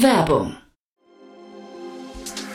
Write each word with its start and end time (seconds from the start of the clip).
Werbung 0.00 0.56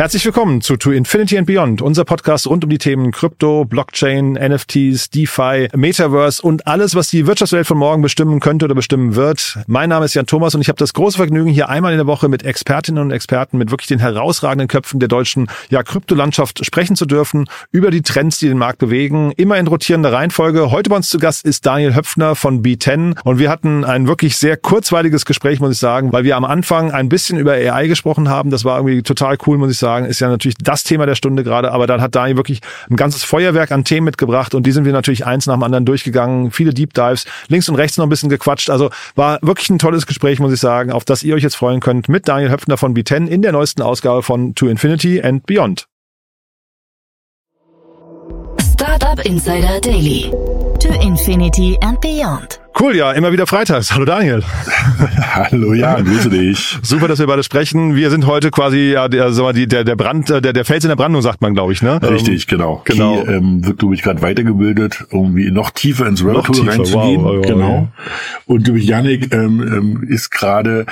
Herzlich 0.00 0.24
willkommen 0.24 0.62
zu 0.62 0.78
To 0.78 0.92
Infinity 0.92 1.36
and 1.36 1.46
Beyond, 1.46 1.82
unser 1.82 2.06
Podcast 2.06 2.46
rund 2.46 2.64
um 2.64 2.70
die 2.70 2.78
Themen 2.78 3.10
Krypto, 3.10 3.66
Blockchain, 3.66 4.32
NFTs, 4.32 5.10
DeFi, 5.10 5.68
Metaverse 5.76 6.40
und 6.40 6.66
alles, 6.66 6.94
was 6.94 7.08
die 7.08 7.26
Wirtschaftswelt 7.26 7.66
von 7.66 7.76
morgen 7.76 8.00
bestimmen 8.00 8.40
könnte 8.40 8.64
oder 8.64 8.74
bestimmen 8.74 9.14
wird. 9.14 9.58
Mein 9.66 9.90
Name 9.90 10.06
ist 10.06 10.14
Jan 10.14 10.24
Thomas 10.24 10.54
und 10.54 10.62
ich 10.62 10.68
habe 10.68 10.78
das 10.78 10.94
große 10.94 11.18
Vergnügen, 11.18 11.50
hier 11.50 11.68
einmal 11.68 11.92
in 11.92 11.98
der 11.98 12.06
Woche 12.06 12.30
mit 12.30 12.44
Expertinnen 12.44 13.04
und 13.04 13.10
Experten, 13.10 13.58
mit 13.58 13.70
wirklich 13.70 13.88
den 13.88 13.98
herausragenden 13.98 14.68
Köpfen 14.68 15.00
der 15.00 15.10
deutschen 15.10 15.50
ja, 15.68 15.82
Kryptolandschaft 15.82 16.64
sprechen 16.64 16.96
zu 16.96 17.04
dürfen, 17.04 17.44
über 17.70 17.90
die 17.90 18.00
Trends, 18.00 18.38
die 18.38 18.48
den 18.48 18.56
Markt 18.56 18.78
bewegen, 18.78 19.32
immer 19.36 19.58
in 19.58 19.66
rotierender 19.66 20.14
Reihenfolge. 20.14 20.70
Heute 20.70 20.88
bei 20.88 20.96
uns 20.96 21.10
zu 21.10 21.18
Gast 21.18 21.44
ist 21.44 21.66
Daniel 21.66 21.94
Höpfner 21.94 22.36
von 22.36 22.62
B10 22.62 23.20
und 23.22 23.38
wir 23.38 23.50
hatten 23.50 23.84
ein 23.84 24.08
wirklich 24.08 24.38
sehr 24.38 24.56
kurzweiliges 24.56 25.26
Gespräch, 25.26 25.60
muss 25.60 25.72
ich 25.72 25.78
sagen, 25.78 26.10
weil 26.10 26.24
wir 26.24 26.38
am 26.38 26.46
Anfang 26.46 26.90
ein 26.90 27.10
bisschen 27.10 27.38
über 27.38 27.52
AI 27.52 27.86
gesprochen 27.86 28.30
haben. 28.30 28.48
Das 28.48 28.64
war 28.64 28.78
irgendwie 28.78 29.02
total 29.02 29.36
cool, 29.46 29.58
muss 29.58 29.72
ich 29.72 29.76
sagen 29.76 29.89
sagen, 29.90 30.06
ist 30.06 30.20
ja 30.20 30.28
natürlich 30.28 30.56
das 30.60 30.84
Thema 30.84 31.06
der 31.06 31.14
Stunde 31.14 31.42
gerade, 31.42 31.72
aber 31.72 31.86
dann 31.86 32.00
hat 32.00 32.14
Daniel 32.14 32.36
wirklich 32.36 32.60
ein 32.88 32.96
ganzes 32.96 33.24
Feuerwerk 33.24 33.72
an 33.72 33.84
Themen 33.84 34.04
mitgebracht 34.04 34.54
und 34.54 34.64
die 34.66 34.72
sind 34.72 34.84
wir 34.84 34.92
natürlich 34.92 35.26
eins 35.26 35.46
nach 35.46 35.54
dem 35.54 35.62
anderen 35.62 35.84
durchgegangen, 35.84 36.52
viele 36.52 36.72
Deep 36.72 36.94
Dives, 36.94 37.26
links 37.48 37.68
und 37.68 37.74
rechts 37.74 37.96
noch 37.96 38.06
ein 38.06 38.08
bisschen 38.08 38.30
gequatscht, 38.30 38.70
also 38.70 38.90
war 39.16 39.38
wirklich 39.42 39.68
ein 39.70 39.78
tolles 39.78 40.06
Gespräch, 40.06 40.38
muss 40.38 40.52
ich 40.52 40.60
sagen, 40.60 40.92
auf 40.92 41.04
das 41.04 41.22
ihr 41.22 41.34
euch 41.34 41.42
jetzt 41.42 41.56
freuen 41.56 41.80
könnt 41.80 42.08
mit 42.08 42.28
Daniel 42.28 42.50
Höpfner 42.50 42.76
von 42.76 42.94
B10 42.94 43.26
in 43.26 43.42
der 43.42 43.52
neuesten 43.52 43.82
Ausgabe 43.82 44.22
von 44.22 44.54
To 44.54 44.66
Infinity 44.66 45.20
and 45.22 45.44
Beyond. 45.46 45.86
Startup 48.72 49.20
Insider 49.26 49.80
Daily. 49.80 50.30
To 50.80 50.88
Infinity 51.02 51.76
and 51.82 52.00
Beyond. 52.00 52.60
Cool, 52.78 52.96
ja, 52.96 53.12
immer 53.12 53.32
wieder 53.32 53.46
freitags. 53.46 53.92
Hallo 53.92 54.04
Daniel. 54.04 54.42
Hallo 55.20 55.74
Jan, 55.74 56.04
grüße 56.04 56.30
dich. 56.30 56.78
Super, 56.82 57.08
dass 57.08 57.18
wir 57.18 57.26
beide 57.26 57.42
sprechen. 57.42 57.96
Wir 57.96 58.10
sind 58.10 58.26
heute 58.26 58.50
quasi 58.50 58.92
ja 58.92 59.08
der, 59.08 59.32
sag 59.32 59.42
mal, 59.42 59.52
die, 59.52 59.66
der, 59.66 59.84
der 59.84 59.96
Brand, 59.96 60.28
der, 60.28 60.40
der 60.40 60.64
Fels 60.64 60.84
in 60.84 60.88
der 60.88 60.96
Brandung, 60.96 61.20
sagt 61.20 61.40
man, 61.40 61.52
glaube 61.52 61.72
ich, 61.72 61.82
ne? 61.82 62.00
Richtig, 62.02 62.44
ähm, 62.44 62.48
genau. 62.48 62.82
Genau. 62.84 63.22
Key, 63.22 63.32
ähm, 63.32 63.66
wird, 63.66 63.78
glaube 63.80 63.94
ich, 63.94 64.02
gerade 64.02 64.22
weitergebildet, 64.22 65.04
irgendwie 65.10 65.50
noch 65.50 65.70
tiefer 65.70 66.06
ins 66.06 66.24
Rabbit 66.24 66.66
reinzugehen. 66.66 67.22
Wow, 67.22 67.36
wow, 67.36 67.46
genau. 67.46 67.88
Und 68.46 68.68
du, 68.68 68.76
Janik 68.76 69.34
ähm, 69.34 69.60
ähm, 69.60 70.08
ist 70.08 70.30
gerade 70.30 70.86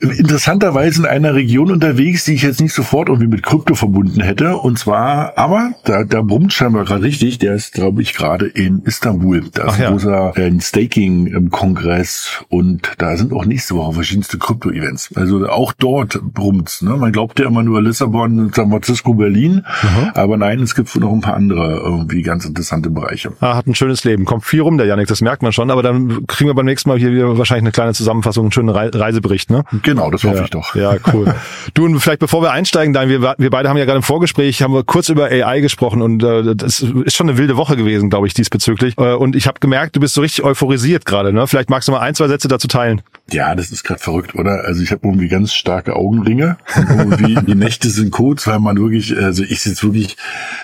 interessanterweise 0.00 1.02
in 1.02 1.06
einer 1.06 1.34
Region 1.34 1.70
unterwegs, 1.70 2.24
die 2.24 2.34
ich 2.34 2.42
jetzt 2.42 2.60
nicht 2.60 2.72
sofort 2.72 3.08
irgendwie 3.08 3.28
mit 3.28 3.42
Krypto 3.42 3.74
verbunden 3.74 4.20
hätte. 4.20 4.56
Und 4.56 4.78
zwar, 4.78 5.36
aber 5.36 5.72
da, 5.84 6.04
da 6.04 6.22
brummt 6.22 6.52
scheinbar 6.52 6.84
gerade 6.84 7.02
richtig. 7.02 7.38
Der 7.38 7.54
ist, 7.54 7.74
glaube 7.74 8.02
ich, 8.02 8.14
gerade 8.14 8.46
in 8.46 8.82
Istanbul. 8.84 9.42
Da 9.52 9.68
ist 9.68 9.74
ein 9.74 9.82
ja. 9.82 9.90
großer 9.90 10.36
äh, 10.36 10.60
Staking 10.60 11.23
im 11.26 11.50
Kongress 11.50 12.44
und 12.48 12.92
da 12.98 13.16
sind 13.16 13.32
auch 13.32 13.44
nächste 13.44 13.74
Woche 13.74 13.94
verschiedenste 13.94 14.38
Krypto-Events. 14.38 15.10
Also 15.16 15.48
auch 15.48 15.72
dort 15.72 16.20
brummt's. 16.22 16.82
Ne? 16.82 16.96
Man 16.96 17.12
glaubt 17.12 17.38
ja 17.38 17.46
immer 17.46 17.62
nur 17.62 17.82
Lissabon, 17.82 18.52
San 18.54 18.70
Francisco, 18.70 19.14
Berlin, 19.14 19.64
mhm. 19.82 20.10
aber 20.14 20.36
nein, 20.36 20.60
es 20.60 20.74
gibt 20.74 20.94
noch 20.96 21.12
ein 21.12 21.20
paar 21.20 21.34
andere 21.34 21.76
irgendwie 21.78 22.22
ganz 22.22 22.44
interessante 22.44 22.90
Bereiche. 22.90 23.32
Ah, 23.40 23.56
hat 23.56 23.66
ein 23.66 23.74
schönes 23.74 24.04
Leben, 24.04 24.24
kommt 24.24 24.44
viel 24.44 24.60
rum, 24.60 24.78
der 24.78 24.86
Janik, 24.86 25.08
das 25.08 25.20
merkt 25.20 25.42
man 25.42 25.52
schon, 25.52 25.70
aber 25.70 25.82
dann 25.82 26.26
kriegen 26.26 26.48
wir 26.48 26.54
beim 26.54 26.66
nächsten 26.66 26.88
Mal 26.88 26.98
hier 26.98 27.12
wieder 27.12 27.36
wahrscheinlich 27.38 27.64
eine 27.64 27.72
kleine 27.72 27.92
Zusammenfassung, 27.92 28.44
einen 28.44 28.52
schönen 28.52 28.68
Reisebericht, 28.70 29.50
ne? 29.50 29.64
Genau, 29.82 30.10
das 30.10 30.24
hoffe 30.24 30.36
ja. 30.36 30.44
ich 30.44 30.50
doch. 30.50 30.74
Ja, 30.74 30.96
cool. 31.12 31.34
du, 31.74 31.84
und 31.84 32.00
vielleicht 32.00 32.20
bevor 32.20 32.42
wir 32.42 32.52
einsteigen, 32.52 32.92
dann, 32.92 33.08
wir, 33.08 33.34
wir 33.36 33.50
beide 33.50 33.68
haben 33.68 33.76
ja 33.76 33.84
gerade 33.84 33.98
im 33.98 34.02
Vorgespräch, 34.02 34.62
haben 34.62 34.74
wir 34.74 34.84
kurz 34.84 35.08
über 35.08 35.24
AI 35.24 35.60
gesprochen 35.60 36.02
und 36.02 36.22
äh, 36.22 36.54
das 36.54 36.80
ist 36.80 37.14
schon 37.14 37.28
eine 37.28 37.38
wilde 37.38 37.56
Woche 37.56 37.76
gewesen, 37.76 38.10
glaube 38.10 38.26
ich, 38.26 38.34
diesbezüglich. 38.34 38.94
Äh, 38.98 39.14
und 39.14 39.36
ich 39.36 39.46
habe 39.46 39.60
gemerkt, 39.60 39.96
du 39.96 40.00
bist 40.00 40.14
so 40.14 40.20
richtig 40.20 40.44
euphorisiert 40.44 41.06
gerade, 41.14 41.32
ne? 41.32 41.46
Vielleicht 41.46 41.70
magst 41.70 41.86
du 41.88 41.92
mal 41.92 42.00
ein, 42.00 42.14
zwei 42.14 42.28
Sätze 42.28 42.48
dazu 42.48 42.66
teilen. 42.66 43.02
Ja, 43.30 43.54
das 43.54 43.70
ist 43.70 43.84
gerade 43.84 44.00
verrückt, 44.00 44.34
oder? 44.34 44.64
Also 44.64 44.82
ich 44.82 44.90
habe 44.90 45.06
irgendwie 45.06 45.28
ganz 45.28 45.54
starke 45.54 45.96
Augenringe. 45.96 46.58
irgendwie 46.76 47.34
die 47.46 47.54
Nächte 47.54 47.88
sind 47.88 48.10
kurz, 48.10 48.46
weil 48.46 48.58
man 48.58 48.76
wirklich, 48.76 49.16
also 49.16 49.44
ich 49.44 49.60
sitze 49.60 49.84
wirklich 49.84 50.16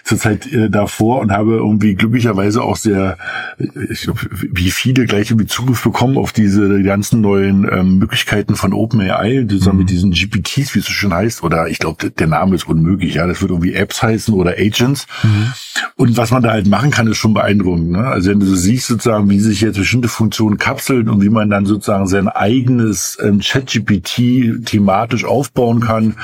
zurzeit 0.04 0.52
äh, 0.52 0.68
davor 0.68 1.20
und 1.20 1.32
habe 1.32 1.52
irgendwie 1.52 1.94
glücklicherweise 1.94 2.62
auch 2.62 2.76
sehr, 2.76 3.16
ich 3.58 4.02
glaube, 4.02 4.20
wie 4.30 4.70
viele 4.70 5.06
gleich 5.06 5.30
irgendwie 5.30 5.46
Zugriff 5.46 5.82
bekommen 5.82 6.18
auf 6.18 6.32
diese 6.32 6.82
ganzen 6.82 7.20
neuen 7.20 7.66
ähm, 7.70 7.98
Möglichkeiten 7.98 8.56
von 8.56 8.74
OpenAI, 8.74 9.46
zusammen 9.48 9.76
mhm. 9.76 9.82
mit 9.82 9.90
diesen 9.90 10.10
GPTs, 10.10 10.74
wie 10.74 10.80
es 10.80 10.86
so 10.86 10.92
schön 10.92 11.14
heißt, 11.14 11.42
oder 11.42 11.68
ich 11.68 11.78
glaube, 11.78 12.10
der 12.10 12.26
Name 12.26 12.56
ist 12.56 12.68
unmöglich, 12.68 13.14
ja, 13.14 13.26
das 13.26 13.40
wird 13.40 13.52
irgendwie 13.52 13.74
Apps 13.74 14.02
heißen 14.02 14.34
oder 14.34 14.52
Agents. 14.58 15.06
Mhm. 15.22 15.52
Und 15.96 16.16
was 16.16 16.30
man 16.30 16.42
da 16.42 16.50
halt 16.50 16.66
machen 16.66 16.90
kann, 16.90 17.06
ist 17.06 17.18
schon 17.18 17.34
beeindruckend. 17.34 17.90
Ne? 17.90 18.04
Also 18.04 18.30
wenn 18.30 18.40
du 18.40 18.46
so 18.46 18.56
siehst 18.56 18.86
sozusagen, 18.86 19.30
wie 19.30 19.38
sich 19.38 19.60
jetzt 19.60 19.76
bestimmte 19.76 20.08
Funktionen 20.08 20.39
kapseln 20.58 21.08
und 21.08 21.22
wie 21.22 21.28
man 21.28 21.50
dann 21.50 21.66
sozusagen 21.66 22.06
sein 22.06 22.28
eigenes 22.28 23.18
ähm, 23.22 23.40
ChatGPT 23.40 24.64
thematisch 24.64 25.24
aufbauen 25.24 25.80
kann. 25.80 26.16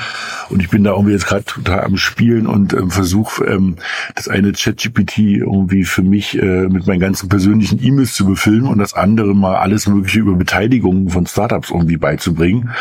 Und 0.49 0.61
ich 0.61 0.69
bin 0.69 0.83
da 0.83 0.91
irgendwie 0.91 1.13
jetzt 1.13 1.27
gerade 1.27 1.45
total 1.45 1.83
am 1.83 1.97
Spielen 1.97 2.47
und 2.47 2.73
ähm, 2.73 2.91
versuche 2.91 3.45
ähm, 3.45 3.75
das 4.15 4.27
eine 4.27 4.51
ChatGPT 4.51 5.19
irgendwie 5.19 5.83
für 5.83 6.03
mich 6.03 6.37
äh, 6.37 6.67
mit 6.67 6.87
meinen 6.87 6.99
ganzen 6.99 7.29
persönlichen 7.29 7.83
E-Mails 7.83 8.13
zu 8.13 8.25
befilmen 8.25 8.67
und 8.67 8.79
das 8.79 8.93
andere 8.93 9.35
mal 9.35 9.55
alles 9.57 9.87
mögliche 9.87 10.19
über 10.19 10.35
Beteiligungen 10.35 11.09
von 11.09 11.25
Startups 11.25 11.71
irgendwie 11.71 11.97
beizubringen. 11.97 12.71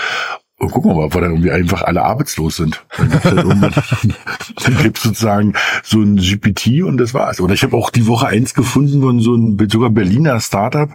Und 0.59 0.71
gucken 0.71 0.91
wir 0.91 0.95
mal, 0.95 1.05
ob 1.05 1.15
wir 1.15 1.21
dann 1.21 1.33
irgendwie 1.33 1.51
einfach 1.51 1.83
alle 1.83 2.03
arbeitslos 2.03 2.57
sind. 2.57 2.85
Dann 2.97 3.11
gibt's 3.11 3.25
halt 3.27 4.83
gibt's 4.83 5.03
sozusagen 5.03 5.53
so 5.83 6.01
ein 6.01 6.17
GPT 6.17 6.83
und 6.83 6.97
das 6.97 7.13
war's. 7.13 7.41
Oder 7.41 7.53
ich 7.53 7.63
habe 7.63 7.77
auch 7.77 7.91
die 7.91 8.07
Woche 8.07 8.29
eins 8.29 8.55
gefunden 8.55 9.03
von 9.03 9.21
so 9.21 9.35
ein 9.35 9.59
sogar 9.71 9.91
Berliner 9.91 10.41
Startup, 10.41 10.91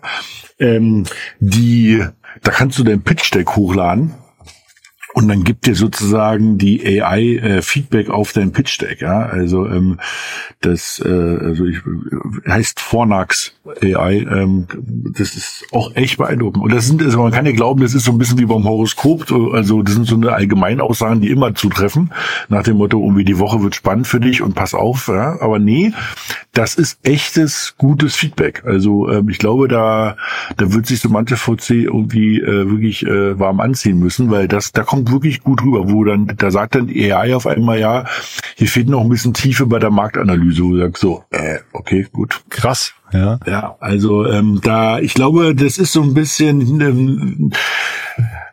ähm, 0.58 1.06
die, 1.40 2.04
da 2.42 2.52
kannst 2.52 2.80
du 2.80 2.84
dein 2.84 3.04
Pitch-Deck 3.04 3.56
hochladen 3.56 4.16
und 5.14 5.28
dann 5.28 5.44
gibt 5.44 5.66
dir 5.66 5.76
sozusagen 5.76 6.58
die 6.58 7.02
AI 7.02 7.36
äh, 7.38 7.62
Feedback 7.62 8.10
auf 8.10 8.34
dein 8.34 8.52
Pitch 8.52 8.80
Deck, 8.82 9.02
ja. 9.02 9.26
Also 9.26 9.68
ähm, 9.68 10.00
das 10.62 11.02
äh, 11.04 11.10
also 11.10 11.66
ich, 11.66 11.80
heißt 12.48 12.80
Fornax 12.80 13.54
AI. 13.82 14.26
Ähm, 14.30 14.68
das 15.16 15.36
ist 15.36 15.66
auch 15.72 15.96
echt 15.96 16.18
beeindruckend. 16.18 16.64
Und 16.64 16.74
das 16.74 16.88
sind, 16.88 17.02
also 17.02 17.22
man 17.22 17.32
kann 17.32 17.46
ja 17.46 17.52
glauben, 17.52 17.82
das 17.82 17.94
ist 17.94 18.06
so 18.06 18.12
ein 18.12 18.18
bisschen 18.18 18.40
wie 18.40 18.46
beim 18.46 18.64
Horoskop. 18.64 19.32
Also 19.54 19.82
das 19.82 19.96
sind 19.96 20.08
so 20.08 20.16
eine 20.16 20.34
Allgemeinaussagen, 20.34 21.22
die 21.22 21.30
immer 21.30 21.56
zutreffen. 21.56 22.12
Nach 22.50 22.64
dem 22.64 22.78
Motto, 22.78 23.00
irgendwie 23.00 23.26
die 23.26 23.40
Woche 23.40 23.62
wird 23.64 23.76
spannend 23.76 24.08
für 24.08 24.20
dich 24.20 24.42
und 24.42 24.56
pass 24.56 24.74
auf. 24.74 25.08
Ja. 25.08 25.42
Aber 25.42 25.60
nee, 25.60 25.94
das 26.54 26.76
ist 26.76 27.00
echtes, 27.04 27.76
gutes 27.78 28.16
Feedback. 28.16 28.64
Also 28.66 29.10
ähm, 29.10 29.30
ich 29.30 29.40
glaube, 29.40 29.68
da 29.68 30.18
da 30.58 30.74
wird 30.74 30.86
sich 30.86 31.00
so 31.00 31.10
manche 31.10 31.38
VC 31.38 31.72
irgendwie 31.72 32.40
äh, 32.40 32.70
wirklich 32.70 33.06
äh, 33.06 33.40
warm 33.40 33.60
anziehen 33.60 34.00
müssen, 34.00 34.32
weil 34.32 34.48
das 34.48 34.72
da 34.72 34.84
kommt 34.84 35.01
kommt 35.02 35.12
wirklich 35.12 35.44
gut 35.44 35.64
rüber, 35.64 35.90
wo 35.90 36.04
dann, 36.04 36.32
da 36.38 36.52
sagt 36.52 36.76
dann 36.76 36.88
die 36.88 37.12
AI 37.12 37.36
auf 37.36 37.48
einmal, 37.48 37.80
ja, 37.80 38.06
hier 38.56 38.68
fehlt 38.68 38.88
noch 38.88 39.02
ein 39.02 39.10
bisschen 39.10 39.34
Tiefe 39.34 39.66
bei 39.66 39.80
der 39.80 39.90
Marktanalyse, 39.90 40.64
wo 40.64 40.72
du 40.72 40.80
sagst 40.80 41.02
so, 41.02 41.24
äh, 41.32 41.60
okay, 41.74 42.08
gut. 42.12 42.42
Krass, 42.50 42.94
ja. 43.12 43.40
Ja, 43.46 43.76
also 43.80 44.26
ähm, 44.26 44.60
da, 44.64 45.00
ich 45.00 45.14
glaube, 45.14 45.56
das 45.56 45.78
ist 45.78 45.94
so 45.94 46.04
ein 46.04 46.14
bisschen, 46.14 46.82
ähm, 46.82 47.52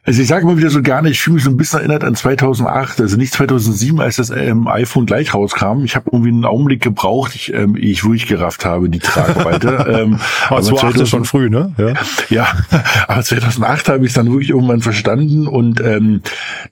Also 0.08 0.22
ich 0.22 0.28
sage 0.28 0.44
immer 0.44 0.56
wieder 0.56 0.70
so 0.70 0.80
gerne, 0.80 1.10
ich 1.10 1.20
fühle 1.20 1.34
mich 1.34 1.44
so 1.44 1.50
ein 1.50 1.58
bisschen 1.58 1.80
erinnert 1.80 2.02
an 2.02 2.14
2008, 2.14 3.02
also 3.02 3.18
nicht 3.18 3.30
2007, 3.34 4.00
als 4.00 4.16
das 4.16 4.30
ähm, 4.30 4.66
iPhone 4.66 5.04
gleich 5.04 5.34
rauskam. 5.34 5.84
Ich 5.84 5.96
habe 5.96 6.08
irgendwie 6.10 6.30
einen 6.30 6.46
Augenblick 6.46 6.80
gebraucht, 6.80 7.34
ich, 7.34 7.52
ähm, 7.52 7.76
ich 7.78 8.04
wirklich 8.04 8.26
gerafft 8.26 8.64
habe, 8.64 8.88
die 8.88 9.00
Tragweite. 9.00 9.68
ähm, 9.86 10.18
aber 10.48 10.62
2008 10.62 11.00
ist 11.02 11.10
schon 11.10 11.26
früh, 11.26 11.50
ne? 11.50 11.74
Ja, 11.76 11.92
ja 12.30 12.46
aber 13.06 13.22
2008 13.22 13.90
habe 13.90 14.06
ich 14.06 14.14
dann 14.14 14.30
wirklich 14.30 14.48
irgendwann 14.48 14.80
verstanden 14.80 15.46
und 15.46 15.82
ähm, 15.82 16.22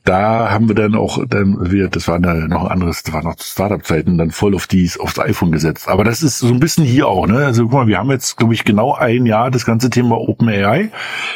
da 0.04 0.50
haben 0.50 0.68
wir 0.68 0.74
dann 0.74 0.94
auch, 0.94 1.22
dann 1.28 1.70
wir, 1.70 1.88
das 1.90 2.08
war 2.08 2.14
eine, 2.14 2.48
noch 2.48 2.64
ein 2.64 2.70
anderes, 2.70 3.02
das 3.02 3.12
war 3.12 3.22
noch 3.22 3.34
Startup-Zeiten, 3.38 4.16
dann 4.16 4.30
voll 4.30 4.54
auf 4.54 4.66
dies, 4.66 4.98
aufs 4.98 5.18
iPhone 5.18 5.52
gesetzt. 5.52 5.88
Aber 5.88 6.04
das 6.04 6.22
ist 6.22 6.38
so 6.38 6.48
ein 6.48 6.58
bisschen 6.58 6.86
hier 6.86 7.06
auch, 7.06 7.26
ne? 7.26 7.44
Also 7.44 7.64
guck 7.64 7.72
mal, 7.72 7.86
wir 7.86 7.98
haben 7.98 8.10
jetzt, 8.10 8.38
glaube 8.38 8.54
ich, 8.54 8.64
genau 8.64 8.94
ein 8.94 9.26
Jahr 9.26 9.50
das 9.50 9.66
ganze 9.66 9.90
Thema 9.90 10.16
OpenAI. 10.18 10.90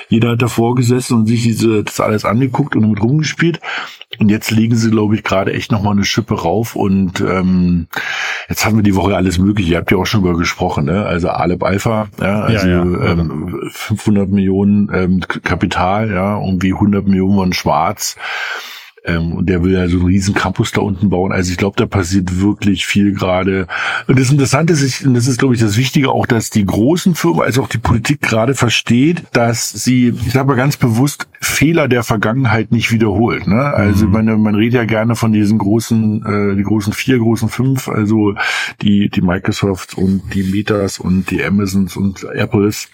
Jeder 0.09 0.31
hat 0.31 0.41
davor 0.41 0.75
gesessen 0.75 1.19
und 1.19 1.27
sich 1.27 1.43
diese 1.43 1.85
das 1.91 2.01
alles 2.01 2.25
angeguckt 2.25 2.77
und 2.77 2.83
damit 2.83 3.03
rumgespielt. 3.03 3.61
Und 4.19 4.29
jetzt 4.29 4.51
legen 4.51 4.77
sie, 4.77 4.91
glaube 4.91 5.15
ich, 5.15 5.23
gerade 5.23 5.53
echt 5.53 5.71
nochmal 5.71 5.93
eine 5.93 6.05
Schippe 6.05 6.35
rauf. 6.35 6.77
Und 6.77 7.21
ähm, 7.21 7.87
jetzt 8.49 8.65
haben 8.67 8.77
wir 8.77 8.83
die 8.83 8.97
Woche 8.97 9.17
alles 9.17 9.39
mögliche. 9.39 9.73
Ihr 9.73 9.79
habt 9.79 9.91
ja 9.91 9.99
auch 9.99 10.07
schon 10.07 10.21
über 10.21 10.37
gesprochen, 10.37 10.85
ne? 10.87 11.07
Also 11.07 11.29
Alep 11.29 11.63
Alpha, 11.63 12.09
ja, 12.21 12.41
also 12.43 12.67
ja, 12.67 12.85
ja. 12.85 13.13
Ähm, 13.13 13.71
500 13.71 14.29
Millionen 14.29 14.91
ähm, 14.93 15.21
Kapital, 15.21 16.11
ja, 16.11 16.39
irgendwie 16.39 16.73
100 16.73 17.07
Millionen 17.07 17.37
von 17.37 17.53
Schwarz. 17.53 18.17
Ähm, 19.05 19.33
und 19.33 19.49
der 19.49 19.63
will 19.63 19.73
ja 19.73 19.89
so 19.89 19.99
einen 19.99 20.07
riesen 20.07 20.35
Campus 20.35 20.73
da 20.73 20.83
unten 20.83 21.09
bauen. 21.09 21.33
Also 21.33 21.51
ich 21.51 21.57
glaube, 21.57 21.77
da 21.77 21.87
passiert 21.87 22.41
wirklich 22.41 22.87
viel 22.87 23.13
gerade. 23.13 23.67
Und 24.07 24.19
das 24.19 24.31
Interessante 24.31 24.75
ist, 24.75 25.05
und 25.07 25.15
das 25.15 25.27
ist, 25.27 25.39
glaube 25.39 25.55
ich, 25.55 25.61
das 25.61 25.77
Wichtige 25.77 26.11
auch, 26.11 26.27
dass 26.27 26.51
die 26.51 26.65
großen 26.65 27.15
Firmen, 27.15 27.43
also 27.43 27.63
auch 27.63 27.69
die 27.69 27.79
Politik 27.79 28.21
gerade 28.21 28.55
versteht, 28.55 29.23
dass 29.33 29.71
sie, 29.71 30.09
ich 30.09 30.33
sage 30.33 30.49
mal 30.49 30.57
ganz 30.57 30.77
bewusst, 30.77 31.29
Fehler 31.41 31.89
der 31.89 32.03
Vergangenheit 32.03 32.73
nicht 32.73 32.93
wiederholt. 32.93 33.47
Ne? 33.47 33.63
Also 33.63 34.07
mhm. 34.07 34.13
man, 34.13 34.43
man 34.43 34.55
redet 34.55 34.75
ja 34.75 34.85
gerne 34.85 35.17
von 35.17 35.33
diesen 35.33 35.59
großen, 35.59 36.53
äh, 36.53 36.57
die 36.57 36.63
großen 36.63 36.93
vier, 36.93 37.19
großen 37.19 37.49
fünf, 37.49 37.89
also 37.89 38.35
die, 38.83 39.09
die 39.09 39.23
Microsofts 39.23 39.95
und 39.95 40.23
die 40.35 40.43
Metas 40.43 40.99
und 40.99 41.31
die 41.31 41.43
Amazons 41.43 41.97
und 41.97 42.25
Apples. 42.25 42.89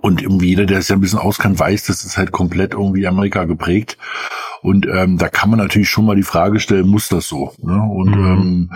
Und 0.00 0.22
irgendwie 0.22 0.48
jeder, 0.48 0.66
der 0.66 0.78
es 0.78 0.88
ja 0.88 0.96
ein 0.96 1.00
bisschen 1.00 1.18
auskannt, 1.18 1.58
weiß, 1.58 1.86
das 1.86 2.04
ist 2.04 2.18
halt 2.18 2.30
komplett 2.30 2.72
irgendwie 2.72 3.06
Amerika 3.06 3.44
geprägt. 3.44 3.96
Und 4.60 4.86
ähm, 4.86 5.18
da 5.18 5.28
kann 5.28 5.50
man 5.50 5.58
natürlich 5.58 5.88
schon 5.88 6.04
mal 6.04 6.16
die 6.16 6.22
Frage 6.22 6.60
stellen, 6.60 6.88
muss 6.88 7.08
das 7.08 7.26
so? 7.28 7.54
Ne? 7.58 7.80
Und 7.80 8.10
mhm. 8.10 8.26
ähm, 8.26 8.70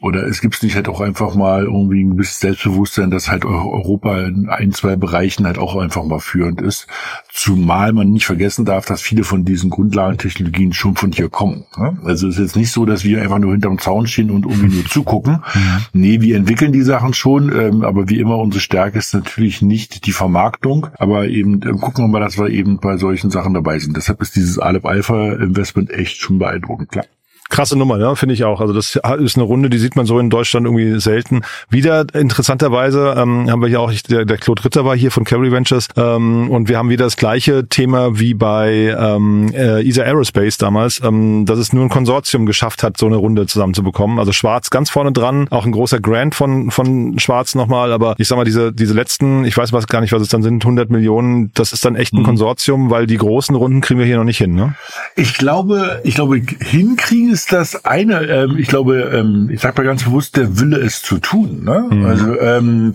oder 0.00 0.26
es 0.26 0.40
gibt 0.40 0.62
nicht 0.62 0.76
halt 0.76 0.88
auch 0.88 1.00
einfach 1.00 1.34
mal 1.34 1.64
irgendwie 1.64 2.04
ein 2.04 2.10
gewisses 2.12 2.38
Selbstbewusstsein, 2.38 3.10
dass 3.10 3.28
halt 3.28 3.44
Europa 3.44 4.20
in 4.20 4.48
ein, 4.48 4.72
zwei 4.72 4.94
Bereichen 4.96 5.44
halt 5.44 5.58
auch 5.58 5.76
einfach 5.76 6.04
mal 6.04 6.20
führend 6.20 6.60
ist. 6.60 6.86
Zumal 7.32 7.92
man 7.92 8.10
nicht 8.10 8.26
vergessen 8.26 8.64
darf, 8.64 8.86
dass 8.86 9.02
viele 9.02 9.24
von 9.24 9.44
diesen 9.44 9.70
Grundlagentechnologien 9.70 10.72
schon 10.72 10.94
von 10.94 11.10
hier 11.10 11.28
kommen. 11.28 11.64
Also 12.04 12.28
es 12.28 12.36
ist 12.36 12.40
jetzt 12.40 12.56
nicht 12.56 12.70
so, 12.70 12.86
dass 12.86 13.04
wir 13.04 13.20
einfach 13.20 13.38
nur 13.38 13.52
hinterm 13.52 13.78
Zaun 13.78 14.06
stehen 14.06 14.30
und 14.30 14.46
irgendwie 14.46 14.76
nur 14.76 14.84
zugucken. 14.88 15.42
Mhm. 15.54 15.84
Nee, 15.92 16.20
wir 16.20 16.36
entwickeln 16.36 16.72
die 16.72 16.82
Sachen 16.82 17.12
schon, 17.12 17.52
ähm, 17.52 17.82
aber 17.82 18.08
wie 18.08 18.20
immer 18.20 18.38
unsere 18.38 18.60
Stärke 18.60 18.98
ist 18.98 19.14
natürlich 19.14 19.62
nicht 19.62 20.06
die 20.06 20.12
Vermarktung, 20.12 20.88
aber 20.98 21.26
eben 21.26 21.60
ähm, 21.62 21.80
gucken 21.80 22.04
wir 22.04 22.08
mal, 22.08 22.20
dass 22.20 22.38
wir 22.38 22.50
eben 22.50 22.78
bei 22.78 22.96
solchen 22.96 23.30
Sachen 23.30 23.54
dabei 23.54 23.78
sind. 23.78 23.96
Deshalb 23.96 24.22
ist 24.22 24.36
dieses 24.36 24.58
Aleph 24.58 24.84
Alpha 24.84 25.32
Investment 25.32 25.90
echt 25.90 26.18
schon 26.18 26.38
beeindruckend, 26.38 26.90
klar 26.90 27.04
krasse 27.48 27.76
Nummer, 27.76 27.98
ja, 27.98 28.14
finde 28.14 28.34
ich 28.34 28.44
auch. 28.44 28.60
Also 28.60 28.74
das 28.74 28.96
ist 28.96 29.36
eine 29.36 29.44
Runde, 29.44 29.70
die 29.70 29.78
sieht 29.78 29.96
man 29.96 30.06
so 30.06 30.18
in 30.18 30.30
Deutschland 30.30 30.66
irgendwie 30.66 31.00
selten. 31.00 31.42
Wieder 31.70 32.04
interessanterweise 32.14 33.14
ähm, 33.16 33.50
haben 33.50 33.62
wir 33.62 33.68
hier 33.68 33.80
auch, 33.80 33.92
der, 34.08 34.24
der 34.24 34.36
Claude 34.36 34.64
Ritter 34.64 34.84
war 34.84 34.96
hier 34.96 35.10
von 35.10 35.24
Carry 35.24 35.50
Ventures 35.50 35.88
ähm, 35.96 36.50
und 36.50 36.68
wir 36.68 36.78
haben 36.78 36.90
wieder 36.90 37.04
das 37.04 37.16
gleiche 37.16 37.68
Thema 37.68 38.18
wie 38.18 38.34
bei 38.34 38.94
ähm, 38.98 39.50
äh, 39.54 39.86
ESA 39.86 40.02
Aerospace 40.02 40.58
damals, 40.58 41.00
ähm, 41.02 41.46
dass 41.46 41.58
es 41.58 41.72
nur 41.72 41.84
ein 41.84 41.88
Konsortium 41.88 42.46
geschafft 42.46 42.82
hat, 42.82 42.96
so 42.98 43.06
eine 43.06 43.16
Runde 43.16 43.46
zusammenzubekommen. 43.46 44.18
Also 44.18 44.32
Schwarz 44.32 44.70
ganz 44.70 44.90
vorne 44.90 45.12
dran, 45.12 45.48
auch 45.50 45.64
ein 45.64 45.72
großer 45.72 46.00
Grant 46.00 46.34
von 46.34 46.70
von 46.70 47.18
Schwarz 47.18 47.54
nochmal, 47.54 47.92
aber 47.92 48.14
ich 48.18 48.28
sag 48.28 48.36
mal, 48.36 48.44
diese 48.44 48.72
diese 48.72 48.94
letzten, 48.94 49.44
ich 49.44 49.56
weiß 49.56 49.72
was 49.72 49.86
gar 49.86 50.00
nicht, 50.00 50.12
was 50.12 50.22
es 50.22 50.28
dann 50.28 50.42
sind, 50.42 50.64
100 50.64 50.90
Millionen, 50.90 51.50
das 51.54 51.72
ist 51.72 51.84
dann 51.84 51.96
echt 51.96 52.12
ein 52.12 52.20
mhm. 52.20 52.24
Konsortium, 52.24 52.90
weil 52.90 53.06
die 53.06 53.16
großen 53.16 53.54
Runden 53.54 53.80
kriegen 53.80 53.98
wir 53.98 54.06
hier 54.06 54.18
noch 54.18 54.24
nicht 54.24 54.38
hin, 54.38 54.54
ne? 54.54 54.74
Ich 55.16 55.34
glaube, 55.34 56.00
ich 56.04 56.14
glaube, 56.14 56.40
hinkriegen 56.60 57.37
ist 57.38 57.52
das 57.52 57.84
eine, 57.84 58.22
ähm, 58.26 58.56
ich 58.58 58.66
glaube, 58.66 59.12
ähm, 59.14 59.48
ich 59.52 59.60
sage 59.60 59.80
mal 59.80 59.86
ganz 59.86 60.02
bewusst, 60.02 60.36
der 60.36 60.58
Wille 60.58 60.76
es 60.78 61.02
zu 61.02 61.18
tun. 61.18 61.62
Ne? 61.62 61.86
Mhm. 61.88 62.04
Also 62.04 62.40
ähm, 62.40 62.94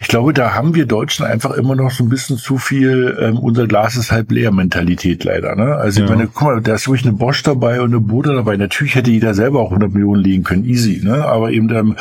ich 0.00 0.08
glaube, 0.08 0.32
da 0.32 0.54
haben 0.54 0.74
wir 0.74 0.86
Deutschen 0.86 1.26
einfach 1.26 1.50
immer 1.50 1.76
noch 1.76 1.90
so 1.90 2.02
ein 2.02 2.08
bisschen 2.08 2.38
zu 2.38 2.56
viel, 2.56 3.14
ähm, 3.20 3.38
unser 3.38 3.66
Glas 3.66 3.96
ist 3.96 4.10
halb 4.10 4.30
leer 4.32 4.52
Mentalität 4.52 5.22
leider. 5.24 5.54
Ne? 5.54 5.76
Also 5.76 6.00
ja. 6.00 6.06
ich 6.06 6.10
meine, 6.10 6.28
guck 6.28 6.42
mal, 6.42 6.60
da 6.62 6.74
ist 6.74 6.88
wirklich 6.88 7.06
eine 7.06 7.14
Bosch 7.14 7.42
dabei 7.42 7.82
und 7.82 7.90
eine 7.90 8.00
Bude 8.00 8.34
dabei. 8.34 8.56
Natürlich 8.56 8.94
hätte 8.94 9.10
jeder 9.10 9.34
selber 9.34 9.60
auch 9.60 9.68
100 9.68 9.92
Millionen 9.92 10.22
legen 10.22 10.44
können, 10.44 10.64
easy. 10.64 11.02
Ne? 11.04 11.22
Aber 11.22 11.50
eben 11.50 11.68
ähm, 11.68 11.96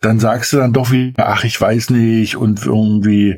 dann 0.00 0.18
sagst 0.18 0.54
du 0.54 0.56
dann 0.56 0.72
doch 0.72 0.90
wieder, 0.90 1.28
ach, 1.28 1.44
ich 1.44 1.60
weiß 1.60 1.90
nicht 1.90 2.36
und 2.36 2.64
irgendwie 2.64 3.36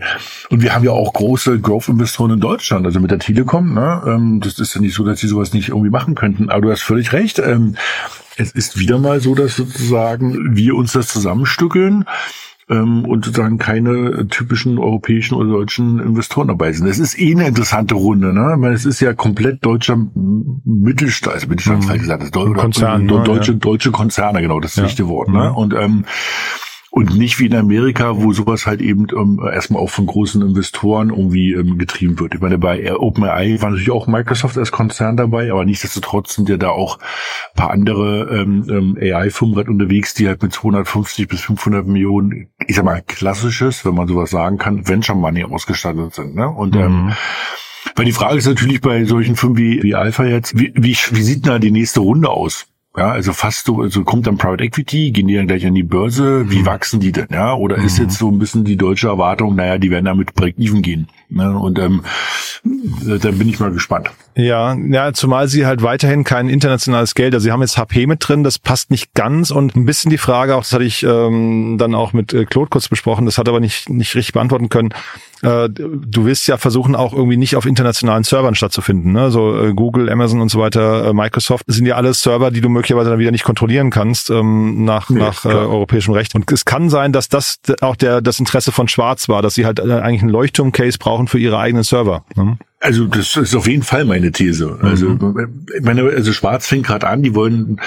und 0.50 0.62
wir 0.62 0.73
haben 0.73 0.85
ja 0.85 0.93
auch 0.93 1.12
große 1.12 1.58
Growth-Investoren 1.58 2.35
in 2.35 2.40
Deutschland, 2.40 2.87
also 2.87 3.00
mit 3.00 3.11
der 3.11 3.19
Telekom. 3.19 3.75
Ne? 3.75 4.02
Ähm, 4.06 4.40
das 4.40 4.61
ist 4.61 4.75
ja 4.76 4.81
nicht 4.81 4.94
so, 4.94 5.05
dass 5.05 5.19
sie 5.19 5.26
sowas 5.26 5.52
nicht 5.52 5.70
irgendwie 5.70 5.90
machen 5.90 6.14
könnten. 6.14 6.49
Aber 6.49 6.61
du 6.61 6.70
hast 6.70 6.82
völlig 6.82 7.12
recht. 7.12 7.40
Ähm, 7.40 7.71
es 8.36 8.52
ist 8.52 8.78
wieder 8.78 8.98
mal 8.98 9.20
so, 9.20 9.34
dass 9.34 9.56
sozusagen 9.56 10.56
wir 10.56 10.74
uns 10.74 10.92
das 10.92 11.08
zusammenstückeln 11.08 12.04
ähm, 12.69 13.04
und 13.04 13.24
sozusagen 13.24 13.58
keine 13.58 14.26
typischen 14.28 14.78
europäischen 14.78 15.34
oder 15.34 15.50
deutschen 15.50 15.98
Investoren 15.98 16.48
dabei 16.48 16.72
sind. 16.72 16.86
Es 16.86 16.98
ist 16.98 17.19
eh 17.19 17.32
eine 17.32 17.46
interessante 17.46 17.94
Runde. 17.94 18.32
Ne? 18.32 18.56
Meine, 18.58 18.74
es 18.74 18.86
ist 18.86 19.00
ja 19.00 19.12
komplett 19.12 19.64
deutscher 19.64 19.98
Mittelstand, 20.14 21.34
also 21.34 21.48
Mittelstand, 21.48 21.86
mhm. 21.86 21.98
gesagt, 21.98 22.22
das 22.22 22.30
Deu 22.30 22.52
Konzern, 22.52 23.06
deutsche, 23.06 23.52
ja. 23.52 23.58
deutsche 23.58 23.90
Konzerne, 23.90 24.40
genau, 24.40 24.60
das 24.60 24.72
ist 24.72 24.76
ja. 24.76 24.82
das 24.84 24.90
richtige 24.90 25.08
Wort. 25.08 25.28
Ne? 25.28 25.34
Mhm. 25.34 25.44
Ne? 25.44 25.52
Und 25.52 25.75
ähm, 25.75 26.04
und 26.94 27.16
nicht 27.16 27.40
wie 27.40 27.46
in 27.46 27.54
Amerika, 27.54 28.18
wo 28.18 28.34
sowas 28.34 28.66
halt 28.66 28.82
eben 28.82 29.06
ähm, 29.16 29.40
erstmal 29.42 29.82
auch 29.82 29.88
von 29.88 30.04
großen 30.04 30.42
Investoren 30.42 31.08
irgendwie 31.08 31.54
ähm, 31.54 31.78
getrieben 31.78 32.20
wird. 32.20 32.34
Ich 32.34 32.40
meine, 32.42 32.58
bei 32.58 32.94
OpenAI 32.94 33.62
war 33.62 33.70
natürlich 33.70 33.90
auch 33.90 34.06
Microsoft 34.06 34.58
als 34.58 34.72
Konzern 34.72 35.16
dabei, 35.16 35.50
aber 35.50 35.64
nichtsdestotrotz 35.64 36.34
sind 36.34 36.50
ja 36.50 36.58
da 36.58 36.68
auch 36.68 36.98
paar 37.54 37.70
andere 37.70 38.38
ähm, 38.38 38.66
ähm, 38.68 38.98
AI-Firmen 39.00 39.56
halt 39.56 39.68
unterwegs, 39.68 40.12
die 40.12 40.28
halt 40.28 40.42
mit 40.42 40.52
250 40.52 41.28
bis 41.28 41.40
500 41.40 41.86
Millionen, 41.86 42.50
ich 42.66 42.76
sag 42.76 42.84
mal, 42.84 43.00
klassisches, 43.00 43.86
wenn 43.86 43.94
man 43.94 44.06
sowas 44.06 44.28
sagen 44.28 44.58
kann, 44.58 44.86
Venture 44.86 45.16
Money 45.16 45.44
ausgestattet 45.44 46.12
sind. 46.14 46.34
Ne? 46.34 46.46
Und 46.46 46.76
ähm, 46.76 46.82
mhm. 46.82 47.08
ähm, 47.08 47.12
weil 47.96 48.04
die 48.04 48.12
Frage 48.12 48.36
ist 48.36 48.46
natürlich 48.46 48.82
bei 48.82 49.06
solchen 49.06 49.36
Firmen 49.36 49.56
wie, 49.56 49.82
wie 49.82 49.94
Alpha 49.94 50.24
jetzt, 50.24 50.58
wie, 50.58 50.74
wie, 50.76 50.94
wie 51.10 51.22
sieht 51.22 51.46
denn 51.46 51.52
da 51.52 51.58
die 51.58 51.70
nächste 51.70 52.00
Runde 52.00 52.28
aus? 52.28 52.66
Ja, 52.96 53.10
also 53.10 53.32
fast 53.32 53.64
so, 53.64 53.80
also 53.80 54.04
kommt 54.04 54.26
dann 54.26 54.36
Private 54.36 54.64
Equity, 54.64 55.12
gehen 55.12 55.26
die 55.26 55.34
dann 55.34 55.46
gleich 55.46 55.66
an 55.66 55.74
die 55.74 55.82
Börse, 55.82 56.50
wie 56.50 56.58
mhm. 56.58 56.66
wachsen 56.66 57.00
die 57.00 57.10
denn, 57.10 57.28
ja? 57.30 57.54
Oder 57.54 57.78
mhm. 57.78 57.86
ist 57.86 57.98
jetzt 57.98 58.18
so 58.18 58.30
ein 58.30 58.38
bisschen 58.38 58.64
die 58.64 58.76
deutsche 58.76 59.08
Erwartung, 59.08 59.54
naja, 59.56 59.78
die 59.78 59.90
werden 59.90 60.04
damit 60.04 60.34
Break-Even 60.34 60.82
gehen. 60.82 61.08
Ne? 61.34 61.56
Und 61.56 61.78
ähm, 61.78 62.02
da 62.64 63.30
bin 63.30 63.48
ich 63.48 63.58
mal 63.58 63.72
gespannt. 63.72 64.10
Ja, 64.34 64.74
ja, 64.74 65.12
zumal 65.12 65.48
sie 65.48 65.66
halt 65.66 65.82
weiterhin 65.82 66.24
kein 66.24 66.48
internationales 66.48 67.14
Geld, 67.14 67.34
also 67.34 67.44
sie 67.44 67.52
haben 67.52 67.60
jetzt 67.60 67.76
HP 67.76 68.06
mit 68.06 68.26
drin, 68.26 68.44
das 68.44 68.58
passt 68.58 68.90
nicht 68.90 69.12
ganz 69.14 69.50
und 69.50 69.76
ein 69.76 69.84
bisschen 69.84 70.10
die 70.10 70.18
Frage, 70.18 70.54
auch 70.54 70.62
das 70.62 70.72
hatte 70.72 70.84
ich 70.84 71.02
ähm, 71.02 71.76
dann 71.78 71.94
auch 71.94 72.14
mit 72.14 72.32
äh, 72.32 72.46
Claude 72.46 72.70
kurz 72.70 72.88
besprochen, 72.88 73.26
das 73.26 73.36
hat 73.36 73.48
aber 73.48 73.60
nicht, 73.60 73.90
nicht 73.90 74.14
richtig 74.14 74.32
beantworten 74.32 74.70
können, 74.70 74.94
äh, 75.42 75.68
du 75.68 76.24
willst 76.24 76.46
ja 76.46 76.56
versuchen, 76.56 76.94
auch 76.94 77.12
irgendwie 77.12 77.36
nicht 77.36 77.56
auf 77.56 77.66
internationalen 77.66 78.22
Servern 78.22 78.54
stattzufinden. 78.54 79.12
Ne? 79.12 79.30
So 79.30 79.60
äh, 79.60 79.74
Google, 79.74 80.08
Amazon 80.08 80.40
und 80.40 80.50
so 80.50 80.60
weiter, 80.60 81.08
äh, 81.08 81.12
Microsoft 81.12 81.64
sind 81.66 81.86
ja 81.86 81.96
alles 81.96 82.22
Server, 82.22 82.52
die 82.52 82.60
du 82.60 82.68
möglicherweise 82.68 83.10
dann 83.10 83.18
wieder 83.18 83.32
nicht 83.32 83.42
kontrollieren 83.42 83.90
kannst 83.90 84.30
ähm, 84.30 84.84
nach, 84.84 85.10
nee, 85.10 85.18
nach 85.18 85.44
äh, 85.44 85.48
europäischem 85.48 86.14
Recht. 86.14 86.36
Und 86.36 86.50
es 86.52 86.64
kann 86.64 86.90
sein, 86.90 87.12
dass 87.12 87.28
das 87.28 87.58
auch 87.80 87.96
der 87.96 88.20
das 88.20 88.38
Interesse 88.38 88.70
von 88.70 88.86
Schwarz 88.86 89.28
war, 89.28 89.42
dass 89.42 89.54
sie 89.54 89.66
halt 89.66 89.80
äh, 89.80 89.92
eigentlich 89.92 90.22
einen 90.22 90.30
Leuchtturm-Case 90.30 90.98
brauchen 90.98 91.22
für 91.29 91.38
ihre 91.38 91.59
eigenen 91.59 91.85
Server. 91.85 92.25
Ne? 92.35 92.59
Also 92.82 93.06
das 93.06 93.36
ist 93.36 93.54
auf 93.54 93.68
jeden 93.68 93.84
Fall 93.84 94.04
meine 94.04 94.32
These. 94.32 94.76
Also 94.82 95.10
mhm. 95.10 95.64
ich 95.76 95.84
meine, 95.84 96.02
also 96.02 96.32
Schwarz 96.32 96.66
fängt 96.66 96.86
gerade 96.86 97.06
an, 97.06 97.22
die 97.22 97.32
wollen 97.34 97.80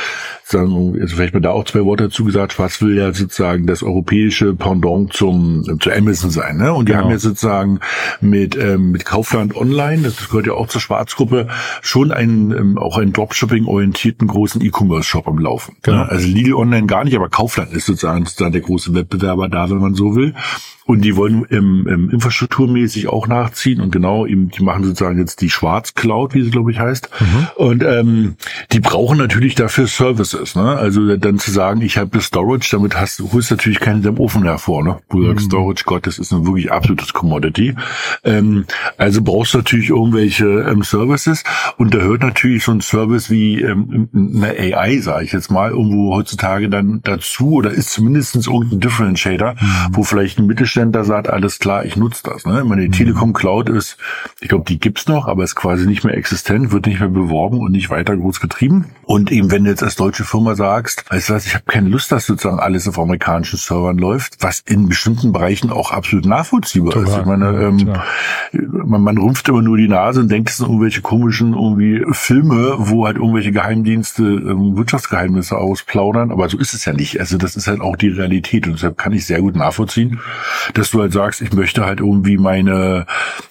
sagen, 0.45 0.97
also 1.01 1.15
vielleicht 1.17 1.33
mal 1.33 1.41
da 1.41 1.51
auch 1.51 1.65
zwei 1.65 1.83
Worte 1.83 2.05
dazu 2.05 2.23
gesagt, 2.23 2.53
Schwarz 2.53 2.81
will 2.81 2.95
ja 2.95 3.11
sozusagen 3.11 3.67
das 3.67 3.83
europäische 3.83 4.53
Pendant 4.53 5.11
zum 5.11 5.79
zu 5.81 5.91
Amazon 5.91 6.29
sein, 6.29 6.57
ne? 6.57 6.73
Und 6.73 6.87
die 6.87 6.93
genau. 6.93 7.05
haben 7.05 7.11
ja 7.11 7.17
sozusagen 7.17 7.79
mit 8.21 8.55
ähm, 8.55 8.91
mit 8.91 9.03
Kaufland 9.03 9.55
Online, 9.55 10.03
das 10.03 10.29
gehört 10.29 10.47
ja 10.47 10.53
auch 10.53 10.67
zur 10.67 10.79
Schwarzgruppe, 10.79 11.49
schon 11.81 12.11
einen 12.11 12.51
ähm, 12.51 12.77
auch 12.77 12.97
einen 12.97 13.11
Dropshipping 13.11 13.65
orientierten 13.65 14.27
großen 14.27 14.61
E-Commerce 14.61 15.09
Shop 15.09 15.27
am 15.27 15.39
Laufen. 15.39 15.73
Ne? 15.73 15.79
Genau. 15.81 15.97
Ne? 15.97 16.09
Also 16.09 16.27
Lidl 16.27 16.53
Online 16.53 16.87
gar 16.87 17.03
nicht, 17.03 17.15
aber 17.15 17.27
Kaufland 17.27 17.73
ist 17.73 17.85
sozusagen, 17.87 18.25
sozusagen 18.25 18.53
der 18.53 18.61
große 18.61 18.93
Wettbewerber 18.93 19.49
da, 19.49 19.69
wenn 19.69 19.79
man 19.79 19.95
so 19.95 20.15
will. 20.15 20.35
Und 20.85 21.01
die 21.01 21.15
wollen 21.15 21.45
im, 21.45 21.87
im 21.87 22.09
infrastrukturmäßig 22.11 23.07
auch 23.07 23.27
nachziehen 23.27 23.81
und 23.81 23.91
genau, 23.91 24.27
eben, 24.27 24.49
die 24.49 24.61
machen 24.61 24.83
sozusagen 24.85 25.19
jetzt 25.19 25.41
die 25.41 25.49
Schwarz-Cloud, 25.49 26.33
wie 26.33 26.43
sie 26.43 26.51
glaube 26.51 26.71
ich 26.71 26.79
heißt. 26.79 27.09
Mhm. 27.19 27.47
Und 27.55 27.83
ähm, 27.83 28.35
die 28.71 28.79
brauchen 28.79 29.17
natürlich 29.17 29.55
dafür 29.55 29.87
Services. 29.87 30.55
Ne? 30.55 30.77
Also 30.77 31.17
dann 31.17 31.39
zu 31.39 31.51
sagen, 31.51 31.81
ich 31.81 31.97
habe 31.97 32.21
Storage, 32.21 32.69
damit 32.71 32.95
hast 32.99 33.19
du 33.19 33.31
holst 33.31 33.51
natürlich 33.51 33.79
keinen 33.79 34.01
deinem 34.01 34.19
Ofen 34.19 34.43
hervor. 34.43 34.83
Ne? 34.83 34.97
Du 35.09 35.17
mhm. 35.17 35.27
sagst, 35.27 35.45
Storage, 35.45 35.83
Gott, 35.85 36.07
das 36.07 36.19
ist 36.19 36.31
ein 36.31 36.45
wirklich 36.45 36.71
absolutes 36.71 37.13
Commodity. 37.13 37.75
Ähm, 38.23 38.65
also 38.97 39.21
brauchst 39.21 39.53
du 39.53 39.59
natürlich 39.59 39.89
irgendwelche 39.89 40.45
ähm, 40.45 40.83
Services 40.83 41.43
und 41.77 41.93
da 41.93 41.99
hört 41.99 42.21
natürlich 42.21 42.63
so 42.63 42.71
ein 42.71 42.81
Service 42.81 43.29
wie 43.29 43.61
ähm, 43.61 44.09
eine 44.13 44.77
AI, 44.77 44.99
sage 44.99 45.25
ich 45.25 45.31
jetzt 45.31 45.51
mal, 45.51 45.71
irgendwo 45.71 46.15
heutzutage 46.15 46.69
dann 46.69 47.01
dazu 47.03 47.53
oder 47.53 47.71
ist 47.71 47.91
zumindest 47.91 48.35
irgendein 48.35 48.79
Differentiator, 48.79 49.53
mhm. 49.53 49.87
wo 49.91 50.03
vielleicht 50.03 50.39
ein 50.39 50.47
Mittelständler 50.47 51.03
sagt, 51.03 51.29
alles 51.29 51.59
klar, 51.59 51.85
ich 51.85 51.95
nutze 51.95 52.23
das. 52.23 52.45
Ne? 52.45 52.59
Ich 52.59 52.65
meine, 52.65 52.81
die 52.81 52.87
mhm. 52.87 52.93
Telekom 52.93 53.33
Cloud 53.33 53.69
ist, 53.69 53.97
ich 54.39 54.49
glaube, 54.49 54.65
die 54.67 54.74
gibt's 54.81 55.07
noch, 55.07 55.27
aber 55.27 55.43
ist 55.43 55.55
quasi 55.55 55.85
nicht 55.85 56.03
mehr 56.03 56.15
existent, 56.15 56.71
wird 56.71 56.85
nicht 56.85 56.99
mehr 56.99 57.09
beworben 57.09 57.59
und 57.59 57.71
nicht 57.71 57.89
weiter 57.89 58.15
groß 58.15 58.39
getrieben. 58.39 58.85
Und 59.03 59.31
eben, 59.31 59.51
wenn 59.51 59.63
du 59.63 59.69
jetzt 59.69 59.83
als 59.83 59.95
deutsche 59.95 60.23
Firma 60.23 60.55
sagst, 60.55 61.03
weißt 61.09 61.29
du 61.29 61.33
was, 61.33 61.45
ich 61.45 61.53
habe 61.53 61.65
keine 61.67 61.89
Lust, 61.89 62.11
dass 62.11 62.25
sozusagen 62.25 62.59
alles 62.59 62.87
auf 62.87 62.97
amerikanischen 62.97 63.57
Servern 63.57 63.97
läuft, 63.97 64.37
was 64.41 64.61
in 64.65 64.89
bestimmten 64.89 65.31
Bereichen 65.31 65.71
auch 65.71 65.91
absolut 65.91 66.25
nachvollziehbar 66.25 66.93
Total. 66.93 67.07
ist. 67.07 67.17
Ich 67.19 67.25
meine, 67.25 67.45
ähm, 67.61 67.93
man, 68.85 69.01
man 69.01 69.17
rümpft 69.17 69.47
immer 69.49 69.61
nur 69.61 69.77
die 69.77 69.87
Nase 69.87 70.21
und 70.21 70.31
denkt, 70.31 70.49
es 70.49 70.57
sind 70.57 70.67
irgendwelche 70.67 71.01
komischen 71.01 71.53
irgendwie 71.53 72.03
Filme, 72.11 72.75
wo 72.77 73.05
halt 73.05 73.17
irgendwelche 73.17 73.51
Geheimdienste 73.51 74.23
ähm, 74.23 74.75
Wirtschaftsgeheimnisse 74.75 75.57
ausplaudern, 75.57 76.31
aber 76.31 76.49
so 76.49 76.57
ist 76.57 76.73
es 76.73 76.85
ja 76.85 76.93
nicht. 76.93 77.19
Also 77.19 77.37
das 77.37 77.55
ist 77.55 77.67
halt 77.67 77.81
auch 77.81 77.95
die 77.95 78.09
Realität 78.09 78.67
und 78.67 78.73
deshalb 78.73 78.97
kann 78.97 79.13
ich 79.13 79.25
sehr 79.25 79.41
gut 79.41 79.55
nachvollziehen, 79.55 80.19
dass 80.73 80.91
du 80.91 81.01
halt 81.01 81.13
sagst, 81.13 81.41
ich 81.41 81.53
möchte 81.53 81.85
halt 81.85 81.99
irgendwie 81.99 82.37
meine, 82.37 83.05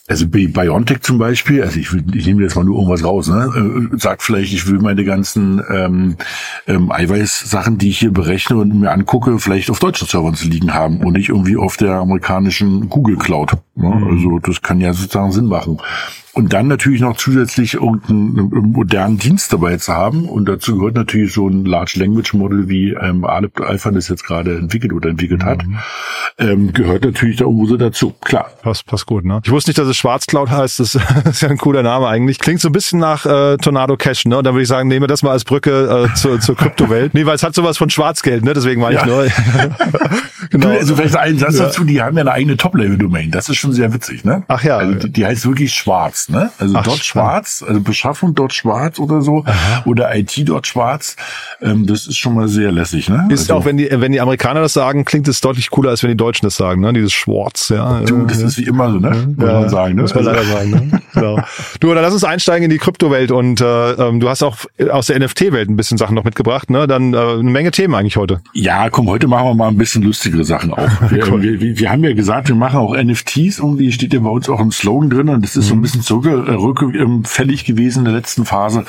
also 0.09 0.26
Biontech 0.28 1.02
zum 1.02 1.13
Beispiel, 1.18 1.62
also 1.62 1.78
ich, 1.78 1.92
will, 1.92 2.04
ich 2.14 2.26
nehme 2.26 2.42
jetzt 2.42 2.56
mal 2.56 2.64
nur 2.64 2.76
irgendwas 2.76 3.04
raus, 3.04 3.28
ne, 3.28 3.90
äh, 3.92 3.99
sagt 3.99 4.23
vielleicht, 4.23 4.52
ich 4.52 4.66
will 4.66 4.78
meine 4.78 5.04
ganzen 5.04 5.62
ähm, 5.71 6.16
ähm, 6.66 6.90
Eiweiß-Sachen, 6.90 7.78
die 7.78 7.90
ich 7.90 7.99
hier 7.99 8.12
berechne 8.12 8.56
und 8.56 8.78
mir 8.78 8.92
angucke, 8.92 9.38
vielleicht 9.38 9.71
auf 9.71 9.78
deutschen 9.78 10.09
Servern 10.09 10.35
zu 10.35 10.49
liegen 10.49 10.75
haben 10.75 10.99
und 10.99 11.14
nicht 11.14 11.28
irgendwie 11.28 11.56
auf 11.56 11.76
der 11.76 11.94
amerikanischen 11.94 12.88
Google 12.88 13.16
Cloud. 13.16 13.52
Ne? 13.75 13.88
Mhm. 13.88 14.06
Also 14.06 14.38
das 14.38 14.62
kann 14.62 14.80
ja 14.80 14.92
sozusagen 14.92 15.33
Sinn 15.33 15.47
machen. 15.47 15.78
Und 16.35 16.53
dann 16.53 16.67
natürlich 16.67 17.00
noch 17.00 17.17
zusätzlich 17.17 17.75
irgendeinen 17.75 18.73
modernen 18.73 19.19
Dienst 19.19 19.53
dabei 19.53 19.76
zu 19.76 19.93
haben. 19.93 20.29
Und 20.29 20.49
dazu 20.49 20.79
gehört 20.79 20.97
natürlich 20.97 21.33
so 21.33 21.49
ein 21.49 21.64
Large 21.64 21.95
Language 21.97 22.35
Model, 22.35 22.69
wie 22.69 22.91
ähm, 22.91 23.25
Alpha 23.25 23.93
das 23.93 24.09
jetzt 24.09 24.25
gerade 24.25 24.59
entwickelt 24.59 24.93
oder 24.93 25.11
entwickelt 25.11 25.45
hat, 25.45 25.64
mhm. 25.64 25.79
ähm, 26.38 26.73
gehört 26.73 27.05
natürlich 27.05 27.37
da 27.37 27.45
irgendwo 27.45 27.67
so 27.67 27.76
dazu. 27.76 28.14
Klar. 28.21 28.50
Passt, 28.62 28.85
passt 28.87 29.07
gut, 29.07 29.25
ne? 29.25 29.41
Ich 29.45 29.53
wusste 29.53 29.71
nicht, 29.71 29.79
dass 29.79 29.87
es 29.87 29.97
Schwarzcloud 29.97 30.50
heißt. 30.50 30.81
Das 30.81 30.99
ist 31.25 31.41
ja 31.41 31.49
ein 31.49 31.57
cooler 31.57 31.85
Name 31.85 32.09
eigentlich. 32.09 32.41
Klingt 32.41 32.61
so 32.61 32.69
ein 32.69 32.73
bisschen 32.73 32.99
nach 32.99 33.26
äh, 33.26 33.57
Tornado 33.59 33.97
Cash, 33.97 34.25
ne? 34.25 34.38
Und 34.38 34.45
dann 34.45 34.55
würde 34.55 34.62
ich 34.62 34.69
sagen, 34.69 34.88
nehmen 34.88 35.05
wir 35.05 35.09
das 35.09 35.23
mal 35.23 35.31
als 35.31 35.45
Brücke 35.45 36.09
äh, 36.11 36.14
zur, 36.14 36.41
zur 36.41 36.57
Kryptowelt. 36.57 37.14
nee, 37.14 37.25
weil 37.26 37.37
es 37.37 37.45
hat 37.45 37.55
sowas 37.55 37.79
von 37.79 37.91
Schwarzgeld, 37.91 38.45
ne? 38.45 38.55
Deswegen 38.55 38.83
war 38.83 38.91
ja. 38.91 39.00
ich 39.00 39.07
nur. 39.07 39.29
genau. 40.50 40.71
Also 40.71 40.97
vielleicht 40.97 41.17
einen 41.17 41.38
Satz 41.38 41.59
ja. 41.59 41.67
dazu, 41.67 41.85
die 41.85 42.03
haben 42.03 42.17
ja 42.17 42.23
eine 42.23 42.33
eigene 42.33 42.57
Top-Level-Domain. 42.57 43.31
Das 43.31 43.49
ist 43.49 43.57
schon 43.59 43.73
sehr 43.73 43.95
witzig, 43.95 44.25
ne? 44.25 44.43
Ach 44.49 44.64
ja. 44.64 44.79
Also 44.79 44.95
die, 44.95 45.12
die 45.12 45.25
heißt 45.25 45.47
wirklich 45.47 45.73
Schwarz 45.73 46.24
ne? 46.28 46.50
Also 46.59 46.76
Ach, 46.76 46.85
dort 46.85 47.04
schwarz, 47.04 47.64
also 47.66 47.81
Beschaffung 47.81 48.35
dort 48.35 48.52
schwarz 48.52 48.99
oder 48.99 49.23
so 49.23 49.45
Aha. 49.47 49.83
oder 49.87 50.14
IT 50.16 50.33
dort 50.47 50.66
schwarz. 50.66 51.16
Ähm, 51.61 51.87
das 51.87 52.07
ist 52.07 52.16
schon 52.16 52.35
mal 52.35 52.49
sehr 52.49 52.73
lässig, 52.73 53.09
ne? 53.09 53.26
Ist 53.31 53.50
also, 53.50 53.54
auch, 53.54 53.64
wenn 53.64 53.76
die, 53.76 53.88
wenn 53.90 54.12
die 54.12 54.21
Amerikaner 54.21 54.61
das 54.61 54.73
sagen, 54.73 55.04
klingt 55.04 55.28
es 55.28 55.40
deutlich 55.40 55.71
cooler, 55.71 55.90
als 55.90 56.02
wenn 56.02 56.11
die 56.11 56.16
Deutschen 56.16 56.47
das 56.47 56.57
sagen, 56.57 56.81
ne? 56.81 56.93
Dieses 56.93 57.12
Schwarz, 57.12 57.69
ja. 57.69 58.00
Du, 58.00 58.25
das 58.26 58.38
ist 58.38 58.59
wie 58.59 58.64
immer 58.64 58.90
so, 58.90 58.99
ne? 58.99 59.35
Muss 59.37 59.47
ja, 59.47 59.61
man 59.61 59.69
sagen, 59.69 59.95
ne? 59.97 60.02
Muss 60.02 60.14
man 60.14 60.26
also 60.26 60.40
leider 60.40 60.52
sagen, 60.52 60.71
ne? 60.71 61.02
genau. 61.12 61.38
Du, 61.81 61.93
dann 61.93 62.02
lass 62.02 62.12
uns 62.12 62.25
einsteigen 62.25 62.64
in 62.64 62.71
die 62.71 62.78
Kryptowelt 62.78 63.31
und 63.31 63.61
äh, 63.61 63.93
ähm, 63.93 64.21
du 64.21 64.28
hast 64.28 64.43
auch 64.43 64.59
aus 64.90 65.07
der 65.07 65.19
NFT-Welt 65.19 65.69
ein 65.69 65.76
bisschen 65.76 65.99
Sachen 65.99 66.14
noch 66.14 66.25
mitgebracht, 66.25 66.71
ne? 66.71 66.87
Dann 66.87 67.14
äh, 67.14 67.16
eine 67.16 67.50
Menge 67.50 67.71
Themen 67.71 67.95
eigentlich 67.95 68.16
heute. 68.16 68.40
Ja, 68.52 68.90
komm, 68.90 69.09
heute 69.09 69.26
machen 69.26 69.47
wir 69.47 69.54
mal 69.54 69.69
ein 69.69 69.78
bisschen 69.78 70.02
lustigere 70.02 70.45
Sachen 70.45 70.73
auch. 70.73 70.88
Wir, 71.11 71.31
cool. 71.31 71.43
wir, 71.43 71.61
wir, 71.61 71.78
wir 71.78 71.90
haben 71.90 72.02
ja 72.02 72.14
gesagt, 72.14 72.49
wir 72.49 72.54
machen 72.54 72.78
auch 72.78 72.97
NFTs, 72.97 73.59
irgendwie 73.59 73.93
steht 73.93 74.14
ja 74.14 74.21
bei 74.21 74.31
uns 74.31 74.49
auch 74.49 74.61
im 74.61 74.73
Slogan 74.73 75.11
drin 75.11 75.28
und 75.28 75.43
das 75.43 75.57
ist 75.57 75.66
mhm. 75.66 75.69
so 75.69 75.75
ein 75.75 75.78
mhm. 75.78 75.83
Bisschen 76.21 76.47
zurückfällig 76.47 77.64
gewesen 77.64 78.00
in 78.00 78.04
der 78.06 78.14
letzten 78.14 78.44
Phase. 78.44 78.85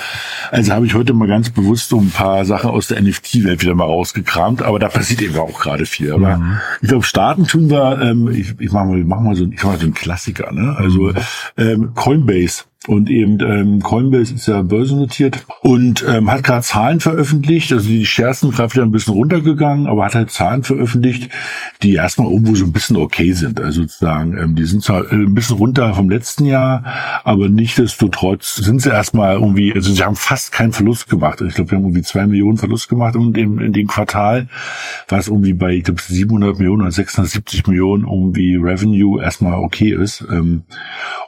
Also 0.51 0.73
habe 0.73 0.85
ich 0.85 0.93
heute 0.93 1.13
mal 1.13 1.27
ganz 1.27 1.49
bewusst 1.49 1.89
so 1.89 1.99
ein 1.99 2.11
paar 2.11 2.45
Sachen 2.45 2.69
aus 2.69 2.87
der 2.87 3.01
NFT-Welt 3.01 3.61
wieder 3.61 3.75
mal 3.75 3.85
rausgekramt, 3.85 4.61
aber 4.61 4.79
da 4.79 4.89
passiert 4.89 5.21
eben 5.21 5.37
auch 5.37 5.59
gerade 5.59 5.85
viel. 5.85 6.13
Aber 6.13 6.37
mhm. 6.37 6.57
ich 6.81 6.89
glaube, 6.89 7.05
starten 7.05 7.45
tun 7.45 7.69
wir, 7.69 8.01
ähm, 8.01 8.29
ich, 8.29 8.53
ich 8.59 8.71
mache 8.71 8.85
mal, 8.85 9.03
mach 9.03 9.19
mal 9.19 9.35
so, 9.35 9.45
ich 9.45 9.63
mach 9.63 9.71
mal 9.71 9.77
so 9.77 9.83
einen 9.83 9.93
Klassiker, 9.93 10.51
ne? 10.51 10.75
Also 10.77 11.03
mhm. 11.03 11.15
ähm, 11.57 11.91
Coinbase 11.95 12.63
und 12.87 13.09
eben 13.09 13.39
ähm, 13.41 13.81
Coinbase 13.81 14.35
ist 14.35 14.47
ja 14.47 14.61
börsennotiert 14.61 15.45
und 15.61 16.05
ähm, 16.07 16.31
hat 16.31 16.43
gerade 16.43 16.63
Zahlen 16.63 16.99
veröffentlicht. 16.99 17.71
Also 17.71 17.87
die 17.87 18.05
Shares 18.05 18.41
sind 18.41 18.55
gerade 18.55 18.73
wieder 18.73 18.83
ein 18.83 18.91
bisschen 18.91 19.13
runtergegangen, 19.13 19.87
aber 19.87 20.05
hat 20.05 20.15
halt 20.15 20.31
Zahlen 20.31 20.63
veröffentlicht, 20.63 21.29
die 21.81 21.93
erstmal 21.93 22.31
irgendwo 22.31 22.55
so 22.55 22.65
ein 22.65 22.71
bisschen 22.71 22.97
okay 22.97 23.33
sind. 23.33 23.59
Also 23.59 23.81
sozusagen, 23.83 24.37
ähm, 24.37 24.55
die 24.55 24.65
sind 24.65 24.83
zwar 24.83 25.11
äh, 25.11 25.15
ein 25.15 25.33
bisschen 25.33 25.57
runter 25.57 25.93
vom 25.93 26.09
letzten 26.09 26.45
Jahr, 26.45 26.83
aber 27.23 27.49
nichtdestotrotz 27.49 28.55
sind 28.55 28.81
sie 28.81 28.89
erstmal 28.89 29.35
irgendwie, 29.35 29.73
also 29.73 29.91
sie 29.91 30.03
haben 30.03 30.15
fast 30.15 30.51
keinen 30.51 30.73
Verlust 30.73 31.09
gemacht. 31.09 31.41
Ich 31.41 31.55
glaube, 31.55 31.71
wir 31.71 31.77
haben 31.77 31.85
irgendwie 31.85 32.03
zwei 32.03 32.27
Millionen 32.27 32.57
Verlust 32.57 32.89
gemacht 32.89 33.15
in 33.15 33.33
dem, 33.33 33.59
in 33.59 33.73
dem 33.73 33.87
Quartal, 33.87 34.47
was 35.07 35.27
irgendwie 35.27 35.53
bei, 35.53 35.73
ich 35.73 35.83
glaube, 35.83 36.01
700 36.01 36.57
Millionen 36.59 36.83
oder 36.83 36.91
670 36.91 37.67
Millionen 37.67 38.03
irgendwie 38.03 38.55
Revenue 38.55 39.21
erstmal 39.21 39.59
okay 39.59 39.91
ist. 39.91 40.23
Ähm, 40.31 40.63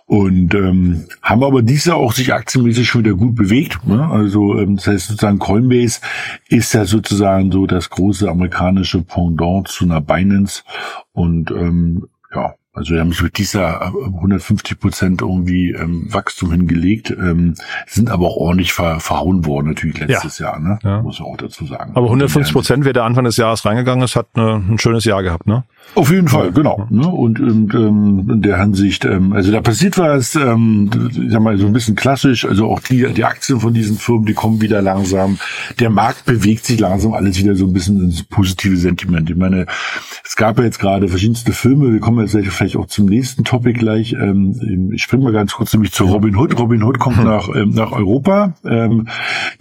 und 0.07 0.55
ähm, 0.55 1.05
haben 1.21 1.43
aber 1.43 1.61
dieses 1.61 1.85
Jahr 1.85 1.97
auch 1.97 2.13
sich 2.13 2.33
aktienmäßig 2.33 2.87
schon 2.87 3.03
wieder 3.03 3.15
gut 3.15 3.35
bewegt. 3.35 3.85
Ne? 3.85 4.07
Also 4.09 4.57
ähm, 4.57 4.77
das 4.77 4.87
heißt 4.87 5.07
sozusagen 5.07 5.37
Coinbase 5.37 5.99
ist 6.47 6.73
ja 6.73 6.85
sozusagen 6.85 7.51
so 7.51 7.67
das 7.67 7.89
große 7.89 8.29
amerikanische 8.29 9.01
Pendant 9.01 9.67
zu 9.67 9.83
einer 9.83 9.99
Binance 9.99 10.63
und 11.11 11.51
ähm, 11.51 12.07
ja, 12.33 12.55
also 12.77 12.93
wir 12.93 13.01
haben 13.01 13.11
sich 13.11 13.23
mit 13.23 13.37
dieser 13.37 13.81
150 13.81 14.71
äh, 14.71 14.75
Prozent 14.79 15.21
irgendwie 15.21 15.71
ähm, 15.71 16.13
Wachstum 16.13 16.51
hingelegt, 16.51 17.09
ähm, 17.09 17.55
sind 17.87 18.09
aber 18.09 18.27
auch 18.27 18.37
ordentlich 18.37 18.73
ver 18.73 18.99
verhauen 18.99 19.45
worden 19.45 19.69
natürlich 19.69 19.99
letztes 19.99 20.39
ja. 20.39 20.47
Jahr, 20.47 20.59
ne? 20.59 20.79
Ja. 20.83 21.01
Muss 21.01 21.19
man 21.19 21.29
auch 21.29 21.37
dazu 21.37 21.65
sagen. 21.65 21.93
Aber 21.95 22.05
150 22.07 22.53
Prozent, 22.53 22.85
wer 22.85 22.93
da 22.93 23.05
Anfang 23.05 23.25
des 23.25 23.37
Jahres 23.37 23.65
reingegangen 23.65 24.03
ist, 24.03 24.15
hat 24.15 24.27
eine, 24.35 24.55
ein 24.69 24.77
schönes 24.77 25.05
Jahr 25.05 25.23
gehabt, 25.23 25.47
ne? 25.47 25.63
Auf 25.95 26.11
jeden 26.11 26.27
Fall, 26.27 26.51
genau. 26.51 26.85
Ne? 26.89 27.07
Und, 27.07 27.39
und 27.39 27.73
ähm, 27.73 28.29
in 28.29 28.41
der 28.41 28.59
Hinsicht, 28.59 29.05
ähm, 29.05 29.33
also 29.33 29.51
da 29.51 29.61
passiert 29.61 29.97
was, 29.97 30.35
ähm, 30.35 30.89
ich 31.09 31.31
sag 31.31 31.41
mal, 31.41 31.57
so 31.57 31.65
ein 31.65 31.73
bisschen 31.73 31.95
klassisch, 31.95 32.45
also 32.45 32.69
auch 32.69 32.81
die, 32.81 33.11
die 33.13 33.23
Aktien 33.23 33.59
von 33.59 33.73
diesen 33.73 33.97
Firmen, 33.97 34.25
die 34.25 34.33
kommen 34.33 34.61
wieder 34.61 34.81
langsam. 34.81 35.39
Der 35.79 35.89
Markt 35.89 36.25
bewegt 36.25 36.65
sich 36.65 36.79
langsam 36.79 37.13
alles 37.13 37.39
wieder 37.39 37.55
so 37.55 37.65
ein 37.65 37.73
bisschen 37.73 38.01
ins 38.01 38.23
positive 38.23 38.77
Sentiment. 38.77 39.29
Ich 39.29 39.37
meine, 39.37 39.65
es 40.23 40.35
gab 40.35 40.59
ja 40.59 40.65
jetzt 40.65 40.79
gerade 40.79 41.07
verschiedenste 41.07 41.51
Filme, 41.51 41.91
wir 41.91 41.99
kommen 41.99 42.19
jetzt 42.19 42.31
vielleicht 42.31 42.66
auch 42.75 42.87
zum 42.87 43.05
nächsten 43.05 43.43
Topic 43.45 43.79
gleich. 43.79 44.13
Ähm, 44.13 44.91
ich 44.93 45.03
springe 45.03 45.23
mal 45.23 45.31
ganz 45.31 45.53
kurz 45.53 45.71
nämlich 45.73 45.93
zu 45.93 46.05
Robin 46.05 46.35
Hood. 46.35 46.59
Robin 46.59 46.83
Hood 46.83 46.99
kommt 46.99 47.17
nach, 47.23 47.47
ähm, 47.55 47.69
nach 47.69 47.91
Europa. 47.91 48.55
Ähm, 48.65 49.07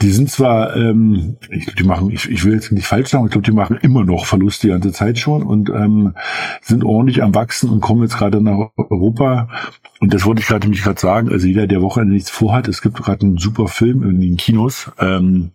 die 0.00 0.10
sind 0.10 0.30
zwar, 0.30 0.74
ähm, 0.74 1.36
ich 1.50 1.66
glaube, 1.66 1.76
die 1.78 1.84
machen, 1.84 2.10
ich, 2.10 2.28
ich 2.28 2.44
will 2.44 2.54
jetzt 2.54 2.72
nicht 2.72 2.86
falsch 2.86 3.10
sagen, 3.10 3.26
ich 3.26 3.30
glaube, 3.30 3.44
die 3.44 3.54
machen 3.54 3.78
immer 3.82 4.04
noch 4.04 4.26
Verluste 4.26 4.66
die 4.66 4.72
ganze 4.72 4.92
Zeit 4.92 5.18
schon 5.18 5.42
und 5.42 5.70
ähm, 5.70 6.14
sind 6.62 6.82
ordentlich 6.82 7.22
am 7.22 7.34
Wachsen 7.34 7.70
und 7.70 7.80
kommen 7.80 8.02
jetzt 8.02 8.16
gerade 8.16 8.40
nach 8.40 8.70
Europa. 8.76 9.48
Und 10.00 10.12
das 10.12 10.24
wollte 10.24 10.40
ich 10.40 10.48
gerade 10.48 10.66
nämlich 10.66 10.82
gerade 10.82 11.00
sagen. 11.00 11.30
Also 11.30 11.46
jeder, 11.46 11.66
der 11.66 11.82
Wochenende 11.82 12.14
nichts 12.14 12.30
vorhat, 12.30 12.66
es 12.66 12.82
gibt 12.82 12.96
gerade 13.02 13.24
einen 13.24 13.38
super 13.38 13.68
Film 13.68 14.02
in 14.02 14.20
den 14.20 14.36
Kinos. 14.36 14.90
Ähm, 14.98 15.52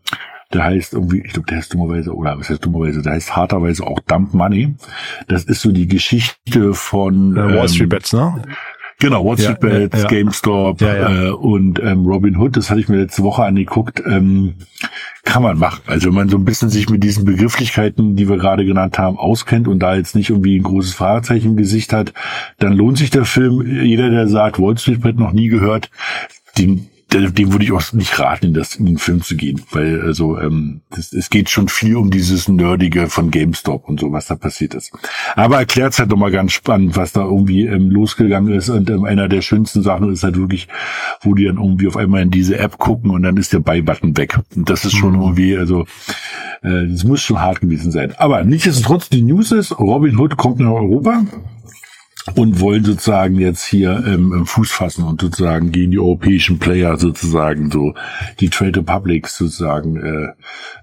der 0.54 0.64
heißt 0.64 0.94
irgendwie, 0.94 1.22
ich 1.26 1.34
glaube, 1.34 1.48
der 1.48 1.58
heißt 1.58 1.74
dummerweise, 1.74 2.14
oder 2.14 2.38
was 2.40 2.50
heißt 2.50 2.66
dummerweise, 2.66 3.02
der 3.02 3.14
heißt 3.14 3.36
harterweise 3.36 3.86
auch 3.86 4.00
Dump 4.02 4.34
Money. 4.34 4.76
Das 5.28 5.44
ist 5.46 5.62
so 5.62 5.72
die 5.72 5.88
Geschichte 5.88 6.74
von 6.74 7.36
Wall 7.36 7.58
ähm, 7.58 7.68
Street 7.68 7.90
Bets, 7.90 8.14
ne? 8.14 8.42
Genau, 9.00 9.26
Wall 9.26 9.38
Street 9.38 9.58
ja, 9.64 9.70
Bets, 9.70 9.98
ja, 9.98 10.04
ja. 10.04 10.08
GameStop 10.08 10.82
Äh, 10.82 11.30
und 11.32 11.80
ähm, 11.82 12.06
Robin 12.06 12.38
Hood, 12.38 12.56
das 12.56 12.70
hatte 12.70 12.82
ich 12.82 12.88
mir 12.88 12.98
letzte 12.98 13.24
Woche 13.24 13.44
angeguckt. 13.44 14.02
Ähm, 14.06 14.56
kann 15.24 15.42
man 15.42 15.58
machen. 15.58 15.82
Also 15.88 16.10
wenn 16.10 16.16
man 16.16 16.30
so 16.30 16.38
ein 16.38 16.46
bisschen 16.46 16.70
sich 16.70 16.88
mit 16.90 17.04
diesen 17.04 17.26
Begrifflichkeiten, 17.26 18.16
die 18.16 18.30
wir 18.30 18.38
gerade 18.38 18.64
genannt 18.64 19.00
haben, 19.00 19.18
auskennt 19.18 19.68
und 19.68 19.80
da 19.80 19.96
jetzt 19.96 20.16
nicht 20.16 20.30
irgendwie 20.30 20.60
ein 20.60 20.64
großes 20.64 20.94
Fragezeichen 20.94 21.52
im 21.52 21.58
Gesicht 21.58 21.94
hat, 21.94 22.14
dann 22.60 22.74
lohnt 22.74 23.00
sich 23.00 23.10
der 23.10 23.26
Film. 23.26 23.66
Jeder, 23.66 24.12
der 24.12 24.28
sagt, 24.28 24.60
Wall 24.60 24.78
Street 24.78 25.02
Brett 25.02 25.18
noch 25.18 25.32
nie 25.32 25.48
gehört, 25.48 25.90
den 26.60 26.88
dem 27.14 27.52
würde 27.52 27.66
ich 27.66 27.72
auch 27.72 27.94
nicht 27.94 28.18
raten, 28.20 28.48
in, 28.48 28.54
das, 28.54 28.76
in 28.76 28.86
den 28.86 28.98
Film 28.98 29.22
zu 29.22 29.36
gehen, 29.36 29.62
weil 29.72 30.02
also 30.02 30.40
ähm, 30.40 30.82
das, 30.90 31.12
es 31.12 31.30
geht 31.30 31.50
schon 31.50 31.68
viel 31.68 31.98
um 31.98 32.10
dieses 32.10 32.48
Nerdige 32.48 33.08
von 33.08 33.32
GameStop 33.32 33.88
und 33.88 34.00
so, 34.00 34.12
was 34.12 34.28
da 34.28 34.36
passiert 34.36 34.74
ist. 34.74 34.92
Aber 35.36 35.58
erklärt 35.58 35.94
es 35.94 36.00
halt 36.00 36.10
nochmal 36.10 36.32
ganz 36.32 36.54
spannend, 36.54 36.96
was 36.96 37.12
da 37.12 37.24
irgendwie 37.24 37.66
ähm, 37.66 37.90
losgegangen 37.90 38.54
ist 38.54 38.70
und 38.70 38.90
ähm, 38.90 39.04
einer 39.04 39.28
der 39.28 39.42
schönsten 39.42 39.82
Sachen 39.82 40.12
ist 40.12 40.24
halt 40.24 40.38
wirklich, 40.38 40.68
wo 41.22 41.36
die 41.36 41.46
dann 41.46 41.58
irgendwie 41.58 41.88
auf 41.88 41.98
einmal 41.98 42.22
in 42.22 42.32
diese 42.32 42.58
App 42.58 42.78
gucken 42.78 43.12
und 43.12 43.24
dann 43.24 43.38
ist 43.38 43.54
der 43.54 43.60
Buy-Button 43.60 44.16
weg. 44.18 44.40
Und 44.56 44.70
das 44.70 44.86
ist 44.86 44.96
schon 44.96 45.16
mhm. 45.16 45.22
irgendwie, 45.22 45.58
also 45.58 45.82
äh, 46.64 46.88
das 46.88 47.04
muss 47.04 47.22
schon 47.22 47.40
hart 47.40 47.62
gewesen 47.62 47.92
sein. 47.92 48.14
Aber 48.18 48.44
nichtsdestotrotz, 48.44 49.10
die 49.10 49.22
News 49.22 49.52
ist, 49.52 49.78
Robin 49.80 50.18
Hood 50.18 50.38
kommt 50.38 50.60
nach 50.60 50.72
Europa 50.72 51.24
und 52.36 52.60
wollen 52.60 52.84
sozusagen 52.84 53.40
jetzt 53.40 53.66
hier 53.66 54.04
ähm, 54.06 54.46
Fuß 54.46 54.72
fassen 54.72 55.06
und 55.06 55.22
sozusagen 55.22 55.72
gegen 55.72 55.92
die 55.92 56.00
europäischen 56.00 56.60
Player 56.60 56.98
sozusagen 56.98 57.72
so 57.72 57.96
die 58.40 58.50
Trade 58.50 58.80
Republics 58.80 59.38
sozusagen 59.38 59.98
äh, 59.98 60.34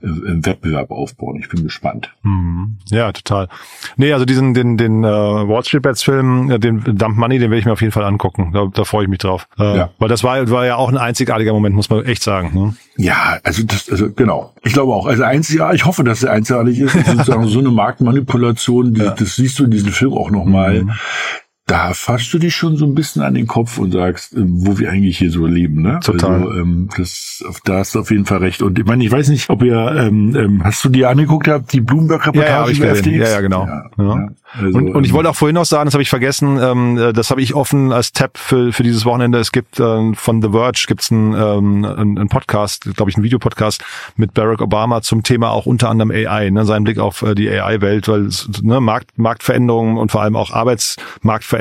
im 0.03 0.45
Wettbewerb 0.45 0.91
aufbauen. 0.91 1.39
Ich 1.41 1.49
bin 1.49 1.63
gespannt. 1.63 2.13
Mhm. 2.23 2.79
Ja, 2.87 3.13
total. 3.13 3.49
Nee, 3.97 4.13
also 4.13 4.25
diesen 4.25 4.55
den 4.55 4.77
den 4.77 5.05
äh, 5.05 5.09
Wall 5.09 5.65
Street 5.65 5.83
Bets 5.83 6.03
Film, 6.03 6.51
äh, 6.51 6.59
den 6.59 6.83
Dump 6.85 7.17
Money, 7.17 7.39
den 7.39 7.51
werde 7.51 7.61
ich 7.61 7.67
mir 7.67 7.73
auf 7.73 7.83
jeden 7.83 7.93
Fall 7.93 8.05
angucken. 8.05 8.51
Da, 8.53 8.67
da 8.73 8.85
freue 8.85 9.05
ich 9.05 9.11
mich 9.11 9.19
drauf. 9.19 9.47
Äh, 9.59 9.77
ja. 9.77 9.91
Weil 9.99 10.09
das 10.09 10.25
war 10.25 10.51
war 10.51 10.67
ja 10.67 10.77
auch 10.77 10.89
ein 10.89 10.99
einzigartiger 10.99 11.53
Moment, 11.53 11.77
muss 11.77 11.89
man 11.89 12.05
echt 12.05 12.23
sagen. 12.23 12.51
Ne? 12.53 12.75
Ja, 12.97 13.39
also 13.45 13.63
das 13.65 13.89
also 13.89 14.11
genau. 14.11 14.55
Ich 14.65 14.73
glaube 14.73 14.93
auch. 14.93 15.07
Also 15.07 15.23
einzigartig. 15.23 15.83
Ich 15.83 15.87
hoffe, 15.87 16.03
dass 16.03 16.25
er 16.25 16.33
einzigartig 16.33 16.81
ist. 16.81 16.93
sozusagen 17.07 17.47
so 17.47 17.61
eine 17.61 17.71
Marktmanipulation. 17.71 18.95
Die, 18.95 19.03
ja. 19.03 19.11
Das 19.11 19.37
siehst 19.37 19.59
du 19.61 19.65
in 19.65 19.71
diesem 19.71 19.93
Film 19.93 20.15
auch 20.15 20.31
nochmal. 20.31 20.83
Mhm 20.83 20.93
da 21.69 21.93
fasst 21.93 22.33
du 22.33 22.39
dich 22.39 22.55
schon 22.55 22.77
so 22.77 22.87
ein 22.87 22.95
bisschen 22.95 23.21
an 23.21 23.35
den 23.35 23.47
Kopf 23.47 23.79
und 23.79 23.93
sagst, 23.93 24.33
äh, 24.33 24.39
wo 24.43 24.79
wir 24.79 24.91
eigentlich 24.91 25.19
hier 25.19 25.31
so 25.31 25.47
leben, 25.47 25.83
ne? 25.83 26.01
Total. 26.03 26.43
Also, 26.43 26.53
ähm, 26.55 26.89
das, 26.97 27.45
da 27.65 27.79
hast 27.79 27.95
du 27.95 28.01
auf 28.01 28.11
jeden 28.11 28.25
Fall 28.25 28.39
recht. 28.39 28.63
Und 28.63 28.79
ich 28.79 28.87
meine, 28.87 29.05
ich 29.05 29.13
weiß 29.13 29.29
nicht, 29.29 29.51
ob 29.51 29.63
ihr, 29.63 29.77
ähm, 29.97 30.35
ähm, 30.35 30.65
hast 30.65 30.83
du 30.85 30.89
dir 30.89 31.11
angeguckt 31.11 31.47
habt, 31.47 31.73
die 31.75 31.83
Bloomberg-Reportage 31.83 32.73
ja, 32.73 32.87
ja, 32.87 32.95
FTX? 32.95 33.07
Ja, 33.07 33.29
ja, 33.29 33.41
genau. 33.43 33.67
Ja, 33.67 33.91
ja. 33.99 34.29
Also, 34.53 34.79
und, 34.79 34.95
und 34.95 35.05
ich 35.05 35.13
wollte 35.13 35.29
auch 35.29 35.37
vorhin 35.37 35.55
noch 35.55 35.67
sagen, 35.67 35.85
das 35.85 35.95
habe 35.95 36.03
ich 36.03 36.09
vergessen, 36.09 36.59
ähm, 36.59 36.97
äh, 36.97 37.13
das 37.13 37.31
habe 37.31 37.43
ich 37.43 37.55
offen 37.55 37.93
als 37.93 38.13
Tab 38.13 38.39
für, 38.39 38.73
für 38.73 38.83
dieses 38.83 39.05
Wochenende. 39.05 39.39
Es 39.39 39.53
gibt 39.53 39.79
äh, 39.79 40.15
von 40.15 40.41
The 40.41 40.49
Verge 40.51 40.85
gibt's 40.89 41.13
einen, 41.13 41.35
ähm, 41.35 41.85
einen 41.85 42.29
Podcast, 42.29 42.89
glaube 42.97 43.11
ich, 43.11 43.17
einen 43.17 43.25
Videopodcast 43.25 43.85
mit 44.17 44.33
Barack 44.33 44.63
Obama 44.63 45.03
zum 45.03 45.23
Thema 45.23 45.51
auch 45.51 45.67
unter 45.67 45.91
anderem 45.91 46.11
AI, 46.11 46.49
ne, 46.49 46.65
seinen 46.65 46.85
Blick 46.85 46.99
auf 46.99 47.21
äh, 47.21 47.35
die 47.35 47.51
AI-Welt, 47.51 48.09
weil 48.09 48.31
ne, 48.63 48.81
Markt, 48.81 49.19
Marktveränderungen 49.19 49.99
und 49.99 50.11
vor 50.11 50.23
allem 50.23 50.35
auch 50.35 50.51
Arbeitsmarktveränderungen, 50.53 51.58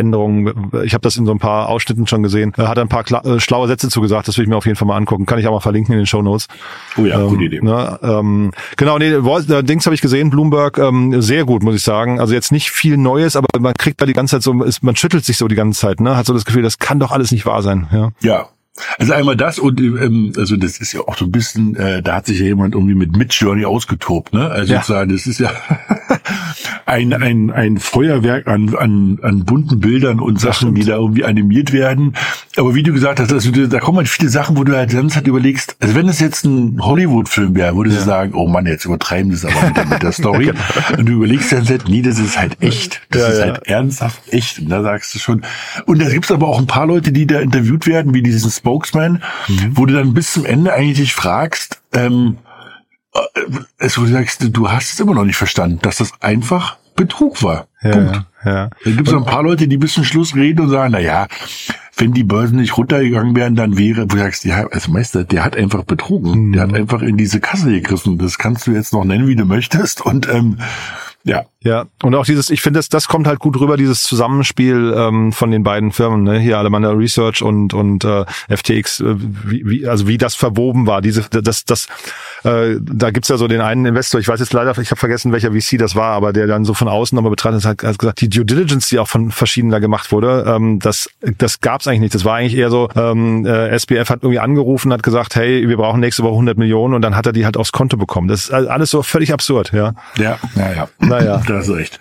ich 0.84 0.94
habe 0.94 1.02
das 1.02 1.18
in 1.18 1.26
so 1.26 1.32
ein 1.32 1.40
paar 1.40 1.70
Ausschnitten 1.70 2.08
schon 2.08 2.24
gesehen, 2.24 2.54
er 2.58 2.68
hat 2.68 2.80
ein 2.80 2.88
paar 2.88 3.04
äh, 3.26 3.40
schlaue 3.40 3.68
Sätze 3.68 3.90
zugesagt, 3.90 4.28
das 4.28 4.38
will 4.38 4.44
ich 4.44 4.50
mir 4.50 4.58
auf 4.58 4.66
jeden 4.66 4.78
Fall 4.78 4.88
mal 4.88 4.98
angucken. 4.98 5.26
Kann 5.26 5.40
ich 5.40 5.48
auch 5.48 5.52
mal 5.52 5.60
verlinken 5.60 5.94
in 5.94 6.00
den 6.00 6.06
Show 6.06 6.22
Notes. 6.22 6.48
Oh 6.98 7.06
ja, 7.06 7.20
ähm, 7.20 7.30
gute 7.30 7.44
Idee. 7.44 7.60
Ne, 7.62 8.00
ähm, 8.02 8.52
genau, 8.76 8.98
nee, 8.98 9.12
Dings 9.64 9.86
habe 9.86 9.96
ich 9.96 10.02
gesehen, 10.02 10.30
Bloomberg, 10.30 10.78
ähm, 10.78 11.22
sehr 11.22 11.46
gut, 11.46 11.64
muss 11.64 11.76
ich 11.76 11.84
sagen. 11.84 12.20
Also 12.20 12.34
jetzt 12.34 12.52
nicht 12.52 12.72
viel 12.72 12.98
Neues, 12.98 13.36
aber 13.36 13.48
man 13.60 13.74
kriegt 13.74 14.02
da 14.02 14.06
die 14.06 14.14
ganze 14.14 14.36
Zeit 14.36 14.44
so, 14.44 14.54
man 14.54 14.96
schüttelt 14.96 15.26
sich 15.26 15.38
so 15.38 15.48
die 15.48 15.56
ganze 15.56 15.80
Zeit, 15.80 16.00
ne? 16.00 16.16
Hat 16.16 16.26
so 16.26 16.34
das 16.34 16.46
Gefühl, 16.46 16.64
das 16.64 16.80
kann 16.80 17.00
doch 17.00 17.12
alles 17.12 17.32
nicht 17.32 17.46
wahr 17.46 17.62
sein. 17.62 17.88
Ja. 17.92 18.10
Ja, 18.22 18.50
also 18.98 19.14
einmal 19.14 19.36
das 19.36 19.60
und 19.60 19.80
ähm, 19.80 20.34
also 20.38 20.56
das 20.56 20.78
ist 20.80 20.94
ja 20.94 21.02
auch 21.02 21.18
so 21.18 21.26
ein 21.26 21.32
bisschen, 21.32 21.76
äh, 21.76 22.02
da 22.02 22.16
hat 22.16 22.26
sich 22.28 22.40
ja 22.40 22.46
jemand 22.46 22.76
irgendwie 22.76 22.96
mit 22.96 23.16
Midjourney 23.16 23.66
ausgetobt, 23.66 24.34
ne? 24.34 24.50
Also 24.50 24.74
ja. 24.74 24.80
sozusagen, 24.80 25.12
das 25.12 25.28
ist 25.28 25.40
ja 25.40 25.52
ein, 26.86 27.14
ein, 27.14 27.52
ein 27.52 27.78
Feuerwerk 27.78 28.48
an, 28.48 28.76
an, 28.76 29.20
an 29.22 29.46
bunten 29.46 29.80
Bildern 29.80 30.20
und 30.20 30.40
Sachen, 30.40 30.76
die 30.76 30.86
da 30.86 30.96
irgendwie 30.96 31.26
animiert 31.26 31.74
werden. 31.74 32.16
Aber 32.56 32.76
wie 32.76 32.84
du 32.84 32.94
gesagt 32.94 33.20
hast, 33.20 33.32
also, 33.32 33.52
da 33.52 33.80
kommen 33.80 33.98
halt 33.98 34.08
viele 34.08 34.30
Sachen, 34.30 34.58
wo 34.58 34.64
du 34.64 34.76
halt 34.76 34.92
ganz 34.92 35.16
halt 35.16 35.28
überlegst, 35.28 35.76
also 35.80 35.96
wenn 35.96 36.08
es 36.08 36.20
jetzt 36.20 36.46
ein 36.46 36.80
Hollywood-Film 36.82 37.56
wäre, 37.56 37.76
würdest 37.76 37.98
ja. 37.98 38.04
du 38.04 38.08
sagen, 38.08 38.34
oh 38.34 38.48
Mann, 38.48 38.66
jetzt 38.66 38.86
übertreiben 38.86 39.32
das 39.32 39.46
aber 39.46 39.68
mit, 39.68 39.90
mit 39.90 40.04
der 40.04 40.12
Story. 40.12 40.46
genau. 40.46 40.60
Und 40.98 41.06
du 41.08 41.14
überlegst 41.14 41.52
dann 41.52 41.68
halt, 41.68 41.88
nee, 41.88 42.02
das 42.02 42.20
ist 42.20 42.40
halt 42.40 42.62
echt. 42.62 43.02
Das 43.10 43.22
ja, 43.22 43.28
ist 43.28 43.42
halt 43.42 43.68
ernsthaft 43.68 44.22
echt. 44.32 44.60
Und 44.60 44.70
da 44.70 44.82
sagst 44.82 45.14
du 45.14 45.20
schon. 45.20 45.42
Und 45.86 46.02
da 46.02 46.10
gibt's 46.10 46.32
aber 46.32 46.48
auch 46.48 46.60
ein 46.60 46.68
paar 46.68 46.88
Leute, 46.88 47.12
die 47.12 47.28
da 47.28 47.40
interviewt 47.40 47.86
werden, 47.86 48.14
wie 48.14 48.24
diesen 48.24 48.50
Spokesman, 48.68 49.24
mhm. 49.48 49.78
wo 49.78 49.86
du 49.86 49.94
dann 49.94 50.14
bis 50.14 50.34
zum 50.34 50.46
Ende 50.46 50.74
eigentlich 50.74 50.98
dich 50.98 51.14
fragst, 51.14 51.82
ähm, 51.94 52.38
es, 53.78 53.98
wo 53.98 54.02
du 54.02 54.10
sagst, 54.10 54.46
du 54.52 54.70
hast 54.70 54.94
es 54.94 55.00
immer 55.00 55.14
noch 55.14 55.24
nicht 55.24 55.38
verstanden, 55.38 55.80
dass 55.82 55.98
das 55.98 56.12
einfach 56.22 56.78
Betrug 56.96 57.42
war. 57.44 57.68
Ja, 57.82 57.92
Punkt. 57.92 58.26
Ja. 58.44 58.70
Da 58.84 58.92
gibt 58.92 59.08
es 59.08 59.14
ein 59.14 59.24
paar 59.24 59.44
Leute, 59.44 59.68
die 59.68 59.78
bis 59.78 59.94
zum 59.94 60.04
Schluss 60.04 60.36
reden 60.36 60.62
und 60.62 60.70
sagen, 60.70 60.92
na 60.92 61.00
ja, 61.00 61.28
wenn 61.96 62.12
die 62.12 62.24
Börsen 62.24 62.58
nicht 62.58 62.78
runtergegangen 62.78 63.36
wären, 63.36 63.56
dann 63.56 63.78
wäre, 63.78 64.04
wo 64.04 64.16
du 64.16 64.18
sagst, 64.18 64.44
ja, 64.46 64.68
als 64.68 64.88
Meister, 64.88 65.24
der 65.24 65.46
hat 65.46 65.56
einfach 65.56 65.84
betrogen. 65.84 66.48
Mhm. 66.48 66.54
Der 66.54 66.64
hat 66.64 66.74
einfach 66.74 67.02
in 67.02 67.18
diese 67.18 67.40
Kasse 67.40 67.72
gegriffen. 67.72 68.18
Das 68.18 68.38
kannst 68.38 68.68
du 68.68 68.72
jetzt 68.72 68.94
noch 68.94 69.06
nennen, 69.06 69.28
wie 69.28 69.36
du 69.36 69.46
möchtest. 69.46 70.02
Und 70.02 70.28
ähm, 70.28 70.58
ja. 71.28 71.46
Ja, 71.68 71.86
und 72.02 72.16
auch 72.16 72.26
dieses, 72.26 72.50
ich 72.50 72.62
finde, 72.62 72.80
das, 72.80 72.88
das 72.88 73.10
kommt 73.10 73.28
halt 73.28 73.40
gut 73.40 73.60
rüber, 73.60 73.76
dieses 73.76 74.04
Zusammenspiel 74.04 74.94
ähm, 74.96 75.34
von 75.34 75.52
den 75.52 75.64
beiden 75.64 75.92
Firmen, 75.92 76.24
ne? 76.24 76.40
hier 76.40 76.58
Alemannia 76.58 76.92
Research 76.92 77.42
und 77.42 77.74
und 77.74 78.06
äh, 78.06 78.24
FTX, 78.48 79.02
äh, 79.02 79.16
wie, 79.18 79.64
wie, 79.66 79.88
also 79.88 80.08
wie 80.08 80.18
das 80.18 80.36
verwoben 80.36 80.88
war. 80.88 81.02
Diese, 81.02 81.26
das, 81.30 81.66
das, 81.66 81.88
äh, 82.44 82.76
da 82.80 83.12
gibt's 83.12 83.28
ja 83.28 83.36
so 83.36 83.48
den 83.50 83.60
einen 83.60 83.86
Investor, 83.86 84.22
ich 84.22 84.30
weiß 84.30 84.40
jetzt 84.40 84.54
leider, 84.54 84.78
ich 84.78 84.92
habe 84.92 85.00
vergessen, 85.00 85.34
welcher 85.34 85.52
VC 85.52 85.78
das 85.78 85.96
war, 85.96 86.14
aber 86.14 86.32
der 86.32 86.48
dann 86.48 86.64
so 86.64 86.74
von 86.74 86.88
außen 86.88 87.16
nochmal 87.16 87.32
betrachtet 87.32 87.66
hat, 87.66 87.84
hat 87.84 88.00
gesagt, 88.00 88.22
die 88.22 88.30
Due 88.30 88.46
Diligence, 88.46 88.88
die 88.88 89.00
auch 89.00 89.10
von 89.10 89.32
verschiedenen 89.32 89.72
da 89.72 89.80
gemacht 89.80 90.14
wurde, 90.14 90.46
ähm, 90.48 90.80
das, 90.80 91.10
das 91.38 91.60
gab's 91.60 91.88
eigentlich 91.88 92.02
nicht. 92.02 92.16
Das 92.16 92.24
war 92.24 92.36
eigentlich 92.36 92.56
eher 92.56 92.70
so, 92.70 92.88
ähm, 92.96 93.46
äh, 93.46 93.78
SBF 93.78 94.10
hat 94.10 94.20
irgendwie 94.22 94.40
angerufen, 94.40 94.94
hat 94.94 95.04
gesagt, 95.04 95.36
hey, 95.36 95.68
wir 95.68 95.76
brauchen 95.76 96.00
nächste 96.00 96.24
Woche 96.24 96.34
100 96.34 96.58
Millionen 96.58 96.94
und 96.94 97.02
dann 97.02 97.16
hat 97.16 97.26
er 97.26 97.34
die 97.34 97.44
halt 97.44 97.58
aufs 97.58 97.74
Konto 97.74 97.98
bekommen. 97.98 98.28
Das 98.30 98.46
ist 98.46 98.52
alles 98.54 98.92
so 98.92 99.02
völlig 99.02 99.34
absurd, 99.34 99.74
ja. 99.74 99.94
Ja, 100.18 100.38
naja. 100.56 100.88
Naja. 101.20 101.42
Da 101.48 101.56
hast 101.56 101.70
du 101.70 101.74
recht. 101.74 102.00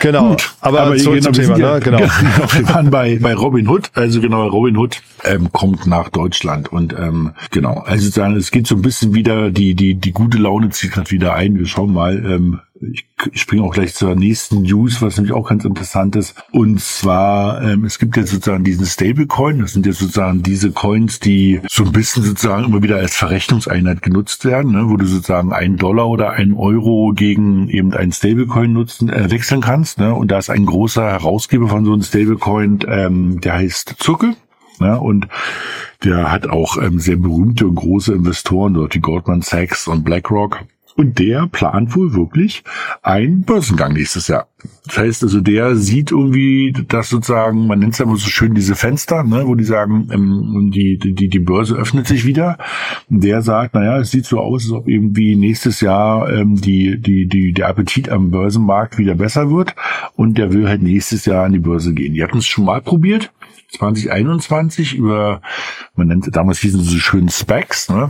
Genau. 0.00 0.30
Gut, 0.30 0.54
aber, 0.60 0.80
aber 0.80 0.96
zurück 0.96 1.22
zum 1.22 1.32
Thema, 1.32 1.56
ja, 1.56 1.74
ne? 1.74 1.80
Genau. 1.80 1.98
genau. 1.98 2.52
Wir 2.52 2.68
waren 2.68 2.90
bei, 2.90 3.18
bei 3.20 3.34
Robin 3.34 3.68
Hood, 3.68 3.90
also 3.94 4.20
genau, 4.20 4.46
Robin 4.48 4.76
Hood 4.76 5.00
ähm, 5.24 5.50
kommt 5.52 5.86
nach 5.86 6.08
Deutschland 6.10 6.72
und 6.72 6.92
ähm, 6.92 7.32
genau, 7.50 7.82
also 7.86 8.08
sagen, 8.08 8.36
es 8.36 8.50
geht 8.50 8.66
so 8.66 8.76
ein 8.76 8.82
bisschen 8.82 9.14
wieder, 9.14 9.50
die, 9.50 9.74
die, 9.74 9.94
die 9.94 10.12
gute 10.12 10.38
Laune 10.38 10.70
zieht 10.70 10.92
gerade 10.92 11.10
wieder 11.10 11.34
ein. 11.34 11.58
Wir 11.58 11.66
schauen 11.66 11.92
mal, 11.92 12.16
ähm, 12.16 12.60
ich, 12.80 13.06
ich 13.32 13.40
springe 13.40 13.62
auch 13.62 13.72
gleich 13.72 13.94
zur 13.94 14.14
nächsten 14.14 14.62
News, 14.62 15.00
was 15.02 15.16
nämlich 15.16 15.32
auch 15.32 15.48
ganz 15.48 15.64
interessant 15.64 16.16
ist. 16.16 16.34
Und 16.52 16.80
zwar, 16.80 17.62
ähm, 17.62 17.84
es 17.84 17.98
gibt 17.98 18.16
jetzt 18.16 18.30
sozusagen 18.30 18.64
diesen 18.64 18.86
Stablecoin. 18.86 19.60
Das 19.60 19.72
sind 19.72 19.86
jetzt 19.86 19.98
sozusagen 19.98 20.42
diese 20.42 20.70
Coins, 20.70 21.20
die 21.20 21.60
so 21.68 21.84
ein 21.84 21.92
bisschen 21.92 22.22
sozusagen 22.22 22.64
immer 22.64 22.82
wieder 22.82 22.96
als 22.96 23.16
Verrechnungseinheit 23.16 24.02
genutzt 24.02 24.44
werden, 24.44 24.72
ne, 24.72 24.88
wo 24.88 24.96
du 24.96 25.06
sozusagen 25.06 25.52
einen 25.52 25.76
Dollar 25.76 26.08
oder 26.08 26.32
einen 26.32 26.54
Euro 26.54 27.12
gegen 27.14 27.68
eben 27.68 27.92
einen 27.94 28.12
Stablecoin 28.12 28.72
nutzen, 28.72 29.08
äh, 29.08 29.30
wechseln 29.30 29.60
kannst. 29.60 29.98
Ne? 29.98 30.14
Und 30.14 30.30
da 30.30 30.38
ist 30.38 30.50
ein 30.50 30.66
großer 30.66 31.04
Herausgeber 31.04 31.68
von 31.68 31.84
so 31.84 31.92
einem 31.92 32.02
Stablecoin, 32.02 32.80
ähm, 32.88 33.40
der 33.40 33.54
heißt 33.54 33.96
Zuckel. 33.98 34.34
Ja, 34.78 34.96
und 34.96 35.28
der 36.04 36.30
hat 36.30 36.48
auch 36.48 36.76
ähm, 36.76 37.00
sehr 37.00 37.16
berühmte 37.16 37.66
und 37.66 37.76
große 37.76 38.12
Investoren, 38.12 38.74
dort 38.74 38.92
die 38.92 39.00
Goldman 39.00 39.40
Sachs 39.40 39.88
und 39.88 40.04
BlackRock. 40.04 40.66
Und 40.96 41.18
der 41.18 41.46
plant 41.46 41.94
wohl 41.94 42.14
wirklich 42.14 42.64
einen 43.02 43.42
Börsengang 43.42 43.92
nächstes 43.92 44.28
Jahr. 44.28 44.48
Das 44.86 44.96
heißt 44.96 45.22
also, 45.24 45.40
der 45.42 45.76
sieht 45.76 46.10
irgendwie, 46.10 46.72
dass 46.88 47.10
sozusagen, 47.10 47.66
man 47.66 47.80
nennt 47.80 47.92
es 47.92 47.98
ja 47.98 48.06
immer 48.06 48.16
so 48.16 48.28
schön 48.28 48.54
diese 48.54 48.74
Fenster, 48.74 49.22
ne, 49.22 49.46
wo 49.46 49.54
die 49.54 49.64
sagen, 49.64 50.08
ähm, 50.10 50.70
die, 50.72 50.98
die, 50.98 51.28
die 51.28 51.38
Börse 51.38 51.74
öffnet 51.74 52.06
sich 52.06 52.24
wieder. 52.24 52.56
Der 53.08 53.42
sagt, 53.42 53.74
naja, 53.74 53.98
es 53.98 54.10
sieht 54.10 54.24
so 54.24 54.40
aus, 54.40 54.64
als 54.64 54.72
ob 54.72 54.88
irgendwie 54.88 55.36
nächstes 55.36 55.82
Jahr 55.82 56.32
ähm, 56.32 56.56
die, 56.56 56.98
die, 56.98 57.28
die, 57.28 57.52
der 57.52 57.68
Appetit 57.68 58.08
am 58.08 58.30
Börsenmarkt 58.30 58.96
wieder 58.96 59.14
besser 59.14 59.50
wird. 59.50 59.74
Und 60.14 60.38
der 60.38 60.52
will 60.52 60.66
halt 60.66 60.82
nächstes 60.82 61.26
Jahr 61.26 61.44
an 61.44 61.52
die 61.52 61.58
Börse 61.58 61.92
gehen. 61.92 62.14
Die 62.14 62.22
hatten 62.22 62.38
es 62.38 62.46
schon 62.46 62.64
mal 62.64 62.80
probiert. 62.80 63.30
2021 63.72 64.94
über, 64.94 65.42
man 65.94 66.06
nennt 66.06 66.34
damals 66.34 66.60
hießen 66.60 66.80
sie 66.80 66.94
so 66.94 66.98
schön 66.98 67.28
Specs, 67.28 67.90
ne? 67.90 68.08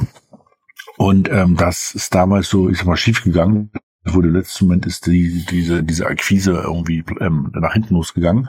Und 0.97 1.31
ähm, 1.31 1.57
das 1.57 1.95
ist 1.95 2.15
damals 2.15 2.49
so, 2.49 2.69
ich 2.69 2.79
sag 2.79 2.87
mal, 2.87 2.97
schief 2.97 3.23
gegangen. 3.23 3.71
Wurde 4.05 4.29
letzten 4.29 4.67
Moment 4.67 4.87
ist 4.87 5.07
die, 5.07 5.45
diese, 5.45 5.83
diese 5.83 6.07
Akquise 6.07 6.53
irgendwie 6.53 7.05
ähm, 7.21 7.51
nach 7.55 7.73
hinten 7.73 7.95
losgegangen. 7.95 8.49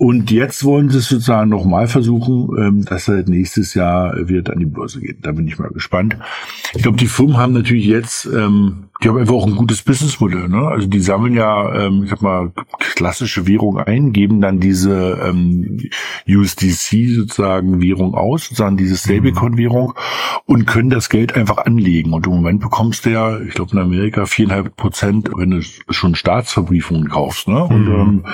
Und 0.00 0.30
jetzt 0.30 0.64
wollen 0.64 0.88
sie 0.88 0.96
es 0.96 1.10
sozusagen 1.10 1.50
nochmal 1.50 1.86
versuchen, 1.86 2.48
ähm, 2.58 2.84
dass 2.86 3.06
er 3.06 3.22
nächstes 3.28 3.74
Jahr 3.74 4.14
wird 4.16 4.48
an 4.48 4.58
die 4.58 4.64
Börse 4.64 4.98
geht. 4.98 5.18
Da 5.20 5.32
bin 5.32 5.46
ich 5.46 5.58
mal 5.58 5.68
gespannt. 5.68 6.16
Ich 6.74 6.82
glaube, 6.82 6.96
die 6.96 7.06
Firmen 7.06 7.36
haben 7.36 7.52
natürlich 7.52 7.84
jetzt, 7.84 8.24
ähm, 8.24 8.84
die 9.02 9.08
haben 9.08 9.18
einfach 9.18 9.34
auch 9.34 9.46
ein 9.46 9.56
gutes 9.56 9.82
Businessmodell. 9.82 10.48
Ne? 10.48 10.68
Also 10.68 10.86
die 10.86 11.00
sammeln 11.00 11.34
ja, 11.34 11.74
ähm, 11.74 12.04
ich 12.04 12.10
sag 12.10 12.22
mal, 12.22 12.50
klassische 12.94 13.46
Währung 13.46 13.78
ein, 13.78 14.12
geben 14.14 14.40
dann 14.40 14.58
diese 14.58 15.20
ähm, 15.22 15.80
USDC 16.26 17.16
sozusagen 17.16 17.82
Währung 17.82 18.14
aus, 18.14 18.44
sozusagen 18.44 18.78
diese 18.78 18.96
Stablecoin-Währung 18.96 19.94
und 20.46 20.66
können 20.66 20.88
das 20.88 21.10
Geld 21.10 21.34
einfach 21.34 21.58
anlegen. 21.58 22.14
Und 22.14 22.26
im 22.26 22.32
Moment 22.32 22.60
bekommst 22.60 23.04
du 23.04 23.10
ja, 23.10 23.38
ich 23.38 23.52
glaube 23.52 23.72
in 23.72 23.78
Amerika 23.78 24.24
viereinhalb 24.24 24.76
Prozent, 24.76 25.28
wenn 25.36 25.50
du 25.50 25.62
schon 25.90 26.14
Staatsverbriefungen 26.14 27.10
kaufst. 27.10 27.48
Ne? 27.48 27.62
Und 27.62 27.84
mhm. 27.84 27.94
ähm, 27.94 28.24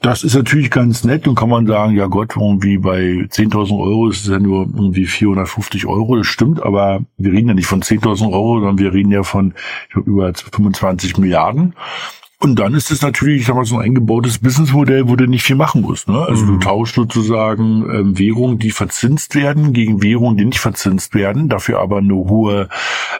das 0.00 0.24
ist 0.24 0.34
natürlich 0.34 0.72
ganz 0.72 1.03
nett 1.04 1.28
und 1.28 1.34
kann 1.34 1.48
man 1.48 1.66
sagen, 1.66 1.94
ja 1.94 2.06
Gott, 2.06 2.36
irgendwie 2.36 2.78
bei 2.78 3.26
10.000 3.28 3.78
Euro 3.78 4.08
ist 4.08 4.24
es 4.24 4.30
ja 4.30 4.38
nur 4.38 4.62
irgendwie 4.62 5.06
450 5.06 5.86
Euro, 5.86 6.16
das 6.16 6.26
stimmt, 6.26 6.62
aber 6.62 7.02
wir 7.16 7.32
reden 7.32 7.48
ja 7.48 7.54
nicht 7.54 7.66
von 7.66 7.82
10.000 7.82 8.32
Euro, 8.32 8.60
sondern 8.60 8.78
wir 8.78 8.92
reden 8.92 9.10
ja 9.10 9.22
von 9.22 9.54
ich 9.88 9.94
glaube, 9.94 10.10
über 10.10 10.32
25 10.34 11.18
Milliarden. 11.18 11.74
Und 12.44 12.58
dann 12.58 12.74
ist 12.74 12.90
es 12.90 13.00
natürlich, 13.00 13.40
ich 13.40 13.46
sag 13.46 13.54
mal, 13.56 13.64
so 13.64 13.78
ein 13.78 13.86
eingebautes 13.86 14.38
Businessmodell, 14.38 15.08
wo 15.08 15.16
du 15.16 15.26
nicht 15.26 15.44
viel 15.44 15.56
machen 15.56 15.80
musst. 15.80 16.08
Ne? 16.08 16.18
Also 16.18 16.44
mhm. 16.44 16.48
du 16.48 16.58
tauschst 16.58 16.94
sozusagen 16.94 17.88
ähm, 17.90 18.18
Währungen, 18.18 18.58
die 18.58 18.70
verzinst 18.70 19.34
werden, 19.34 19.72
gegen 19.72 20.02
Währungen, 20.02 20.36
die 20.36 20.44
nicht 20.44 20.60
verzinst 20.60 21.14
werden, 21.14 21.48
dafür 21.48 21.80
aber 21.80 21.96
eine 21.98 22.14
hohe 22.14 22.68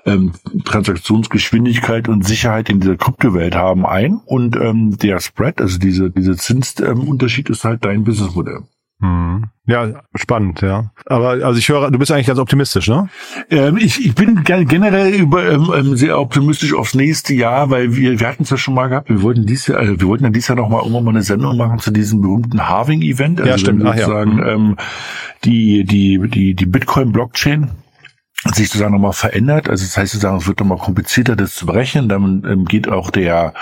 ähm, 0.04 0.32
Transaktionsgeschwindigkeit 0.66 2.06
und 2.10 2.26
Sicherheit 2.26 2.68
in 2.68 2.80
dieser 2.80 2.96
Kryptowelt 2.96 3.54
haben 3.54 3.86
ein. 3.86 4.20
Und 4.26 4.56
ähm, 4.56 4.98
der 4.98 5.20
Spread, 5.20 5.58
also 5.58 5.78
diese, 5.78 6.10
diese 6.10 6.36
Zinsunterschied 6.36 7.48
ist 7.48 7.64
halt 7.64 7.82
dein 7.82 8.04
Businessmodell. 8.04 8.64
Hm. 9.00 9.44
Ja, 9.66 10.02
spannend, 10.14 10.60
ja. 10.60 10.90
Aber 11.06 11.30
also 11.30 11.58
ich 11.58 11.68
höre, 11.68 11.90
du 11.90 11.98
bist 11.98 12.12
eigentlich 12.12 12.26
ganz 12.26 12.38
optimistisch, 12.38 12.88
ne? 12.88 13.08
Ähm, 13.50 13.78
ich, 13.78 14.04
ich 14.04 14.14
bin 14.14 14.44
generell 14.44 15.14
über, 15.14 15.50
ähm, 15.50 15.72
ähm, 15.74 15.96
sehr 15.96 16.20
optimistisch 16.20 16.74
aufs 16.74 16.94
nächste 16.94 17.32
Jahr, 17.34 17.70
weil 17.70 17.96
wir, 17.96 18.20
wir 18.20 18.28
hatten 18.28 18.42
es 18.42 18.50
ja 18.50 18.58
schon 18.58 18.74
mal 18.74 18.88
gehabt, 18.88 19.08
wir 19.08 19.22
wollten 19.22 19.46
dies 19.46 19.66
Jahr, 19.66 19.78
also 19.78 19.98
wir 19.98 20.06
wollten 20.06 20.24
ja 20.24 20.30
dieses 20.30 20.48
Jahr 20.48 20.56
noch 20.56 20.68
mal 20.68 20.80
irgendwann 20.80 21.04
mal 21.04 21.10
eine 21.10 21.22
Sendung 21.22 21.56
machen 21.56 21.78
zu 21.78 21.90
diesem 21.90 22.20
berühmten 22.20 22.68
Halving-Event. 22.68 23.40
Also 23.40 23.50
ja, 23.50 23.58
stimmt. 23.58 23.82
sozusagen 23.82 24.40
Ach, 24.42 24.46
ja. 24.46 24.52
ähm, 24.52 24.76
die, 25.44 25.84
die, 25.84 26.20
die, 26.28 26.54
die 26.54 26.66
Bitcoin-Blockchain 26.66 27.70
sich 28.52 28.68
sozusagen 28.68 28.92
nochmal 28.92 29.14
verändert. 29.14 29.70
Also 29.70 29.84
das 29.84 29.96
heißt 29.96 30.12
sozusagen, 30.12 30.36
es 30.36 30.46
wird 30.46 30.60
nochmal 30.60 30.78
komplizierter, 30.78 31.36
das 31.36 31.54
zu 31.54 31.64
berechnen. 31.64 32.10
Dann 32.10 32.44
ähm, 32.46 32.64
geht 32.66 32.88
auch 32.88 33.10
der, 33.10 33.54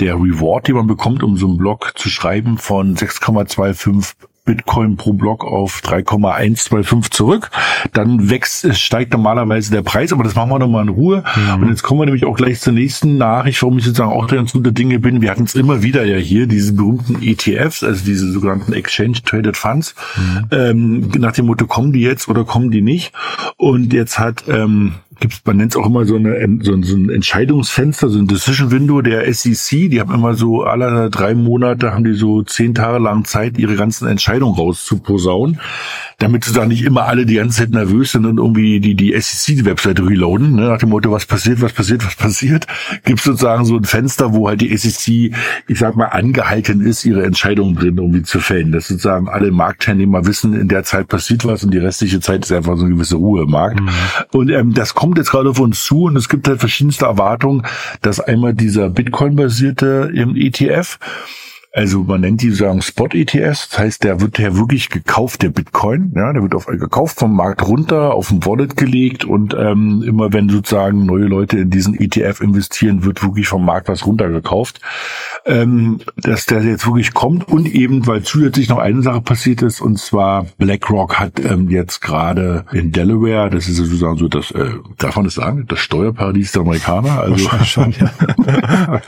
der 0.00 0.14
Reward, 0.16 0.66
den 0.66 0.74
man 0.74 0.88
bekommt, 0.88 1.22
um 1.22 1.36
so 1.36 1.46
einen 1.46 1.58
Block 1.58 1.92
zu 1.96 2.08
schreiben, 2.08 2.58
von 2.58 2.96
6,25 2.96 4.14
Bitcoin 4.44 4.96
pro 4.96 5.14
Block 5.14 5.44
auf 5.44 5.80
3,125 5.80 7.10
zurück. 7.10 7.50
Dann 7.92 8.28
wächst, 8.28 8.76
steigt 8.76 9.12
normalerweise 9.12 9.70
der 9.70 9.82
Preis, 9.82 10.12
aber 10.12 10.22
das 10.22 10.34
machen 10.34 10.50
wir 10.50 10.58
nochmal 10.58 10.82
in 10.82 10.90
Ruhe. 10.90 11.24
Mhm. 11.34 11.62
Und 11.62 11.68
jetzt 11.70 11.82
kommen 11.82 12.00
wir 12.00 12.04
nämlich 12.04 12.26
auch 12.26 12.36
gleich 12.36 12.60
zur 12.60 12.74
nächsten 12.74 13.16
Nachricht, 13.16 13.62
warum 13.62 13.78
ich 13.78 13.84
sozusagen 13.84 14.12
auch 14.12 14.26
ganz 14.26 14.52
guter 14.52 14.72
Dinge 14.72 14.98
bin. 14.98 15.22
Wir 15.22 15.30
hatten 15.30 15.44
es 15.44 15.54
immer 15.54 15.82
wieder 15.82 16.04
ja 16.04 16.18
hier, 16.18 16.46
diese 16.46 16.74
berühmten 16.74 17.22
ETFs, 17.22 17.82
also 17.82 18.04
diese 18.04 18.30
sogenannten 18.32 18.74
Exchange 18.74 19.22
Traded 19.24 19.56
Funds. 19.56 19.94
Mhm. 20.16 20.46
Ähm, 20.50 21.10
nach 21.18 21.32
dem 21.32 21.46
Motto, 21.46 21.66
kommen 21.66 21.92
die 21.92 22.02
jetzt 22.02 22.28
oder 22.28 22.44
kommen 22.44 22.70
die 22.70 22.82
nicht? 22.82 23.12
Und 23.56 23.92
jetzt 23.92 24.18
hat 24.18 24.44
ähm, 24.48 24.96
gibt's, 25.20 25.40
man 25.44 25.56
nennt 25.56 25.72
es 25.72 25.76
auch 25.76 25.86
immer 25.86 26.04
so, 26.04 26.16
eine, 26.16 26.58
so, 26.62 26.80
so 26.82 26.96
ein 26.96 27.10
Entscheidungsfenster, 27.10 28.08
so 28.08 28.18
ein 28.18 28.26
Decision 28.26 28.70
Window 28.70 29.00
der 29.00 29.32
SEC. 29.32 29.90
Die 29.90 30.00
haben 30.00 30.12
immer 30.12 30.34
so 30.34 30.62
alle 30.62 31.10
drei 31.10 31.34
Monate 31.34 31.92
haben 31.92 32.04
die 32.04 32.14
so 32.14 32.42
zehn 32.42 32.74
Tage 32.74 32.98
lang 32.98 33.24
Zeit, 33.24 33.58
ihre 33.58 33.76
ganzen 33.76 34.08
Entscheidungen 34.08 34.54
rauszuposaunen 34.54 35.60
damit 36.24 36.56
da 36.56 36.64
nicht 36.64 36.82
immer 36.82 37.04
alle 37.04 37.26
die 37.26 37.34
ganze 37.34 37.58
Zeit 37.58 37.70
nervös 37.70 38.12
sind 38.12 38.24
und 38.24 38.38
irgendwie 38.38 38.80
die, 38.80 38.94
die 38.94 39.14
SEC-Webseite 39.20 40.06
reloaden, 40.06 40.54
ne, 40.54 40.68
nach 40.68 40.78
dem 40.78 40.88
Motto, 40.88 41.12
was 41.12 41.26
passiert, 41.26 41.60
was 41.60 41.74
passiert, 41.74 42.04
was 42.04 42.16
passiert, 42.16 42.66
gibt 43.04 43.20
sozusagen 43.20 43.66
so 43.66 43.76
ein 43.76 43.84
Fenster, 43.84 44.32
wo 44.32 44.48
halt 44.48 44.62
die 44.62 44.74
SEC, 44.74 45.34
ich 45.68 45.78
sag 45.78 45.96
mal, 45.96 46.06
angehalten 46.06 46.80
ist, 46.80 47.04
ihre 47.04 47.24
Entscheidungen 47.24 47.74
drin 47.74 47.98
irgendwie 47.98 48.22
zu 48.22 48.40
fällen. 48.40 48.72
Dass 48.72 48.88
sozusagen 48.88 49.28
alle 49.28 49.50
Marktteilnehmer 49.50 50.24
wissen, 50.24 50.54
in 50.54 50.68
der 50.68 50.82
Zeit 50.84 51.08
passiert 51.08 51.44
was 51.44 51.62
und 51.62 51.72
die 51.72 51.78
restliche 51.78 52.20
Zeit 52.20 52.44
ist 52.44 52.52
einfach 52.52 52.78
so 52.78 52.84
eine 52.84 52.94
gewisse 52.94 53.16
Ruhe 53.16 53.42
im 53.42 53.50
Markt. 53.50 53.80
Mhm. 53.80 53.90
Und 54.32 54.50
ähm, 54.50 54.72
das 54.72 54.94
kommt 54.94 55.18
jetzt 55.18 55.30
gerade 55.30 55.50
auf 55.50 55.60
uns 55.60 55.84
zu 55.84 56.04
und 56.04 56.16
es 56.16 56.30
gibt 56.30 56.48
halt 56.48 56.60
verschiedenste 56.60 57.04
Erwartungen, 57.04 57.62
dass 58.00 58.18
einmal 58.18 58.54
dieser 58.54 58.88
Bitcoin-basierte 58.88 60.10
ETF 60.14 60.98
also 61.76 62.04
man 62.04 62.20
nennt 62.20 62.40
die 62.40 62.52
sagen 62.52 62.82
Spot-ETS, 62.82 63.68
das 63.68 63.78
heißt, 63.78 64.04
der 64.04 64.20
wird 64.20 64.38
ja 64.38 64.56
wirklich 64.56 64.90
gekauft, 64.90 65.42
der 65.42 65.48
Bitcoin, 65.48 66.12
ja, 66.14 66.32
der 66.32 66.40
wird 66.40 66.54
auf 66.54 66.66
gekauft 66.66 67.18
vom 67.18 67.34
Markt 67.34 67.66
runter, 67.66 68.14
auf 68.14 68.30
ein 68.30 68.44
Wallet 68.46 68.76
gelegt 68.76 69.24
und 69.24 69.54
ähm, 69.58 70.04
immer 70.06 70.32
wenn 70.32 70.48
sozusagen 70.48 71.04
neue 71.04 71.24
Leute 71.24 71.58
in 71.58 71.70
diesen 71.70 71.98
ETF 71.98 72.40
investieren, 72.40 73.04
wird 73.04 73.24
wirklich 73.24 73.48
vom 73.48 73.64
Markt 73.64 73.88
was 73.88 74.06
runtergekauft. 74.06 74.80
Ähm, 75.46 75.98
dass 76.16 76.46
der 76.46 76.62
jetzt 76.62 76.86
wirklich 76.86 77.12
kommt 77.12 77.48
und 77.48 77.66
eben, 77.66 78.06
weil 78.06 78.22
zusätzlich 78.22 78.68
noch 78.68 78.78
eine 78.78 79.02
Sache 79.02 79.20
passiert 79.20 79.60
ist, 79.60 79.80
und 79.80 79.98
zwar 79.98 80.46
BlackRock 80.58 81.18
hat 81.18 81.40
ähm, 81.44 81.70
jetzt 81.70 82.00
gerade 82.00 82.66
in 82.72 82.92
Delaware, 82.92 83.50
das 83.50 83.68
ist 83.68 83.78
sozusagen 83.78 84.16
so 84.16 84.28
das, 84.28 84.52
äh, 84.52 84.70
darf 84.98 85.16
man 85.16 85.24
das 85.24 85.34
sagen, 85.34 85.64
das 85.66 85.80
Steuerparadies 85.80 86.52
der 86.52 86.62
Amerikaner, 86.62 87.20
also 87.20 87.48
schon, 87.64 87.92
ja. 87.98 88.12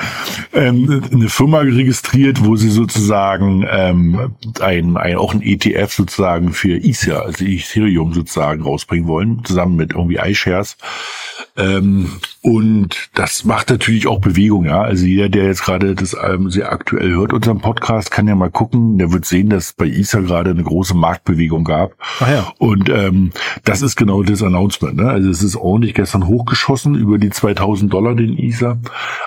ähm, 0.52 1.04
eine 1.12 1.28
Firma 1.28 1.60
registriert, 1.60 2.44
wo 2.44 2.55
sie 2.56 2.70
sozusagen 2.70 3.66
ähm, 3.70 4.36
ein, 4.60 4.96
ein 4.96 5.16
auch 5.16 5.34
ein 5.34 5.42
ETF 5.42 5.92
sozusagen 5.92 6.52
für 6.52 6.76
Ether, 6.76 7.24
also 7.24 7.44
Ethereum 7.44 8.12
sozusagen 8.12 8.62
rausbringen 8.62 9.08
wollen, 9.08 9.44
zusammen 9.44 9.76
mit 9.76 9.92
irgendwie 9.92 10.18
iShares. 10.18 10.76
Ähm, 11.56 12.10
und 12.42 13.10
das 13.14 13.44
macht 13.44 13.70
natürlich 13.70 14.06
auch 14.06 14.20
Bewegung, 14.20 14.66
ja. 14.66 14.80
Also 14.82 15.04
jeder, 15.04 15.28
der 15.28 15.46
jetzt 15.46 15.64
gerade 15.64 15.94
das 15.94 16.16
ähm, 16.22 16.50
sehr 16.50 16.70
aktuell 16.70 17.10
hört, 17.10 17.32
unseren 17.32 17.60
Podcast, 17.60 18.10
kann 18.10 18.28
ja 18.28 18.34
mal 18.34 18.50
gucken. 18.50 18.98
Der 18.98 19.12
wird 19.12 19.24
sehen, 19.24 19.50
dass 19.50 19.72
bei 19.72 19.86
ISA 19.86 20.20
gerade 20.20 20.50
eine 20.50 20.62
große 20.62 20.94
Marktbewegung 20.94 21.64
gab. 21.64 21.94
Ach 22.20 22.28
ja. 22.28 22.52
Und 22.58 22.88
ähm, 22.88 23.32
das 23.64 23.82
ist 23.82 23.96
genau 23.96 24.22
das 24.22 24.42
Announcement. 24.42 24.96
Ne? 24.96 25.08
Also 25.08 25.28
es 25.28 25.42
ist 25.42 25.56
ordentlich 25.56 25.94
gestern 25.94 26.26
hochgeschossen 26.26 26.94
über 26.94 27.18
die 27.18 27.30
2000 27.30 27.92
Dollar 27.92 28.14
den 28.14 28.36
ISA, 28.36 28.78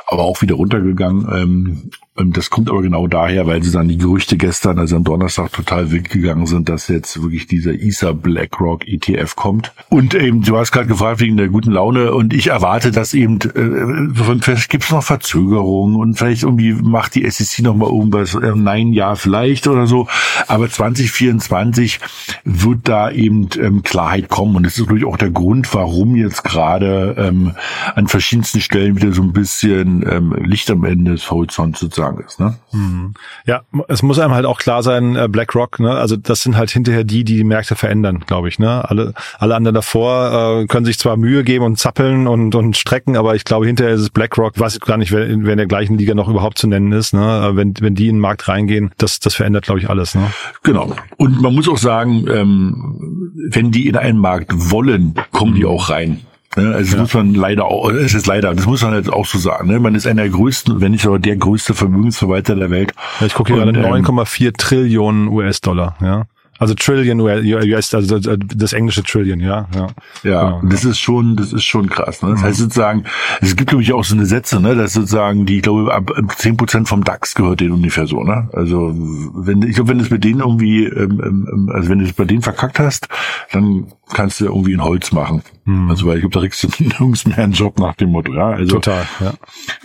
aber 0.08 0.24
auch 0.24 0.41
wieder 0.41 0.56
runtergegangen. 0.56 1.28
Ähm, 1.34 1.91
das 2.15 2.50
kommt 2.50 2.69
aber 2.69 2.82
genau 2.82 3.08
daher, 3.08 3.48
weil 3.48 3.63
sie 3.63 3.72
dann 3.72 3.88
die 3.88 3.98
Gerüchte 3.98 4.36
gestern, 4.36 4.78
also 4.78 4.98
am 4.98 5.06
Donnerstag, 5.06 5.54
total 5.54 5.91
wild 5.91 6.10
gegangen 6.10 6.45
sind, 6.48 6.67
dass 6.67 6.89
jetzt 6.89 7.22
wirklich 7.22 7.48
dieser 7.48 7.72
ISA 7.74 8.12
BlackRock 8.12 8.88
ETF 8.88 9.36
kommt. 9.36 9.72
Und 9.89 10.13
eben, 10.15 10.41
du 10.41 10.58
hast 10.58 10.72
gerade 10.72 10.88
gefragt 10.88 11.22
wegen 11.22 11.38
der 11.38 11.48
guten 11.48 11.72
Laune 11.72 11.99
und 12.08 12.34
ich 12.34 12.48
erwarte, 12.48 12.92
dass 12.92 13.14
eben, 13.14 13.40
äh, 13.42 14.40
vielleicht 14.42 14.70
gibt 14.70 14.84
es 14.84 14.92
noch 14.92 15.04
Verzögerungen 15.04 15.96
und 15.96 16.18
vielleicht 16.18 16.44
irgendwie 16.44 16.74
macht 16.74 17.16
die 17.16 17.30
SEC 17.30 17.64
noch 17.64 17.76
mal 17.76 17.90
irgendwas, 17.90 18.36
äh, 18.36 18.54
nein, 18.56 18.94
ja, 18.94 19.16
vielleicht 19.16 19.68
oder 19.68 19.88
so. 19.88 20.08
Aber 20.48 20.70
2024 20.70 22.00
wird 22.44 22.80
da 22.84 23.12
eben 23.12 23.50
ähm, 23.60 23.84
Klarheit 23.84 24.30
kommen 24.30 24.56
und 24.56 24.64
das 24.64 24.74
ist 24.74 24.82
natürlich 24.82 25.06
auch 25.06 25.18
der 25.18 25.32
Grund, 25.32 25.74
warum 25.74 26.16
jetzt 26.16 26.44
gerade 26.44 27.16
ähm, 27.18 27.56
an 27.96 28.08
verschiedensten 28.08 28.62
Stellen 28.62 28.96
wieder 28.96 29.12
so 29.12 29.22
ein 29.22 29.34
bisschen 29.34 30.06
ähm, 30.10 30.34
Licht 30.44 30.70
am 30.72 30.84
Ende 30.84 31.12
des 31.12 31.30
Horizonts 31.32 31.80
sozusagen 31.80 32.24
ist. 32.24 32.40
Ne? 32.40 32.56
Mhm. 32.72 33.14
Ja, 33.46 33.62
es 33.88 34.04
muss 34.04 34.20
einem 34.20 34.34
halt 34.34 34.46
auch 34.46 34.60
klar 34.60 34.84
sein, 34.84 35.16
äh, 35.16 35.28
BlackRock, 35.28 35.80
ne? 35.80 35.92
also 35.92 36.16
das 36.16 36.42
sind 36.42 36.58
halt 36.58 36.70
hinterher 36.70 37.04
die, 37.04 37.24
die 37.24 37.36
die 37.36 37.44
Märkte 37.44 37.76
verändern, 37.76 38.20
glaube 38.26 38.50
ich. 38.50 38.60
Ne? 38.60 38.88
Alle, 38.90 39.14
alle 39.38 39.56
anderen 39.56 39.76
davor 39.76 40.62
äh, 40.62 40.68
können 40.68 40.86
sich 40.86 41.00
zwar 41.00 41.18
Mühe 41.18 41.44
geben 41.44 41.66
und 41.66 41.80
zappeln 41.89 42.28
und, 42.28 42.54
und 42.54 42.78
strecken, 42.78 43.17
aber 43.17 43.36
ich 43.36 43.45
glaube, 43.45 43.65
hinterher 43.65 43.93
ist 43.93 44.02
es 44.02 44.10
BlackRock, 44.10 44.60
weiß 44.60 44.75
ich 44.75 44.82
gar 44.82 44.97
nicht, 44.97 45.12
wer, 45.12 45.28
wer 45.28 45.52
in 45.52 45.58
der 45.58 45.65
gleichen 45.65 45.97
Liga 45.97 46.13
noch 46.13 46.28
überhaupt 46.28 46.58
zu 46.58 46.67
nennen 46.67 46.91
ist. 46.91 47.13
Ne? 47.13 47.52
Wenn, 47.54 47.73
wenn 47.80 47.95
die 47.95 48.08
in 48.08 48.15
den 48.15 48.21
Markt 48.21 48.47
reingehen, 48.47 48.91
das, 48.97 49.19
das 49.19 49.34
verändert, 49.36 49.65
glaube 49.65 49.80
ich, 49.80 49.89
alles. 49.89 50.13
Ne? 50.13 50.32
Genau. 50.63 50.95
Und 51.17 51.41
man 51.41 51.56
muss 51.56 51.67
auch 51.67 51.78
sagen, 51.78 52.25
ähm, 52.32 53.32
wenn 53.49 53.71
die 53.71 53.88
in 53.88 53.95
einen 53.95 54.19
Markt 54.19 54.52
wollen, 54.71 55.15
kommen 55.32 55.56
die 55.56 55.65
auch 55.65 55.89
rein. 55.89 56.21
Ne? 56.56 56.75
Also 56.75 56.95
ja. 56.95 57.02
muss 57.02 57.13
man 57.13 57.34
leider 57.34 57.65
auch, 57.65 57.89
es 57.89 58.13
ist 58.13 58.28
leider, 58.28 58.54
das 58.54 58.67
muss 58.67 58.84
man 58.84 58.93
jetzt 58.93 59.12
auch 59.12 59.25
so 59.25 59.39
sagen. 59.39 59.67
Ne? 59.67 59.80
Man 59.80 59.95
ist 59.95 60.06
einer 60.06 60.23
der 60.23 60.32
größten, 60.32 60.82
wenn 60.82 60.91
nicht 60.91 61.04
sogar 61.04 61.19
der 61.19 61.38
größte 61.38 61.73
Vermögensverwalter 61.73 62.56
der 62.56 62.69
Welt. 62.69 62.93
Ja, 63.19 63.25
ich 63.25 63.34
gucke 63.34 63.54
hier 63.54 63.63
gerade 63.63 63.80
9,4 63.80 64.45
ähm, 64.45 64.54
Trillionen 64.58 65.28
US-Dollar. 65.28 65.95
Ja. 66.02 66.25
Also 66.60 66.74
Trillion 66.74 67.22
US, 67.22 67.93
also 67.93 68.19
das 68.19 68.74
englische 68.74 69.02
Trillion, 69.04 69.39
ja. 69.39 69.67
Ja, 69.74 69.88
ja 70.24 70.50
genau, 70.60 70.62
das 70.69 70.84
ja. 70.84 70.89
ist 70.89 71.00
schon, 71.00 71.38
das 71.38 71.54
ist 71.54 71.63
schon 71.63 71.89
krass. 71.89 72.22
Ne? 72.22 72.32
Das 72.32 72.41
mhm. 72.41 72.43
heißt 72.43 72.60
sozusagen, 72.60 73.04
es 73.39 73.56
gibt 73.56 73.69
glaube 73.69 73.82
ich 73.82 73.93
auch 73.93 74.04
so 74.04 74.13
eine 74.13 74.26
Sätze, 74.26 74.60
ne, 74.60 74.76
dass 74.76 74.93
sozusagen 74.93 75.45
die, 75.45 75.58
ich 75.58 75.62
glaube, 75.63 75.93
ab 75.93 76.12
zehn 76.38 76.58
Prozent 76.58 76.89
vom 76.89 77.04
DAX 77.04 77.34
gehört 77.34 77.62
denen 77.62 77.72
ungefähr 77.72 78.08
so, 78.08 78.24
ne? 78.24 78.50
Also 78.52 78.93
wenn 78.93 79.62
ich 79.62 79.76
glaube, 79.76 79.89
wenn 79.89 80.02
es 80.02 80.10
mit 80.10 80.24
denen 80.24 80.41
irgendwie, 80.41 80.84
ähm, 80.84 81.22
ähm, 81.24 81.72
also 81.74 81.89
wenn 81.89 82.00
du 82.00 82.06
es 82.06 82.13
bei 82.13 82.26
denen 82.26 82.41
verkackt 82.41 82.78
hast, 82.78 83.08
dann 83.54 83.88
kannst 84.13 84.41
du 84.41 84.45
irgendwie 84.45 84.74
in 84.74 84.84
Holz 84.84 85.12
machen. 85.12 85.41
Hm. 85.65 85.89
Also 85.89 86.08
weil 86.08 86.17
ich 86.17 86.22
glaube, 86.22 86.34
da 86.34 86.39
kriegst 86.41 86.63
du 86.63 86.84
nirgends 86.84 87.26
mehr 87.28 87.38
einen 87.39 87.54
Job 87.54 87.80
nach 87.80 87.95
dem 87.95 88.12
Motto. 88.12 88.34
Ja, 88.34 88.50
also 88.50 88.76
total. 88.76 89.06
Ja. 89.19 89.34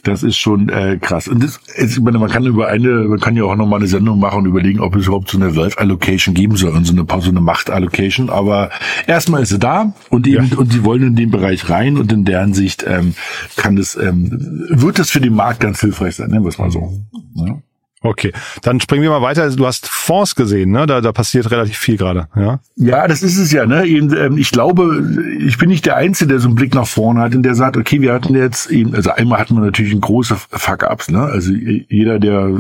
Das 0.03 0.23
ist 0.23 0.37
schon 0.37 0.69
äh, 0.69 0.99
krass. 1.01 1.29
Und 1.29 1.43
das, 1.43 1.61
ich 1.77 2.01
meine, 2.01 2.19
man 2.19 2.31
kann 2.31 2.45
über 2.47 2.69
eine, 2.69 3.05
man 3.05 3.21
kann 3.21 3.37
ja 3.37 3.45
auch 3.45 3.57
noch 3.57 3.67
mal 3.67 3.77
eine 3.77 3.87
Sendung 3.87 4.19
machen 4.19 4.41
und 4.41 4.47
überlegen, 4.47 4.81
ob 4.81 4.97
es 4.97 5.07
überhaupt 5.07 5.31
so 5.31 5.39
eine 5.39 5.55
Wealth 5.57 5.79
Allocation 5.79 6.35
geben 6.35 6.57
soll 6.57 6.73
und 6.73 6.87
so 6.87 6.93
eine, 6.93 7.07
so 7.23 7.31
eine 7.31 7.41
Macht 7.41 7.71
Allocation. 7.71 8.31
Aber 8.31 8.71
erstmal 9.07 9.43
ist 9.43 9.51
sie 9.51 9.59
da 9.59 9.93
und 10.11 10.27
eben 10.27 10.47
ja. 10.47 10.57
und 10.57 10.73
sie 10.73 10.85
wollen 10.85 11.03
in 11.03 11.17
den 11.17 11.31
Bereich 11.31 11.69
rein 11.69 11.99
und 11.99 12.13
in 12.13 12.25
deren 12.25 12.55
Sicht 12.55 12.85
ähm, 12.87 13.15
kann 13.57 13.77
es 13.77 13.97
ähm, 13.97 14.31
wird 14.69 14.99
es 14.99 15.11
für 15.11 15.21
den 15.21 15.35
Markt 15.35 15.61
ganz 15.61 15.81
hilfreich 15.81 16.17
sein, 16.17 16.31
nennen 16.31 16.45
wir 16.45 16.49
es 16.49 16.59
mal 16.59 16.71
so. 16.71 16.93
Ja. 17.35 17.59
Okay, 18.05 18.33
dann 18.61 18.81
springen 18.81 19.03
wir 19.03 19.09
mal 19.09 19.23
weiter. 19.23 19.41
Also 19.45 19.57
du 19.57 19.67
hast 19.67 19.89
Fonds 19.89 20.35
gesehen, 20.35 20.71
ne? 20.71 20.85
Da, 20.85 21.01
da 21.01 21.11
passiert 21.11 21.51
relativ 21.51 21.79
viel 21.79 21.97
gerade, 21.97 22.29
ja? 22.37 22.61
Ja, 22.77 23.09
das 23.09 23.23
ist 23.23 23.39
es 23.39 23.51
ja, 23.51 23.65
ne? 23.65 23.87
Eben, 23.87 24.15
ähm, 24.15 24.37
ich 24.37 24.51
glaube, 24.51 25.03
ich 25.39 25.57
bin 25.57 25.71
nicht 25.71 25.87
der 25.87 25.97
Einzige, 25.97 26.29
der 26.29 26.39
so 26.39 26.49
einen 26.49 26.55
Blick 26.55 26.75
nach 26.75 26.87
vorne 26.87 27.23
hat 27.23 27.35
und 27.35 27.43
der 27.45 27.55
sagt, 27.55 27.79
okay, 27.79 28.03
wir 28.03 28.13
hatten 28.13 28.35
jetzt 28.35 28.71
eben, 28.71 28.95
also 28.95 29.11
einmal 29.11 29.39
hatten 29.39 29.55
wir 29.55 29.63
natürlich 29.63 29.95
ein 29.95 30.03
große 30.03 30.37
Fuck-Ups, 30.37 31.09
ne? 31.09 31.23
Also 31.23 31.55
jeder, 31.55 32.19
der 32.19 32.51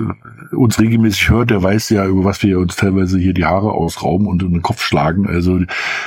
uns 0.52 0.80
regelmäßig 0.80 1.28
hört, 1.28 1.50
der 1.50 1.62
weiß 1.62 1.90
ja, 1.90 2.06
über 2.06 2.24
was 2.24 2.42
wir 2.42 2.58
uns 2.58 2.76
teilweise 2.76 3.18
hier 3.18 3.34
die 3.34 3.44
Haare 3.44 3.72
ausrauben 3.72 4.26
und 4.26 4.42
in 4.42 4.52
den 4.52 4.62
Kopf 4.62 4.82
schlagen. 4.82 5.26
Also 5.28 5.60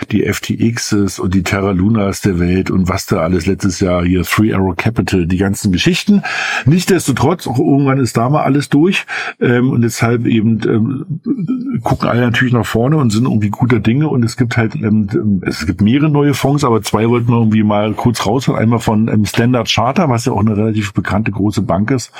die 0.09 0.25
FTXs 0.25 1.19
und 1.19 1.35
die 1.35 1.43
Terra 1.43 1.71
Lunas 1.71 2.21
der 2.21 2.39
Welt 2.39 2.71
und 2.71 2.89
was 2.89 3.05
da 3.05 3.17
alles 3.17 3.45
letztes 3.45 3.81
Jahr 3.81 4.03
hier, 4.03 4.23
Three 4.23 4.53
Arrow 4.53 4.75
Capital, 4.75 5.27
die 5.27 5.37
ganzen 5.37 5.71
Geschichten. 5.71 6.23
Nichtsdestotrotz, 6.65 7.45
auch 7.45 7.59
irgendwann 7.59 7.99
ist 7.99 8.17
da 8.17 8.29
mal 8.29 8.41
alles 8.41 8.69
durch. 8.69 9.05
Ähm, 9.39 9.69
und 9.71 9.81
deshalb 9.81 10.25
eben 10.25 10.59
ähm, 10.65 11.81
gucken 11.83 12.07
alle 12.07 12.21
natürlich 12.21 12.53
nach 12.53 12.65
vorne 12.65 12.97
und 12.97 13.11
sind 13.11 13.25
irgendwie 13.25 13.49
guter 13.49 13.79
Dinge. 13.79 14.07
Und 14.07 14.23
es 14.23 14.37
gibt 14.37 14.57
halt, 14.57 14.75
ähm, 14.75 15.41
es 15.45 15.65
gibt 15.65 15.81
mehrere 15.81 16.09
neue 16.09 16.33
Fonds, 16.33 16.63
aber 16.63 16.81
zwei 16.81 17.09
wollten 17.09 17.29
wir 17.29 17.37
irgendwie 17.37 17.63
mal 17.63 17.93
kurz 17.93 18.25
raus. 18.25 18.49
Einmal 18.49 18.79
von 18.79 19.07
ähm, 19.07 19.25
Standard 19.25 19.69
Charter, 19.69 20.09
was 20.09 20.25
ja 20.25 20.33
auch 20.33 20.39
eine 20.39 20.55
relativ 20.55 20.93
bekannte 20.93 21.31
große 21.31 21.61
Bank 21.61 21.91
ist 21.91 22.11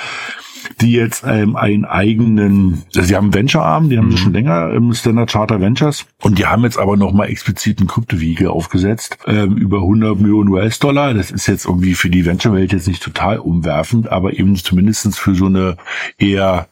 die 0.80 0.92
jetzt 0.92 1.24
ähm, 1.26 1.56
einen 1.56 1.84
eigenen, 1.84 2.82
also 2.94 3.06
sie 3.06 3.16
haben 3.16 3.26
einen 3.26 3.34
Venture-Arm, 3.34 3.88
die 3.88 3.98
haben 3.98 4.08
mhm. 4.08 4.16
schon 4.16 4.32
länger 4.32 4.70
im 4.70 4.92
Standard 4.92 5.30
Charter 5.30 5.60
Ventures 5.60 6.06
und 6.22 6.38
die 6.38 6.46
haben 6.46 6.64
jetzt 6.64 6.78
aber 6.78 6.96
nochmal 6.96 7.30
explizit 7.30 7.80
ein 7.80 7.86
Kryptovehikel 7.86 8.48
aufgesetzt 8.48 9.18
ähm, 9.26 9.56
über 9.56 9.78
100 9.78 10.18
Millionen 10.18 10.50
US-Dollar. 10.50 11.14
Das 11.14 11.30
ist 11.30 11.46
jetzt 11.46 11.66
irgendwie 11.66 11.94
für 11.94 12.10
die 12.10 12.26
Venture-Welt 12.26 12.72
jetzt 12.72 12.88
nicht 12.88 13.02
total 13.02 13.38
umwerfend, 13.38 14.10
aber 14.10 14.38
eben 14.38 14.56
zumindestens 14.56 15.18
für 15.18 15.34
so 15.34 15.46
eine 15.46 15.76
eher 16.18 16.68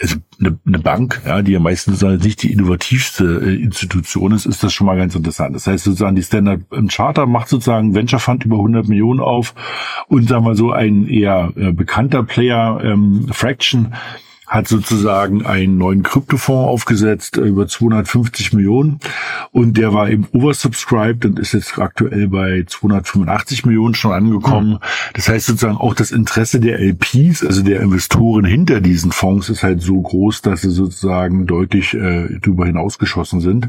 also 0.00 0.16
eine, 0.38 0.58
eine 0.66 0.78
Bank, 0.78 1.22
ja, 1.24 1.40
die 1.40 1.52
ja 1.52 1.60
meistens 1.60 2.02
nicht 2.02 2.42
die 2.42 2.52
innovativste 2.52 3.24
äh, 3.24 3.62
Institution 3.62 4.32
ist, 4.32 4.44
ist 4.44 4.62
das 4.62 4.72
schon 4.72 4.86
mal 4.86 4.96
ganz 4.96 5.14
interessant. 5.14 5.54
Das 5.54 5.66
heißt 5.66 5.84
sozusagen, 5.84 6.16
die 6.16 6.22
Standard 6.22 6.62
Charter 6.88 7.26
macht 7.26 7.48
sozusagen 7.48 7.94
Venture 7.94 8.20
Fund 8.20 8.44
über 8.44 8.56
100 8.56 8.88
Millionen 8.88 9.20
auf 9.20 9.54
und 10.08 10.28
sagen 10.28 10.44
wir 10.44 10.54
so 10.54 10.70
ein 10.70 11.08
eher 11.08 11.52
äh, 11.56 11.72
bekannter 11.72 12.22
Player, 12.24 12.80
ähm, 12.84 13.28
Fraction, 13.32 13.94
hat 14.46 14.68
sozusagen 14.68 15.44
einen 15.44 15.76
neuen 15.76 16.02
Kryptofonds 16.02 16.68
aufgesetzt, 16.68 17.36
äh, 17.36 17.40
über 17.40 17.66
250 17.66 18.52
Millionen. 18.52 19.00
Und 19.50 19.76
der 19.76 19.92
war 19.92 20.08
eben 20.08 20.28
oversubscribed 20.32 21.24
und 21.24 21.38
ist 21.38 21.52
jetzt 21.52 21.78
aktuell 21.78 22.28
bei 22.28 22.64
285 22.66 23.66
Millionen 23.66 23.94
schon 23.94 24.12
angekommen. 24.12 24.74
Mhm. 24.74 24.78
Das 25.14 25.28
heißt 25.28 25.46
sozusagen 25.46 25.78
auch 25.78 25.94
das 25.94 26.12
Interesse 26.12 26.60
der 26.60 26.78
LPs, 26.78 27.44
also 27.44 27.62
der 27.62 27.80
Investoren 27.80 28.44
hinter 28.44 28.80
diesen 28.80 29.10
Fonds, 29.10 29.48
ist 29.48 29.64
halt 29.64 29.82
so 29.82 30.00
groß, 30.00 30.42
dass 30.42 30.62
sie 30.62 30.70
sozusagen 30.70 31.46
deutlich 31.46 31.94
äh, 31.94 32.38
darüber 32.40 32.66
hinausgeschossen 32.66 33.40
sind. 33.40 33.68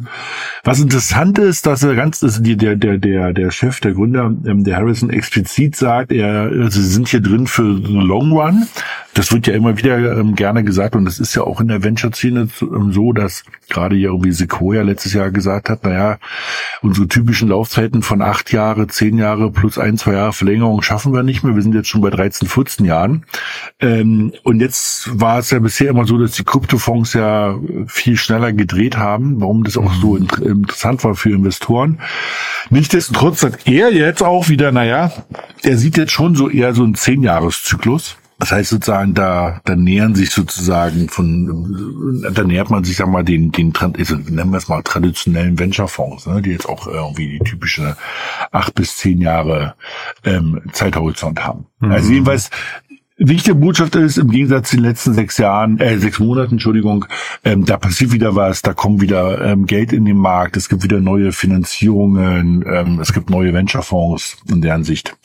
Was 0.64 0.80
interessant 0.80 1.40
ist, 1.40 1.66
dass 1.66 1.84
er 1.84 1.96
ganz, 1.96 2.24
also 2.24 2.42
die, 2.42 2.56
der, 2.56 2.76
der, 2.76 3.00
der, 3.00 3.34
der 3.34 3.50
Chef, 3.50 3.80
der 3.80 3.94
Gründer, 3.94 4.34
ähm, 4.46 4.64
der 4.64 4.78
Harrison 4.78 5.10
explizit 5.10 5.76
sagt, 5.76 6.12
er, 6.12 6.70
sie 6.70 6.84
sind 6.84 7.08
hier 7.08 7.22
drin 7.22 7.48
für 7.48 7.78
the 7.78 7.94
long 7.94 8.32
run. 8.32 8.68
Das 9.18 9.32
wird 9.32 9.48
ja 9.48 9.56
immer 9.56 9.80
wieder 9.80 9.98
ähm, 10.16 10.36
gerne 10.36 10.64
gesagt 10.64 10.96
und 10.96 11.08
es 11.08 11.20
ist 11.20 11.34
ja 11.34 11.42
auch 11.42 11.60
in 11.60 11.70
der 11.70 11.84
Venture-Szene 11.84 12.50
ähm, 12.62 12.92
so, 12.92 13.14
dass 13.14 13.44
gerade 13.68 13.96
ja 13.96 14.10
irgendwie 14.10 14.32
Sequoia 14.32 14.84
letztes 14.84 15.14
Jahr 15.14 15.32
gesagt 15.32 15.72
hat, 15.72 15.84
naja, 15.84 16.20
unsere 16.84 17.08
typischen 17.08 17.50
Laufzeiten 17.50 18.04
von 18.04 18.22
acht 18.22 18.54
Jahre, 18.54 18.86
zehn 18.86 19.18
Jahre 19.18 19.50
plus 19.50 19.80
ein, 19.80 19.98
zwei 19.98 20.14
Jahre 20.14 20.34
Verlängerung 20.34 20.84
schaffen 20.84 21.14
wir 21.14 21.24
nicht 21.24 21.44
mehr. 21.44 21.56
Wir 21.56 21.64
sind 21.64 21.74
jetzt 21.74 21.88
schon 21.88 22.02
bei 22.02 22.12
13, 22.12 22.48
14 22.48 22.86
Jahren. 22.86 23.26
Ähm, 23.80 24.34
und 24.44 24.60
jetzt 24.60 25.20
war 25.20 25.40
es 25.40 25.50
ja 25.50 25.58
bisher 25.58 25.90
immer 25.90 26.06
so, 26.06 26.20
dass 26.20 26.34
die 26.34 26.44
Kryptofonds 26.44 27.14
ja 27.14 27.58
viel 27.88 28.18
schneller 28.18 28.54
gedreht 28.54 28.98
haben, 28.98 29.42
warum 29.42 29.64
das 29.64 29.78
auch 29.78 29.96
so 29.96 30.14
mhm. 30.14 30.28
interessant 30.44 31.04
war 31.04 31.16
für 31.16 31.32
Investoren. 31.32 32.02
Nichtsdestotrotz 32.70 33.40
sagt 33.40 33.68
er 33.68 33.92
jetzt 33.92 34.22
auch 34.22 34.48
wieder, 34.48 34.72
naja, 34.72 35.12
er 35.64 35.78
sieht 35.78 35.98
jetzt 35.98 36.12
schon 36.12 36.36
so 36.36 36.52
eher 36.52 36.76
so 36.76 36.84
einen 36.84 36.94
Zehn-Jahres-Zyklus. 36.94 38.18
Das 38.40 38.52
heißt 38.52 38.70
sozusagen, 38.70 39.14
da, 39.14 39.62
da 39.66 39.76
nähern 39.76 40.14
sich 40.14 40.30
sozusagen 40.30 41.10
von, 41.10 42.24
da 42.34 42.44
nähert 42.44 42.70
man 42.70 42.84
sich, 42.84 42.98
sag 42.98 43.08
mal, 43.08 43.24
den, 43.24 43.52
den, 43.52 43.74
also 43.76 44.16
nennen 44.16 44.52
wir 44.52 44.58
es 44.58 44.68
mal 44.68 44.84
traditionellen 44.84 45.58
Venture-Fonds, 45.58 46.28
ne, 46.28 46.42
die 46.42 46.52
jetzt 46.52 46.70
auch 46.70 46.88
irgendwie 46.88 47.30
die 47.30 47.40
typische 47.40 47.98
acht 48.52 48.76
bis 48.76 48.98
zehn 48.98 49.22
Jahre 49.22 49.76
ähm, 50.24 50.62
Zeithorizont 50.72 51.44
haben. 51.44 51.66
Mhm. 51.80 51.92
Also 51.92 52.12
jedenfalls, 52.12 52.50
Wichtige 53.20 53.56
Botschaft 53.56 53.96
ist, 53.96 54.20
im 54.20 54.30
Gegensatz 54.30 54.70
zu 54.70 54.76
den 54.76 54.86
letzten 54.86 55.16
sechs 55.16 55.40
Jahren, 55.40 55.80
äh, 55.80 55.98
sechs 55.98 56.20
Monaten, 56.20 56.54
Entschuldigung, 56.54 57.06
ähm, 57.44 57.66
da 57.66 57.78
passiert 57.78 58.12
wieder 58.12 58.36
was, 58.36 58.62
da 58.62 58.76
kommt 58.76 59.02
wieder 59.02 59.42
ähm, 59.44 59.66
Geld 59.66 59.92
in 59.92 60.06
den 60.06 60.18
Markt, 60.18 60.56
es 60.56 60.70
gibt 60.70 60.84
wieder 60.84 61.00
neue 61.00 61.32
Finanzierungen, 61.32 62.64
ähm, 62.68 63.00
es 63.00 63.14
gibt 63.14 63.32
neue 63.32 63.56
Venture-Fonds 63.56 64.38
in 64.48 64.62
deren 64.62 64.84
Sicht 64.84 65.18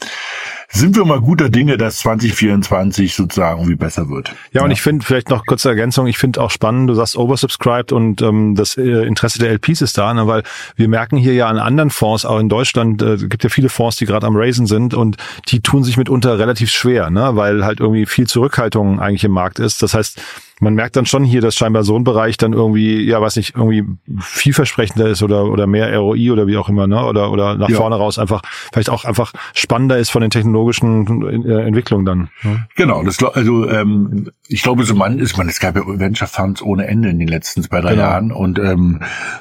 sind 0.73 0.97
wir 0.97 1.05
mal 1.05 1.21
guter 1.21 1.51
Dinge, 1.51 1.77
dass 1.77 1.99
2024 1.99 3.15
sozusagen 3.15 3.61
irgendwie 3.61 3.77
besser 3.77 4.09
wird. 4.09 4.29
Ja, 4.29 4.61
ja. 4.61 4.65
und 4.65 4.71
ich 4.71 4.81
finde 4.81 5.05
vielleicht 5.05 5.29
noch 5.29 5.45
kurze 5.45 5.69
Ergänzung, 5.69 6.07
ich 6.07 6.17
finde 6.19 6.41
auch 6.41 6.51
spannend, 6.51 6.89
du 6.89 6.95
sagst 6.95 7.17
oversubscribed 7.17 7.93
und 7.93 8.23
ähm, 8.23 8.55
das 8.55 8.77
äh, 8.77 9.07
Interesse 9.07 9.39
der 9.39 9.51
LPs 9.51 9.83
ist 9.83 9.99
da, 9.99 10.15
ne, 10.15 10.27
weil 10.27 10.43
wir 10.77 10.89
merken 10.89 11.19
hier 11.19 11.35
ja 11.35 11.49
an 11.49 11.59
anderen 11.59 11.91
Fonds, 11.91 12.25
auch 12.25 12.39
in 12.39 12.49
Deutschland, 12.49 13.03
äh, 13.03 13.17
gibt 13.17 13.45
ja 13.45 13.51
viele 13.51 13.69
Fonds, 13.69 13.97
die 13.97 14.07
gerade 14.07 14.27
am 14.27 14.35
Raisen 14.35 14.67
sind 14.67 14.95
und 14.95 15.17
die 15.49 15.61
tun 15.61 15.85
sich 15.85 15.97
mitunter 15.99 16.39
relativ 16.39 16.71
schwer, 16.71 17.11
ne, 17.11 17.37
weil 17.37 17.65
halt 17.65 17.81
irgendwie 17.81 18.07
viel 18.07 18.27
Zurückhaltung 18.27 18.99
eigentlich 18.99 19.25
im 19.25 19.33
Markt 19.33 19.59
ist. 19.59 19.83
Das 19.83 19.93
heißt, 19.93 20.21
man 20.63 20.75
merkt 20.75 20.95
dann 20.95 21.07
schon 21.07 21.25
hier, 21.25 21.41
dass 21.41 21.57
scheinbar 21.57 21.83
so 21.83 21.97
ein 21.97 22.05
Bereich 22.05 22.37
dann 22.37 22.53
irgendwie, 22.53 23.03
ja, 23.03 23.21
weiß 23.21 23.35
nicht, 23.35 23.57
irgendwie 23.57 23.85
vielversprechender 24.21 25.09
ist 25.09 25.21
oder, 25.25 25.47
oder 25.47 25.67
mehr 25.67 25.93
ROI 25.99 26.31
oder 26.31 26.47
wie 26.47 26.57
auch 26.57 26.69
immer, 26.69 26.87
ne? 26.87 27.05
Oder, 27.05 27.33
oder 27.33 27.57
nach 27.57 27.69
ja. 27.69 27.77
vorne 27.77 27.97
raus 27.97 28.17
einfach, 28.17 28.43
vielleicht 28.73 28.89
auch 28.89 29.05
einfach 29.05 29.33
spannender 29.55 29.99
ist 29.99 30.11
von 30.11 30.23
den 30.23 30.31
technologischen 30.31 31.45
äh, 31.45 31.67
Entwicklungen 31.67 32.07
dann. 32.07 32.29
Ne? 32.45 32.65
Genau, 32.77 33.03
das, 33.03 33.21
also, 33.21 33.69
ähm, 33.69 34.31
ich 34.47 34.63
glaube, 34.63 34.85
so 34.85 34.95
man 34.95 35.19
ist 35.19 35.37
man, 35.37 35.49
es 35.49 35.59
gab 35.59 35.75
ja 35.75 35.83
Venture 35.85 36.29
Funds 36.29 36.63
ohne 36.63 36.87
Ende 36.87 37.09
in 37.09 37.19
den 37.19 37.29
letzten 37.29 37.65
zwei, 37.65 37.81
drei 37.81 37.91
genau. 37.91 38.03
Jahren 38.03 38.31
und, 38.31 38.61
ähm, 38.61 39.01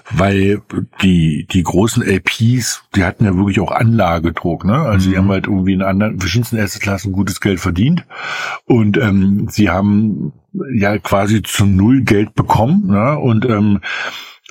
weil 0.10 0.64
die, 1.04 1.46
die 1.52 1.62
großen 1.62 2.02
LPs, 2.02 2.84
die 2.96 3.04
hatten 3.04 3.26
ja 3.26 3.36
wirklich 3.36 3.60
auch 3.60 3.72
Anlagedruck, 3.72 4.66
ne? 4.66 4.74
Also, 4.74 5.08
mhm. 5.08 5.12
die 5.12 5.18
haben 5.20 5.30
halt 5.30 5.46
irgendwie 5.46 5.74
in 5.74 5.84
anderen, 5.84 6.20
verschiedensten 6.20 6.58
Erstklassen 6.58 7.12
gutes 7.12 7.42
Geld 7.42 7.60
verdient 7.60 8.08
und, 8.66 8.98
ähm, 8.98 9.46
sie 9.52 9.70
haben 9.70 10.34
ja 10.74 10.98
quasi 10.98 11.42
zu 11.42 11.66
null 11.66 12.02
Geld 12.02 12.36
bekommen. 12.36 12.88
Ne? 12.88 13.18
Und 13.18 13.46
ähm, 13.46 13.82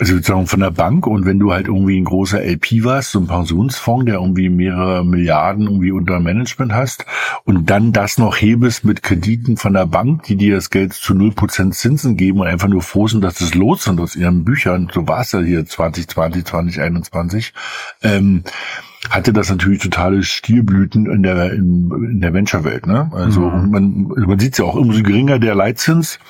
also 0.01 0.15
sozusagen 0.15 0.47
von 0.47 0.61
der 0.61 0.71
Bank 0.71 1.07
und 1.07 1.27
wenn 1.27 1.39
du 1.39 1.53
halt 1.53 1.67
irgendwie 1.67 2.01
ein 2.01 2.07
großer 2.07 2.43
LP 2.43 2.85
warst, 2.85 3.11
so 3.11 3.21
ein 3.21 3.27
Pensionsfonds, 3.27 4.07
der 4.07 4.15
irgendwie 4.15 4.49
mehrere 4.49 5.05
Milliarden 5.05 5.67
irgendwie 5.67 5.93
unter 5.93 6.21
Management 6.21 6.73
hast 6.73 7.05
und 7.45 7.69
dann 7.69 7.93
das 7.93 8.17
noch 8.17 8.41
hebest 8.41 8.85
mit 8.87 9.03
Krediten 9.03 9.59
von 9.59 9.75
der 9.75 9.85
Bank, 9.85 10.23
die 10.25 10.37
dir 10.37 10.55
das 10.55 10.71
Geld 10.71 10.95
zu 10.95 11.15
null 11.15 11.33
Prozent 11.33 11.75
Zinsen 11.75 12.17
geben 12.17 12.41
und 12.41 12.47
einfach 12.47 12.69
nur 12.69 12.81
froh 12.81 13.09
sind, 13.09 13.23
dass 13.23 13.43
es 13.43 13.55
los 13.55 13.85
sind 13.85 14.01
aus 14.01 14.17
ihren 14.17 14.43
Büchern, 14.43 14.91
so 14.93 15.07
war 15.07 15.21
es 15.21 15.33
ja 15.33 15.41
hier 15.41 15.67
2020, 15.67 16.47
2021, 16.47 17.53
ähm, 18.03 18.43
hatte 19.11 19.33
das 19.33 19.51
natürlich 19.51 19.81
totale 19.81 20.23
Stilblüten 20.23 21.07
in 21.11 21.23
der 21.23 21.53
in, 21.53 21.91
in 22.13 22.21
der 22.21 22.33
Venture-Welt. 22.33 22.87
Ne? 22.87 23.11
Also 23.13 23.41
mhm. 23.41 23.71
man, 23.71 24.27
man 24.27 24.39
sieht 24.39 24.57
ja 24.57 24.65
auch, 24.65 24.77
umso 24.77 25.03
geringer 25.03 25.41
der 25.41 25.57
Leitzins, 25.57 26.21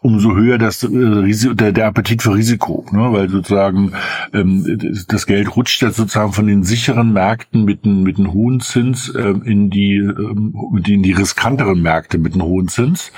umso 0.00 0.34
höher 0.34 0.56
das 0.56 0.82
äh, 0.82 1.54
der, 1.54 1.72
der 1.72 1.86
Appetit 1.86 2.22
für 2.22 2.34
Risiko, 2.34 2.86
ne? 2.90 3.12
weil 3.12 3.28
sozusagen 3.28 3.92
ähm, 4.32 4.78
das 5.08 5.26
Geld 5.26 5.54
rutscht 5.56 5.82
ja 5.82 5.90
sozusagen 5.90 6.32
von 6.32 6.46
den 6.46 6.64
sicheren 6.64 7.12
Märkten 7.12 7.64
mit 7.64 7.84
einem 7.84 8.02
mit 8.02 8.18
einem 8.18 8.32
hohen 8.32 8.60
Zins 8.60 9.10
äh, 9.10 9.34
in 9.44 9.68
die 9.68 9.96
ähm, 9.96 10.54
in 10.86 11.02
die 11.02 11.12
riskanteren 11.12 11.82
Märkte 11.82 12.18
mit 12.18 12.32
einem 12.32 12.44
hohen 12.44 12.68
Zins. 12.68 13.12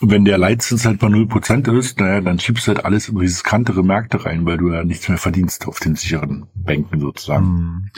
Und 0.00 0.10
wenn 0.10 0.24
der 0.24 0.36
Leitzins 0.36 0.84
halt 0.84 0.98
bei 0.98 1.06
0% 1.06 1.78
ist, 1.78 2.00
naja, 2.00 2.20
dann 2.20 2.40
schiebst 2.40 2.66
du 2.66 2.72
halt 2.72 2.84
alles 2.84 3.08
in 3.08 3.16
riskantere 3.16 3.84
Märkte 3.84 4.24
rein, 4.24 4.44
weil 4.44 4.56
du 4.56 4.72
ja 4.72 4.82
nichts 4.82 5.08
mehr 5.08 5.16
verdienst 5.16 5.68
auf 5.68 5.78
den 5.78 5.94
sicheren 5.94 6.46
Bänken 6.56 6.98
sozusagen. 6.98 7.46
Mhm. 7.46 7.90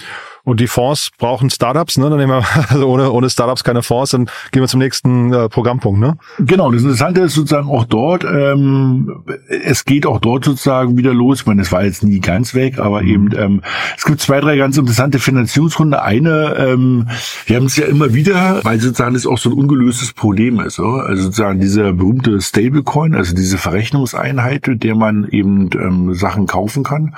Und 0.44 0.60
die 0.60 0.66
Fonds 0.66 1.10
brauchen 1.18 1.48
Startups, 1.48 1.96
ne? 1.96 2.10
Dann 2.10 2.18
nehmen 2.18 2.32
wir, 2.32 2.44
also 2.68 2.86
ohne, 2.86 3.10
ohne 3.10 3.30
Startups 3.30 3.64
keine 3.64 3.82
Fonds, 3.82 4.10
dann 4.10 4.26
gehen 4.52 4.62
wir 4.62 4.68
zum 4.68 4.80
nächsten 4.80 5.32
äh, 5.32 5.48
Programmpunkt, 5.48 5.98
ne? 5.98 6.18
Genau, 6.38 6.70
das 6.70 6.82
Interessante 6.82 7.22
ist 7.22 7.34
sozusagen 7.34 7.68
auch 7.68 7.84
dort, 7.84 8.24
ähm, 8.24 9.24
es 9.48 9.84
geht 9.86 10.06
auch 10.06 10.20
dort 10.20 10.44
sozusagen 10.44 10.98
wieder 10.98 11.14
los. 11.14 11.40
Ich 11.40 11.46
meine, 11.46 11.62
es 11.62 11.72
war 11.72 11.84
jetzt 11.84 12.04
nie 12.04 12.20
ganz 12.20 12.54
weg, 12.54 12.78
aber 12.78 13.02
mhm. 13.02 13.08
eben, 13.08 13.30
ähm, 13.36 13.62
es 13.96 14.04
gibt 14.04 14.20
zwei, 14.20 14.40
drei 14.40 14.56
ganz 14.56 14.76
interessante 14.76 15.18
Finanzierungsrunde. 15.18 16.02
Eine, 16.02 16.56
ähm, 16.58 17.08
wir 17.46 17.56
haben 17.56 17.66
es 17.66 17.76
ja 17.76 17.86
immer 17.86 18.12
wieder, 18.12 18.60
weil 18.64 18.78
sozusagen 18.80 19.14
das 19.14 19.26
auch 19.26 19.38
so 19.38 19.50
ein 19.50 19.58
ungelöstes 19.58 20.12
Problem 20.12 20.60
ist. 20.60 20.74
So? 20.74 20.84
Also 20.84 21.24
sozusagen 21.24 21.60
diese 21.60 21.92
berühmte 21.94 22.40
Stablecoin, 22.40 23.14
also 23.14 23.34
diese 23.34 23.56
Verrechnungseinheit, 23.56 24.66
mit 24.66 24.84
der 24.84 24.94
man 24.94 25.26
eben 25.28 25.70
ähm, 25.72 26.14
Sachen 26.14 26.46
kaufen 26.46 26.84
kann 26.84 27.14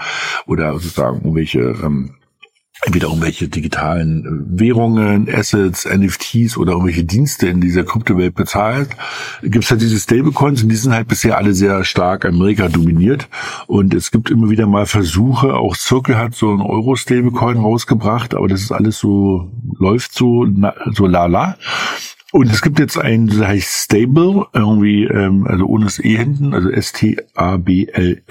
oder 0.47 0.75
sozusagen 0.75 1.19
irgendwelche 1.19 1.61
ähm, 1.83 2.11
entweder 2.83 3.09
irgendwelche 3.09 3.49
digitalen 3.49 4.25
äh, 4.25 4.61
Währungen, 4.61 5.29
Assets, 5.33 5.87
NFTs 5.87 6.57
oder 6.57 6.73
irgendwelche 6.73 7.05
Dienste 7.05 7.49
in 7.49 7.61
dieser 7.61 7.85
Kryptowelt 7.85 8.35
bezahlt, 8.35 8.91
gibt 9.43 9.65
es 9.65 9.71
halt 9.71 9.81
diese 9.81 9.99
Stablecoins 9.99 10.63
und 10.63 10.69
die 10.69 10.77
sind 10.77 10.93
halt 10.93 11.09
bisher 11.09 11.37
alle 11.37 11.55
sehr 11.55 11.85
stark 11.85 12.25
Amerika 12.25 12.69
dominiert 12.69 13.29
und 13.67 13.95
es 13.95 14.11
gibt 14.11 14.31
immer 14.31 14.51
wieder 14.51 14.67
mal 14.67 14.87
Versuche, 14.87 15.55
auch 15.55 15.75
Circle 15.75 16.17
hat 16.17 16.35
so 16.35 16.53
ein 16.53 16.61
Euro-Stablecoin 16.61 17.57
rausgebracht, 17.57 18.35
aber 18.35 18.49
das 18.49 18.63
ist 18.63 18.73
alles 18.73 18.99
so, 18.99 19.51
läuft 19.79 20.15
so, 20.15 20.47
so 20.93 21.07
lala. 21.07 21.57
Und 22.33 22.53
es 22.53 22.61
gibt 22.61 22.81
jetzt 22.81 22.99
einen, 22.99 23.29
der 23.29 23.47
heißt 23.47 23.85
Stable, 23.85 24.47
irgendwie, 24.53 25.05
ähm, 25.05 25.47
also 25.47 25.65
ohne 25.67 25.85
das 25.85 26.01
E 26.01 26.17
hinten, 26.17 26.55
also 26.55 26.69
S-T-A-B-L-R, 26.71 28.23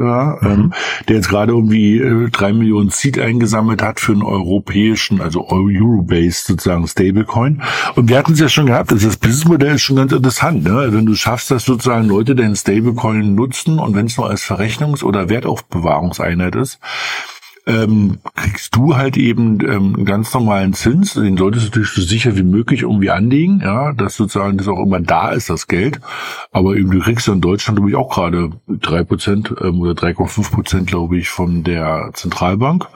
ja, 0.00 0.42
ähm, 0.42 0.58
mhm. 0.58 0.72
der 1.08 1.16
jetzt 1.16 1.28
gerade 1.28 1.52
irgendwie 1.52 1.98
äh, 1.98 2.28
drei 2.30 2.52
Millionen 2.52 2.90
Seed 2.90 3.20
eingesammelt 3.20 3.82
hat 3.82 4.00
für 4.00 4.12
einen 4.12 4.24
europäischen, 4.24 5.20
also 5.20 5.48
Euro-Based 5.48 6.46
sozusagen 6.46 6.88
Stablecoin. 6.88 7.62
Und 7.94 8.08
wir 8.08 8.18
hatten 8.18 8.32
es 8.32 8.40
ja 8.40 8.48
schon 8.48 8.66
gehabt, 8.66 8.92
also 8.92 9.06
das 9.06 9.16
Businessmodell 9.16 9.76
ist 9.76 9.82
schon 9.82 9.96
ganz 9.96 10.10
interessant, 10.10 10.64
ne? 10.64 10.78
Also 10.78 10.96
wenn 10.96 11.06
du 11.06 11.14
schaffst, 11.14 11.52
dass 11.52 11.64
sozusagen 11.64 12.08
Leute 12.08 12.34
deinen 12.34 12.56
Stablecoin 12.56 13.36
nutzen 13.36 13.78
und 13.78 13.94
wenn 13.94 14.06
es 14.06 14.16
nur 14.16 14.28
als 14.28 14.42
Verrechnungs- 14.42 15.04
oder 15.04 15.28
Wertaufbewahrungseinheit 15.28 16.56
ist, 16.56 16.80
ähm, 17.66 18.18
kriegst 18.36 18.76
du 18.76 18.96
halt 18.96 19.16
eben 19.16 19.60
ähm, 19.60 19.94
einen 19.96 20.04
ganz 20.04 20.32
normalen 20.32 20.72
Zins. 20.72 21.14
Den 21.14 21.36
solltest 21.36 21.66
du 21.66 21.68
natürlich 21.70 21.90
so 21.90 22.00
sicher 22.00 22.36
wie 22.36 22.44
möglich 22.44 22.82
irgendwie 22.82 23.10
anlegen, 23.10 23.60
ja, 23.62 23.92
dass 23.92 24.16
sozusagen 24.16 24.56
das 24.56 24.68
auch 24.68 24.80
immer 24.80 25.00
da 25.00 25.30
ist, 25.30 25.50
das 25.50 25.66
Geld. 25.66 26.00
Aber 26.52 26.76
eben 26.76 26.90
du 26.90 27.00
kriegst 27.00 27.26
ja 27.26 27.32
in 27.32 27.40
Deutschland, 27.40 27.78
glaube 27.78 27.90
ich, 27.90 27.96
auch 27.96 28.14
gerade 28.14 28.50
drei 28.68 29.02
Prozent 29.02 29.52
ähm, 29.60 29.80
oder 29.80 29.92
3,5 29.92 30.52
Prozent, 30.52 30.86
glaube 30.86 31.18
ich, 31.18 31.28
von 31.28 31.64
der 31.64 32.10
Zentralbank. 32.14 32.86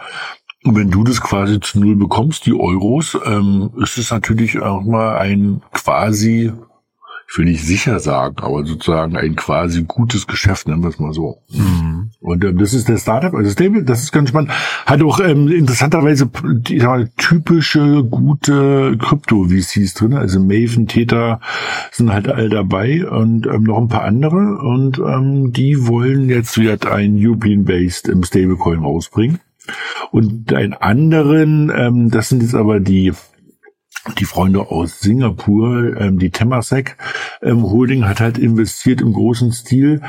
Und 0.62 0.76
wenn 0.76 0.90
du 0.90 1.04
das 1.04 1.20
quasi 1.20 1.58
zu 1.58 1.80
null 1.80 1.96
bekommst, 1.96 2.46
die 2.46 2.54
Euros, 2.54 3.18
ähm, 3.24 3.70
ist 3.78 3.98
es 3.98 4.10
natürlich 4.10 4.60
auch 4.60 4.82
mal 4.82 5.16
ein 5.18 5.62
quasi 5.72 6.52
ich 7.30 7.38
will 7.38 7.44
nicht 7.44 7.64
sicher 7.64 8.00
sagen, 8.00 8.36
aber 8.40 8.64
sozusagen 8.64 9.16
ein 9.16 9.36
quasi 9.36 9.84
gutes 9.84 10.26
Geschäft, 10.26 10.66
nennen 10.66 10.82
wir 10.82 10.88
es 10.88 10.98
mal 10.98 11.12
so. 11.12 11.38
Mhm. 11.50 12.10
Und 12.18 12.44
ähm, 12.44 12.58
das 12.58 12.74
ist 12.74 12.88
der 12.88 12.98
Startup, 12.98 13.32
also 13.32 13.48
Stable, 13.50 13.84
das 13.84 14.02
ist 14.02 14.10
ganz 14.10 14.30
spannend. 14.30 14.50
Hat 14.84 15.00
auch 15.02 15.20
ähm, 15.20 15.46
interessanterweise 15.46 16.28
die, 16.44 16.80
typische 17.16 18.02
gute 18.02 18.96
Krypto-VCs 18.98 19.94
drin, 19.94 20.14
also 20.14 20.40
Maven, 20.40 20.88
Theta 20.88 21.40
sind 21.92 22.12
halt 22.12 22.28
all 22.28 22.48
dabei 22.48 23.08
und 23.08 23.46
ähm, 23.46 23.62
noch 23.62 23.78
ein 23.78 23.88
paar 23.88 24.02
andere 24.02 24.58
und 24.58 24.98
ähm, 24.98 25.52
die 25.52 25.86
wollen 25.86 26.28
jetzt 26.28 26.58
wieder 26.58 26.78
ein 26.92 27.16
European-based 27.16 28.08
im 28.08 28.24
Stablecoin 28.24 28.80
rausbringen. 28.80 29.38
Und 30.10 30.52
einen 30.52 30.74
anderen, 30.74 31.70
ähm, 31.72 32.10
das 32.10 32.28
sind 32.28 32.42
jetzt 32.42 32.56
aber 32.56 32.80
die 32.80 33.12
die 34.18 34.24
Freunde 34.24 34.70
aus 34.70 35.00
Singapur, 35.00 35.96
ähm, 35.96 36.18
die 36.18 36.30
Temasek 36.30 36.96
ähm, 37.42 37.62
Holding 37.64 38.06
hat 38.06 38.20
halt 38.20 38.38
investiert 38.38 39.00
im 39.00 39.12
großen 39.12 39.52
Stil 39.52 40.02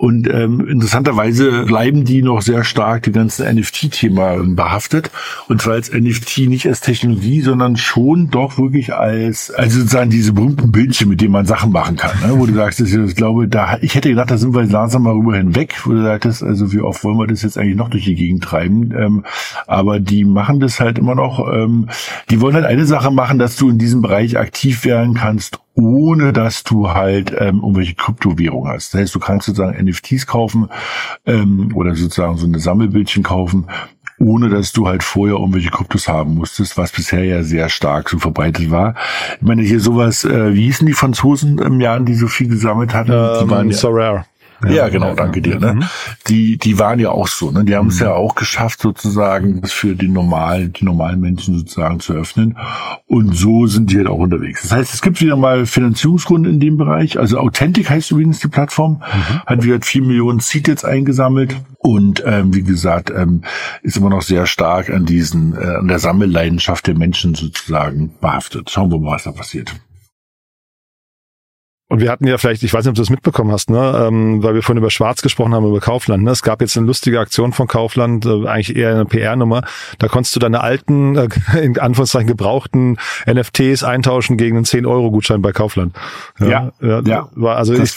und 0.00 0.32
ähm, 0.32 0.66
interessanterweise 0.66 1.66
bleiben 1.66 2.06
die 2.06 2.22
noch 2.22 2.40
sehr 2.40 2.64
stark 2.64 3.02
die 3.02 3.12
ganzen 3.12 3.46
NFT-Thema 3.54 4.38
behaftet. 4.46 5.10
Und 5.46 5.60
zwar 5.60 5.74
als 5.74 5.92
NFT 5.92 6.48
nicht 6.48 6.66
als 6.66 6.80
Technologie, 6.80 7.42
sondern 7.42 7.76
schon 7.76 8.30
doch 8.30 8.56
wirklich 8.56 8.94
als, 8.94 9.50
also 9.50 9.80
sozusagen 9.80 10.08
diese 10.08 10.32
berühmten 10.32 10.72
Bildchen, 10.72 11.10
mit 11.10 11.20
denen 11.20 11.32
man 11.32 11.44
Sachen 11.44 11.70
machen 11.70 11.96
kann. 11.96 12.18
Ne? 12.26 12.38
Wo 12.38 12.46
du 12.46 12.54
sagst, 12.54 12.80
ich 12.80 13.14
glaube, 13.14 13.46
da, 13.46 13.76
ich 13.82 13.94
hätte 13.94 14.08
gedacht, 14.08 14.30
da 14.30 14.38
sind 14.38 14.54
wir 14.54 14.64
langsam 14.64 15.02
mal 15.02 15.12
rüber 15.12 15.36
hinweg, 15.36 15.74
wo 15.84 15.92
du 15.92 16.02
sagtest, 16.02 16.42
also 16.42 16.72
wie 16.72 16.80
oft 16.80 17.04
wollen 17.04 17.18
wir 17.18 17.26
das 17.26 17.42
jetzt 17.42 17.58
eigentlich 17.58 17.76
noch 17.76 17.90
durch 17.90 18.04
die 18.04 18.14
Gegend 18.14 18.42
treiben? 18.42 18.94
Ähm, 18.96 19.24
aber 19.66 20.00
die 20.00 20.24
machen 20.24 20.60
das 20.60 20.80
halt 20.80 20.98
immer 20.98 21.14
noch, 21.14 21.46
ähm, 21.52 21.90
die 22.30 22.40
wollen 22.40 22.54
halt 22.54 22.64
eine 22.64 22.86
Sache 22.86 23.10
machen, 23.10 23.38
dass 23.38 23.56
du 23.56 23.68
in 23.68 23.76
diesem 23.76 24.00
Bereich 24.00 24.38
aktiv 24.38 24.86
werden 24.86 25.12
kannst, 25.12 25.58
ohne 25.80 26.32
dass 26.32 26.62
du 26.62 26.90
halt 26.90 27.32
ähm, 27.32 27.60
irgendwelche 27.60 27.94
Kryptowährungen 27.94 28.72
hast. 28.72 28.94
Das 28.94 29.00
heißt, 29.00 29.14
du 29.14 29.20
kannst 29.20 29.46
sozusagen 29.46 29.82
NFTs 29.84 30.26
kaufen 30.26 30.68
ähm, 31.26 31.72
oder 31.74 31.94
sozusagen 31.94 32.36
so 32.36 32.46
eine 32.46 32.58
Sammelbildchen 32.58 33.22
kaufen, 33.22 33.66
ohne 34.18 34.50
dass 34.50 34.72
du 34.72 34.86
halt 34.86 35.02
vorher 35.02 35.36
irgendwelche 35.36 35.70
Kryptos 35.70 36.06
haben 36.06 36.34
musstest, 36.34 36.76
was 36.76 36.92
bisher 36.92 37.24
ja 37.24 37.42
sehr 37.42 37.68
stark 37.68 38.10
so 38.10 38.18
verbreitet 38.18 38.70
war. 38.70 38.94
Ich 39.40 39.46
meine, 39.46 39.62
hier 39.62 39.80
sowas, 39.80 40.24
äh, 40.24 40.54
wie 40.54 40.64
hießen 40.64 40.86
die 40.86 40.92
Franzosen 40.92 41.58
im 41.58 41.80
Jahr, 41.80 41.98
die 42.00 42.14
so 42.14 42.28
viel 42.28 42.48
gesammelt 42.48 42.94
hatten? 42.94 43.12
Ähm, 43.12 43.44
die 43.44 43.50
waren 43.50 43.70
ja, 43.70 43.76
so 43.76 43.88
rare. 43.88 44.26
Ja, 44.68 44.88
genau, 44.88 45.14
danke 45.14 45.40
dir. 45.40 45.58
Ne? 45.58 45.74
Mhm. 45.74 45.84
Die, 46.28 46.58
die 46.58 46.78
waren 46.78 46.98
ja 46.98 47.10
auch 47.10 47.28
so, 47.28 47.50
ne? 47.50 47.64
Die 47.64 47.74
haben 47.74 47.88
es 47.88 48.00
mhm. 48.00 48.06
ja 48.06 48.12
auch 48.14 48.34
geschafft, 48.34 48.80
sozusagen, 48.80 49.60
das 49.60 49.72
für 49.72 49.94
die 49.94 50.08
normalen, 50.08 50.72
die 50.72 50.84
normalen 50.84 51.20
Menschen 51.20 51.58
sozusagen 51.58 52.00
zu 52.00 52.12
öffnen. 52.12 52.56
Und 53.06 53.34
so 53.34 53.66
sind 53.66 53.90
die 53.90 53.96
halt 53.96 54.08
auch 54.08 54.18
unterwegs. 54.18 54.62
Das 54.62 54.72
heißt, 54.72 54.94
es 54.94 55.02
gibt 55.02 55.20
wieder 55.20 55.36
mal 55.36 55.66
Finanzierungsrunden 55.66 56.52
in 56.52 56.60
dem 56.60 56.76
Bereich. 56.76 57.18
Also 57.18 57.38
Authentic 57.38 57.88
heißt 57.88 58.10
übrigens 58.10 58.40
die 58.40 58.48
Plattform, 58.48 59.02
mhm. 59.02 59.42
hat 59.46 59.62
wieder 59.62 59.80
vier 59.80 60.02
Millionen 60.02 60.40
Seed 60.40 60.68
jetzt 60.68 60.84
eingesammelt 60.84 61.56
und 61.78 62.22
ähm, 62.26 62.54
wie 62.54 62.62
gesagt, 62.62 63.10
ähm, 63.10 63.42
ist 63.82 63.96
immer 63.96 64.10
noch 64.10 64.22
sehr 64.22 64.46
stark 64.46 64.90
an 64.90 65.06
diesen, 65.06 65.56
äh, 65.56 65.76
an 65.76 65.88
der 65.88 65.98
Sammelleidenschaft 65.98 66.86
der 66.86 66.96
Menschen 66.96 67.34
sozusagen 67.34 68.12
behaftet. 68.20 68.70
Schauen 68.70 68.90
wir 68.90 68.98
mal, 68.98 69.12
was 69.12 69.24
da 69.24 69.32
passiert. 69.32 69.74
Und 71.90 72.00
wir 72.00 72.08
hatten 72.08 72.24
ja 72.28 72.38
vielleicht, 72.38 72.62
ich 72.62 72.72
weiß 72.72 72.84
nicht, 72.84 72.90
ob 72.90 72.94
du 72.94 73.02
das 73.02 73.10
mitbekommen 73.10 73.50
hast, 73.50 73.68
ne, 73.68 74.06
ähm, 74.06 74.44
weil 74.44 74.54
wir 74.54 74.62
vorhin 74.62 74.78
über 74.78 74.90
Schwarz 74.90 75.22
gesprochen 75.22 75.52
haben, 75.52 75.66
über 75.66 75.80
Kaufland. 75.80 76.22
Ne? 76.22 76.30
Es 76.30 76.42
gab 76.42 76.60
jetzt 76.60 76.76
eine 76.76 76.86
lustige 76.86 77.18
Aktion 77.18 77.52
von 77.52 77.66
Kaufland, 77.66 78.24
äh, 78.26 78.46
eigentlich 78.46 78.76
eher 78.76 78.92
eine 78.92 79.06
PR-Nummer. 79.06 79.62
Da 79.98 80.06
konntest 80.06 80.36
du 80.36 80.38
deine 80.38 80.60
alten, 80.60 81.16
äh, 81.16 81.28
in 81.60 81.76
Anführungszeichen 81.80 82.28
gebrauchten 82.28 82.96
NFTs 83.28 83.82
eintauschen 83.82 84.36
gegen 84.36 84.56
einen 84.56 84.66
10-Euro-Gutschein 84.66 85.42
bei 85.42 85.50
Kaufland. 85.50 85.96
Ja, 86.38 86.70
ja. 86.80 87.00
ja. 87.00 87.28
War, 87.34 87.56
also 87.56 87.74
ich, 87.74 87.96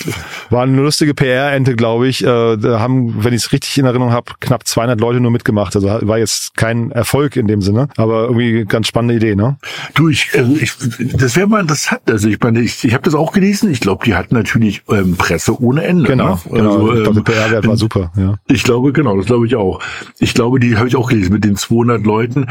war 0.49 0.63
eine 0.63 0.81
lustige 0.81 1.13
PR-Ente, 1.13 1.75
glaube 1.75 2.07
ich. 2.07 2.23
Äh, 2.23 2.57
da 2.57 2.79
haben, 2.79 3.23
wenn 3.23 3.33
ich 3.33 3.43
es 3.43 3.51
richtig 3.51 3.77
in 3.77 3.85
Erinnerung 3.85 4.11
habe, 4.11 4.31
knapp 4.39 4.67
200 4.67 4.99
Leute 4.99 5.19
nur 5.19 5.29
mitgemacht. 5.29 5.75
Also 5.75 5.87
war 5.87 6.17
jetzt 6.17 6.57
kein 6.57 6.89
Erfolg 6.89 7.35
in 7.35 7.45
dem 7.45 7.61
Sinne, 7.61 7.89
aber 7.95 8.23
irgendwie 8.23 8.65
ganz 8.65 8.87
spannende 8.87 9.13
Idee, 9.13 9.35
ne? 9.35 9.57
Du, 9.93 10.09
ich, 10.09 10.31
also 10.35 10.55
ich 10.55 10.73
das 11.13 11.35
wäre 11.35 11.45
mal 11.45 11.61
interessant. 11.61 12.01
Also 12.09 12.27
ich 12.27 12.39
meine, 12.39 12.59
ich, 12.59 12.83
ich 12.83 12.95
habe 12.95 13.03
das 13.03 13.13
auch 13.13 13.33
gelesen. 13.33 13.71
Ich 13.71 13.82
glaube, 13.83 14.03
die 14.05 14.15
hatten 14.15 14.33
natürlich 14.33 14.81
ähm, 14.89 15.15
Presse 15.15 15.61
ohne 15.61 15.83
Ende. 15.83 16.09
Genau, 16.09 16.35
ne? 16.35 16.39
genau. 16.51 16.87
Also, 16.87 17.09
ähm, 17.09 17.13
der 17.13 17.21
PR-Wert 17.21 17.67
war 17.67 17.77
super. 17.77 18.11
Ja. 18.17 18.35
Ich 18.47 18.63
glaube, 18.63 18.91
genau, 18.93 19.15
das 19.17 19.27
glaube 19.27 19.45
ich 19.45 19.55
auch. 19.55 19.79
Ich 20.19 20.33
glaube, 20.33 20.59
die 20.59 20.77
habe 20.77 20.87
ich 20.87 20.95
auch 20.95 21.09
gelesen 21.09 21.33
mit 21.33 21.43
den 21.43 21.55
200 21.55 22.03
Leuten. 22.03 22.47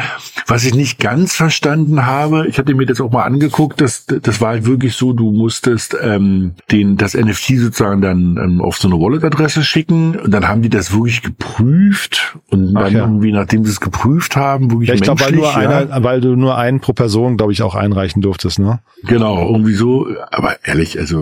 Was 0.47 0.64
ich 0.64 0.75
nicht 0.75 1.01
ganz 1.01 1.35
verstanden 1.35 2.07
habe, 2.07 2.47
ich 2.47 2.59
hatte 2.59 2.75
mir 2.75 2.87
das 2.87 3.01
auch 3.01 3.11
mal 3.11 3.25
angeguckt, 3.25 3.81
das, 3.81 4.07
das 4.07 4.40
war 4.40 4.51
halt 4.51 4.66
wirklich 4.66 4.95
so, 4.95 5.12
du 5.12 5.33
musstest 5.33 5.97
ähm, 6.01 6.53
den 6.71 6.97
das 6.97 7.14
NFT 7.14 7.59
sozusagen 7.59 8.01
dann 8.01 8.37
ähm, 8.37 8.61
auf 8.61 8.77
so 8.77 8.88
eine 8.88 9.01
Wallet-Adresse 9.01 9.64
schicken 9.64 10.16
und 10.16 10.31
dann 10.31 10.47
haben 10.47 10.62
die 10.62 10.68
das 10.68 10.92
wirklich 10.92 11.23
geprüft 11.23 12.37
und 12.51 12.77
Ach, 12.77 12.83
dann 12.83 12.92
ja. 12.92 13.01
irgendwie, 13.01 13.33
nachdem 13.33 13.64
sie 13.64 13.71
es 13.71 13.81
geprüft 13.81 14.37
haben, 14.37 14.71
wirklich 14.71 14.88
ja, 14.88 14.95
ich 14.95 15.01
glaube, 15.01 15.21
weil, 15.23 15.33
nur 15.33 15.45
ja. 15.47 15.57
einer, 15.57 16.05
weil 16.05 16.21
du 16.21 16.37
nur 16.37 16.59
einen 16.59 16.81
pro 16.81 16.92
Person, 16.92 17.37
glaube 17.37 17.53
ich, 17.53 17.62
auch 17.62 17.75
einreichen 17.75 18.23
durftest, 18.23 18.59
ne? 18.59 18.81
Genau, 19.05 19.49
irgendwie 19.49 19.75
so. 19.75 20.07
Aber 20.31 20.57
ehrlich, 20.64 20.99
also 20.99 21.22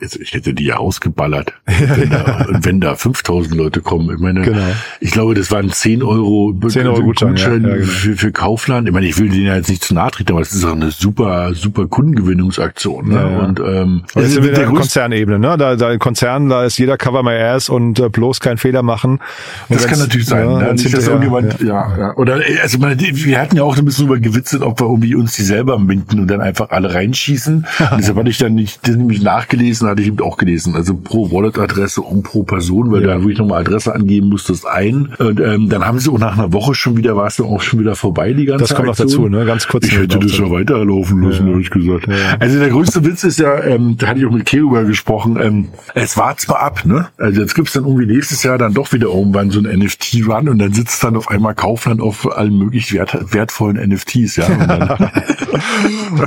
ich 0.00 0.32
hätte 0.32 0.54
die 0.54 0.64
ja 0.64 0.76
ausgeballert, 0.76 1.52
wenn 1.66 2.10
da, 2.10 2.46
wenn 2.62 2.80
da 2.80 2.94
5000 2.94 3.54
Leute 3.54 3.80
kommen. 3.80 4.14
Ich 4.14 4.20
meine, 4.20 4.42
genau. 4.42 4.62
ich 5.00 5.10
glaube, 5.10 5.34
das 5.34 5.50
waren 5.50 5.70
10 5.70 6.02
Euro, 6.02 6.54
10 6.66 6.86
Euro 6.86 7.02
Gutschein, 7.02 7.30
Gutschein 7.30 7.62
ja, 7.62 7.68
ja, 7.68 7.74
genau. 7.76 7.86
für, 7.86 8.16
für 8.16 8.32
Kaufland. 8.32 8.88
Ich 8.88 8.94
meine, 8.94 9.06
ich 9.06 9.18
will 9.18 9.28
denen 9.28 9.46
ja 9.46 9.56
jetzt 9.56 9.68
nicht 9.68 9.84
zu 9.84 9.94
nahe 9.94 10.10
treten, 10.10 10.32
aber 10.32 10.40
es 10.40 10.52
ist 10.52 10.64
auch 10.64 10.72
eine 10.72 10.90
super, 10.90 11.54
super 11.54 11.86
Kundengewinnungsaktion. 11.86 13.08
Ne? 13.08 13.14
Ja, 13.14 13.38
und 13.40 13.60
ähm, 13.60 14.02
das 14.14 14.24
ist 14.24 14.36
in 14.36 14.54
der 14.54 14.66
Konzernebene, 14.66 15.38
ne? 15.38 15.56
Da, 15.58 15.76
da 15.76 15.96
Konzern, 15.98 16.48
da 16.48 16.64
ist 16.64 16.78
jeder 16.78 16.96
Cover 16.96 17.22
my 17.22 17.34
ass 17.34 17.68
und 17.68 18.00
äh, 18.00 18.08
bloß 18.08 18.40
keinen 18.40 18.58
Fehler 18.58 18.82
machen. 18.82 19.20
Und 19.68 19.80
das 19.80 19.86
kann 19.86 19.98
natürlich 19.98 20.26
sein. 20.26 20.50
Ja, 20.50 20.58
ne? 20.58 20.74
Nicht, 20.74 20.92
dass 20.92 21.06
irgendjemand, 21.06 21.60
ja. 21.60 21.96
ja, 21.96 22.16
Oder 22.16 22.40
also 22.62 22.78
meine, 22.78 23.00
wir 23.00 23.40
hatten 23.40 23.56
ja 23.56 23.62
auch 23.62 23.76
ein 23.76 23.84
bisschen 23.84 24.06
drüber 24.06 24.20
gewitzelt, 24.20 24.62
ob 24.62 24.80
wir 24.80 24.86
irgendwie 24.86 25.14
uns 25.14 25.34
die 25.34 25.42
selber 25.42 25.78
minden 25.78 26.20
und 26.20 26.28
dann 26.28 26.40
einfach 26.40 26.70
alle 26.70 26.94
reinschießen. 26.94 27.66
und 27.90 27.98
deshalb 27.98 28.16
hatte 28.18 28.30
ich 28.30 28.38
dann 28.38 28.54
nicht, 28.54 28.86
das 28.86 28.96
nämlich 28.96 29.22
nachgelesen, 29.22 29.79
hatte 29.88 30.02
ich 30.02 30.08
eben 30.08 30.20
auch 30.20 30.36
gelesen. 30.36 30.74
Also 30.74 30.94
pro 30.94 31.30
Wallet-Adresse 31.30 32.02
und 32.02 32.22
pro 32.22 32.42
Person, 32.42 32.90
weil 32.92 33.02
ja. 33.02 33.08
da 33.08 33.20
wirklich 33.20 33.38
nochmal 33.38 33.60
Adresse 33.60 33.94
angeben 33.94 34.28
musstest, 34.28 34.66
ein. 34.66 35.10
Und 35.18 35.40
ähm, 35.40 35.68
dann 35.68 35.84
haben 35.84 35.98
sie 35.98 36.10
auch 36.10 36.18
nach 36.18 36.36
einer 36.36 36.52
Woche 36.52 36.74
schon 36.74 36.96
wieder, 36.96 37.16
war 37.16 37.26
es 37.26 37.36
dann 37.36 37.46
auch 37.46 37.60
schon 37.60 37.80
wieder 37.80 37.94
vorbei, 37.94 38.32
die 38.32 38.44
ganze 38.44 38.64
Das 38.64 38.74
kommt 38.74 38.88
Aktion. 38.88 39.06
noch 39.06 39.14
dazu, 39.14 39.28
ne? 39.28 39.44
Ganz 39.44 39.68
kurz. 39.68 39.86
Ich 39.86 39.96
hätte 39.96 40.18
das 40.18 40.36
ja 40.36 40.50
weiterlaufen 40.50 41.22
lassen, 41.22 41.46
ja. 41.46 41.52
habe 41.52 41.62
ich 41.62 41.70
gesagt. 41.70 42.06
Ja. 42.08 42.36
Also 42.38 42.58
der 42.58 42.68
größte 42.68 43.04
Witz 43.04 43.24
ist 43.24 43.38
ja, 43.38 43.62
ähm, 43.64 43.96
da 43.98 44.08
hatte 44.08 44.20
ich 44.20 44.26
auch 44.26 44.32
mit 44.32 44.46
Keruber 44.46 44.84
gesprochen, 44.84 45.38
ähm, 45.40 45.68
es 45.94 46.16
war 46.16 46.36
zwar 46.36 46.60
ab, 46.60 46.84
ne? 46.84 47.08
Also 47.18 47.40
jetzt 47.40 47.54
gibt's 47.54 47.72
dann 47.72 47.84
irgendwie 47.84 48.06
nächstes 48.06 48.42
Jahr 48.42 48.58
dann 48.58 48.74
doch 48.74 48.92
wieder 48.92 49.08
irgendwann 49.08 49.50
so 49.50 49.60
ein 49.60 49.78
NFT-Run 49.78 50.48
und 50.48 50.58
dann 50.58 50.72
sitzt 50.72 51.02
dann 51.04 51.16
auf 51.16 51.28
einmal 51.28 51.54
Kaufland 51.54 52.00
auf 52.00 52.36
allen 52.36 52.56
möglich 52.56 52.92
wert, 52.92 53.16
wertvollen 53.32 53.76
NFTs, 53.76 54.36
ja. 54.36 54.48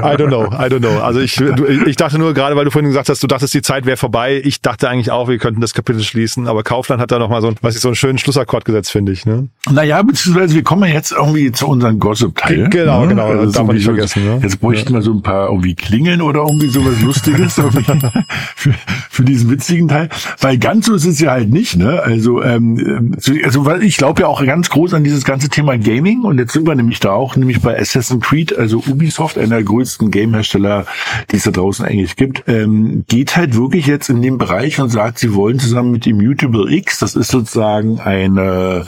I 0.04 0.16
don't 0.16 0.28
know, 0.28 0.46
I 0.46 0.70
don't 0.70 0.80
know. 0.80 1.00
Also 1.00 1.20
ich, 1.20 1.36
du, 1.36 1.66
ich 1.66 1.96
dachte 1.96 2.18
nur 2.18 2.34
gerade, 2.34 2.56
weil 2.56 2.66
du 2.66 2.72
vorhin 2.72 2.90
gesagt 2.90 3.10
hast, 3.10 3.22
du 3.24 3.28
dachtest, 3.34 3.54
die 3.54 3.62
Zeit 3.62 3.86
wäre 3.86 3.98
vorbei. 3.98 4.42
Ich 4.44 4.62
dachte 4.62 4.90
eigentlich 4.90 5.12
auch, 5.12 5.28
wir 5.28 5.38
könnten 5.38 5.62
das 5.62 5.74
Kapitel 5.74 6.02
schließen, 6.02 6.48
aber 6.48 6.64
Kaufland 6.64 7.02
hat 7.02 7.12
da 7.12 7.20
nochmal 7.20 7.42
so, 7.42 7.54
was 7.62 7.76
ich 7.76 7.82
so 7.82 7.90
einen 7.90 7.96
schönen 7.96 8.18
Schlussakkord 8.18 8.66
gesetzt, 8.66 8.92
finde 8.92 9.12
ich. 9.12 9.26
Ne? 9.26 9.50
Naja, 9.72 10.02
beziehungsweise 10.02 10.56
wir 10.56 10.64
kommen 10.64 10.84
ja 10.88 10.94
jetzt 10.96 11.12
irgendwie 11.12 11.52
zu 11.52 11.68
unseren 11.68 12.00
Gossip-Teil. 12.00 12.70
Genau, 12.70 13.02
ne? 13.02 13.08
genau, 13.10 13.28
Also 13.28 13.46
das 13.46 13.54
darf 13.54 13.66
man 13.68 13.76
nicht 13.76 13.86
so- 13.86 13.92
vergessen. 13.92 14.24
Ne? 14.26 14.40
Jetzt 14.44 14.60
bräuchten 14.60 14.94
wir 14.94 15.02
so 15.02 15.12
ein 15.14 15.22
paar 15.22 15.48
irgendwie 15.50 15.76
Klingeln 15.76 16.22
oder 16.22 16.42
irgendwie 16.42 16.68
sowas 16.68 17.02
Lustiges 17.02 17.54
für, 18.56 18.74
für 19.10 19.24
diesen 19.24 19.50
witzigen 19.50 19.88
Teil. 19.88 20.10
Weil 20.40 20.58
ganz 20.58 20.86
so 20.86 20.94
ist 20.94 21.06
es 21.06 21.20
ja 21.20 21.32
halt 21.32 21.50
nicht, 21.50 21.76
ne? 21.78 22.02
Also, 22.02 22.44
ähm, 22.44 23.16
so- 23.20 23.34
also 23.44 23.66
weil 23.66 23.84
ich 23.84 23.98
glaube 23.98 24.22
ja 24.22 24.28
auch 24.28 24.44
ganz 24.46 24.70
groß 24.70 24.94
an 24.94 25.04
dieses 25.04 25.24
ganze 25.24 25.50
Thema 25.50 25.78
Gaming 25.78 26.22
und 26.24 26.38
jetzt 26.40 26.54
sind 26.54 26.68
wir 26.68 26.76
nämlich 26.76 27.00
da 27.00 27.12
auch, 27.12 27.36
nämlich 27.36 27.62
bei 27.62 27.80
Assassin's 27.80 28.24
Creed, 28.26 28.58
also 28.58 28.84
Ubisoft, 28.88 29.38
einer 29.38 29.56
der 29.56 29.64
größten 29.64 30.12
Game-Hersteller, 30.12 30.86
die 31.32 31.38
es 31.38 31.44
da 31.44 31.52
draußen 31.52 31.86
eigentlich 31.86 32.16
gibt, 32.16 32.44
ähm, 32.48 33.06
geht 33.08 33.23
halt 33.32 33.56
wirklich 33.56 33.88
jetzt 33.88 34.10
in 34.10 34.22
den 34.22 34.38
Bereich 34.38 34.80
und 34.80 34.90
sagt, 34.90 35.20
sie 35.20 35.34
wollen 35.34 35.60
zusammen 35.60 35.92
mit 35.92 36.08
Immutable 36.08 36.72
X, 36.72 37.00
das 37.00 37.16
ist 37.16 37.30
sozusagen 37.30 38.00
eine, 38.00 38.86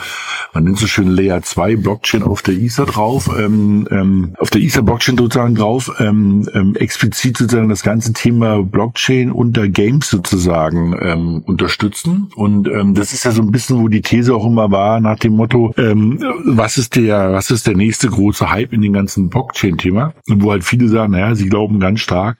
man 0.53 0.63
nennt 0.63 0.77
so 0.77 0.87
schön 0.87 1.07
Layer 1.07 1.41
2 1.41 1.77
Blockchain 1.77 2.23
auf 2.23 2.41
der 2.41 2.55
Ether 2.55 2.85
drauf, 2.85 3.29
ähm, 3.37 3.87
ähm, 3.91 4.33
auf 4.37 4.49
der 4.49 4.61
Ether 4.61 4.81
Blockchain 4.81 5.17
sozusagen 5.17 5.55
drauf, 5.55 5.91
ähm, 5.99 6.47
ähm, 6.53 6.75
explizit 6.75 7.37
sozusagen 7.37 7.69
das 7.69 7.83
ganze 7.83 8.13
Thema 8.13 8.63
Blockchain 8.63 9.31
unter 9.31 9.67
Games 9.67 10.09
sozusagen 10.09 10.95
ähm, 11.01 11.43
unterstützen. 11.45 12.29
Und 12.35 12.67
ähm, 12.67 12.93
das 12.93 13.13
ist 13.13 13.25
ja 13.25 13.31
so 13.31 13.41
ein 13.41 13.51
bisschen, 13.51 13.81
wo 13.81 13.87
die 13.87 14.01
These 14.01 14.33
auch 14.33 14.45
immer 14.45 14.71
war, 14.71 14.99
nach 14.99 15.19
dem 15.19 15.33
Motto, 15.33 15.73
ähm, 15.77 16.19
was 16.45 16.77
ist 16.77 16.95
der, 16.95 17.33
was 17.33 17.51
ist 17.51 17.67
der 17.67 17.75
nächste 17.75 18.09
große 18.09 18.49
Hype 18.49 18.73
in 18.73 18.81
dem 18.81 18.93
ganzen 18.93 19.29
Blockchain-Thema? 19.29 20.13
Und 20.27 20.43
wo 20.43 20.51
halt 20.51 20.63
viele 20.63 20.87
sagen, 20.89 21.11
naja, 21.11 21.35
sie 21.35 21.49
glauben 21.49 21.79
ganz 21.79 21.99
stark 21.99 22.37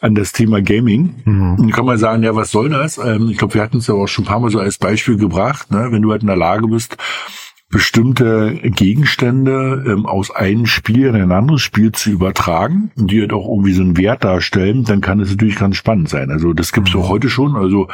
an 0.00 0.14
das 0.14 0.32
Thema 0.32 0.60
Gaming. 0.62 1.14
Und 1.42 1.56
dann 1.58 1.70
kann 1.70 1.86
man 1.86 1.98
sagen, 1.98 2.22
ja, 2.22 2.34
was 2.34 2.50
soll 2.50 2.68
das? 2.68 2.98
Ähm, 2.98 3.28
ich 3.30 3.38
glaube, 3.38 3.54
wir 3.54 3.62
hatten 3.62 3.78
es 3.78 3.86
ja 3.86 3.94
auch 3.94 4.06
schon 4.06 4.24
ein 4.24 4.28
paar 4.28 4.40
Mal 4.40 4.50
so 4.50 4.58
als 4.58 4.78
Beispiel 4.78 5.16
gebracht, 5.16 5.70
ne? 5.70 5.88
wenn 5.90 6.02
du 6.02 6.10
halt 6.10 6.22
in 6.22 6.28
der 6.28 6.36
Lage 6.36 6.66
bist, 6.66 6.96
bestimmte 7.74 8.54
Gegenstände 8.62 9.84
ähm, 9.86 10.06
aus 10.06 10.30
einem 10.30 10.64
Spiel 10.64 11.08
in 11.08 11.16
ein 11.16 11.32
anderes 11.32 11.60
Spiel 11.60 11.90
zu 11.90 12.10
übertragen 12.10 12.92
die 12.96 13.20
halt 13.20 13.32
auch 13.32 13.48
irgendwie 13.48 13.72
so 13.72 13.82
einen 13.82 13.96
Wert 13.96 14.24
darstellen, 14.24 14.84
dann 14.84 15.00
kann 15.00 15.20
es 15.20 15.30
natürlich 15.30 15.56
ganz 15.56 15.76
spannend 15.76 16.08
sein. 16.08 16.30
Also 16.30 16.52
das 16.52 16.72
gibt 16.72 16.88
es 16.88 16.94
auch 16.94 17.08
heute 17.08 17.28
schon. 17.28 17.56
Also 17.56 17.88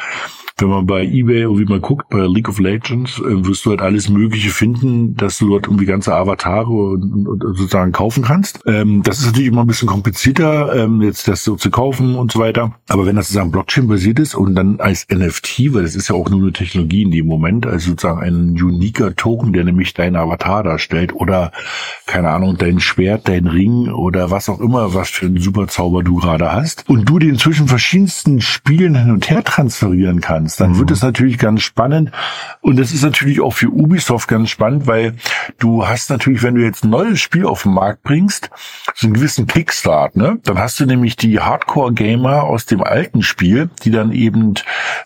wenn 0.60 0.68
man 0.68 0.86
bei 0.86 1.04
eBay 1.04 1.42
irgendwie 1.42 1.64
mal 1.64 1.80
guckt, 1.80 2.08
bei 2.10 2.26
League 2.26 2.48
of 2.48 2.58
Legends, 2.58 3.18
äh, 3.18 3.46
wirst 3.46 3.64
du 3.64 3.70
halt 3.70 3.80
alles 3.80 4.08
Mögliche 4.08 4.50
finden, 4.50 5.16
dass 5.16 5.38
du 5.38 5.48
dort 5.48 5.66
irgendwie 5.66 5.86
ganze 5.86 6.14
Avatare 6.14 6.70
und, 6.70 7.26
und, 7.26 7.44
und 7.44 7.56
sozusagen 7.56 7.92
kaufen 7.92 8.22
kannst. 8.22 8.60
Ähm, 8.66 9.02
das 9.02 9.20
ist 9.20 9.26
natürlich 9.26 9.48
immer 9.48 9.62
ein 9.62 9.66
bisschen 9.66 9.88
komplizierter, 9.88 10.74
ähm, 10.76 11.00
jetzt 11.00 11.28
das 11.28 11.44
so 11.44 11.56
zu 11.56 11.70
kaufen 11.70 12.14
und 12.14 12.32
so 12.32 12.40
weiter. 12.40 12.74
Aber 12.88 13.06
wenn 13.06 13.16
das 13.16 13.28
sozusagen 13.28 13.52
Blockchain-basiert 13.52 14.18
ist 14.18 14.34
und 14.34 14.54
dann 14.54 14.80
als 14.80 15.06
NFT, 15.10 15.72
weil 15.72 15.82
das 15.82 15.96
ist 15.96 16.08
ja 16.08 16.14
auch 16.14 16.28
nur 16.28 16.40
eine 16.42 16.52
Technologie 16.52 17.02
in 17.02 17.10
dem 17.10 17.26
Moment, 17.26 17.66
also 17.66 17.90
sozusagen 17.90 18.20
ein 18.20 18.50
uniker 18.50 19.16
Token, 19.16 19.52
der 19.52 19.64
nämlich 19.70 19.94
deinen 19.94 20.16
Avatar 20.16 20.62
darstellt 20.62 21.14
oder 21.14 21.52
keine 22.06 22.30
Ahnung, 22.30 22.56
dein 22.56 22.80
Schwert, 22.80 23.28
dein 23.28 23.46
Ring 23.46 23.88
oder 23.88 24.30
was 24.30 24.48
auch 24.48 24.60
immer, 24.60 24.94
was 24.94 25.10
für 25.10 25.26
einen 25.26 25.40
Superzauber 25.40 26.02
du 26.02 26.16
gerade 26.16 26.52
hast 26.52 26.88
und 26.88 27.08
du 27.08 27.18
den 27.18 27.38
zwischen 27.38 27.68
verschiedensten 27.68 28.40
Spielen 28.40 28.96
hin 28.96 29.10
und 29.10 29.30
her 29.30 29.44
transferieren 29.44 30.20
kannst, 30.20 30.60
dann 30.60 30.78
wird 30.78 30.90
es 30.90 31.02
natürlich 31.02 31.38
ganz 31.38 31.62
spannend 31.62 32.10
und 32.60 32.78
das 32.78 32.92
ist 32.92 33.02
natürlich 33.02 33.40
auch 33.40 33.52
für 33.52 33.68
Ubisoft 33.68 34.28
ganz 34.28 34.50
spannend, 34.50 34.86
weil 34.86 35.14
du 35.58 35.86
hast 35.86 36.10
natürlich, 36.10 36.42
wenn 36.42 36.54
du 36.54 36.62
jetzt 36.62 36.84
ein 36.84 36.90
neues 36.90 37.20
Spiel 37.20 37.46
auf 37.46 37.62
den 37.62 37.72
Markt 37.72 38.02
bringst, 38.02 38.50
so 38.94 39.06
einen 39.06 39.14
gewissen 39.14 39.46
Kickstart, 39.46 40.16
ne? 40.16 40.38
Dann 40.44 40.58
hast 40.58 40.80
du 40.80 40.86
nämlich 40.86 41.16
die 41.16 41.40
Hardcore-Gamer 41.40 42.44
aus 42.44 42.66
dem 42.66 42.82
alten 42.82 43.22
Spiel, 43.22 43.70
die 43.84 43.90
dann 43.90 44.12
eben 44.12 44.54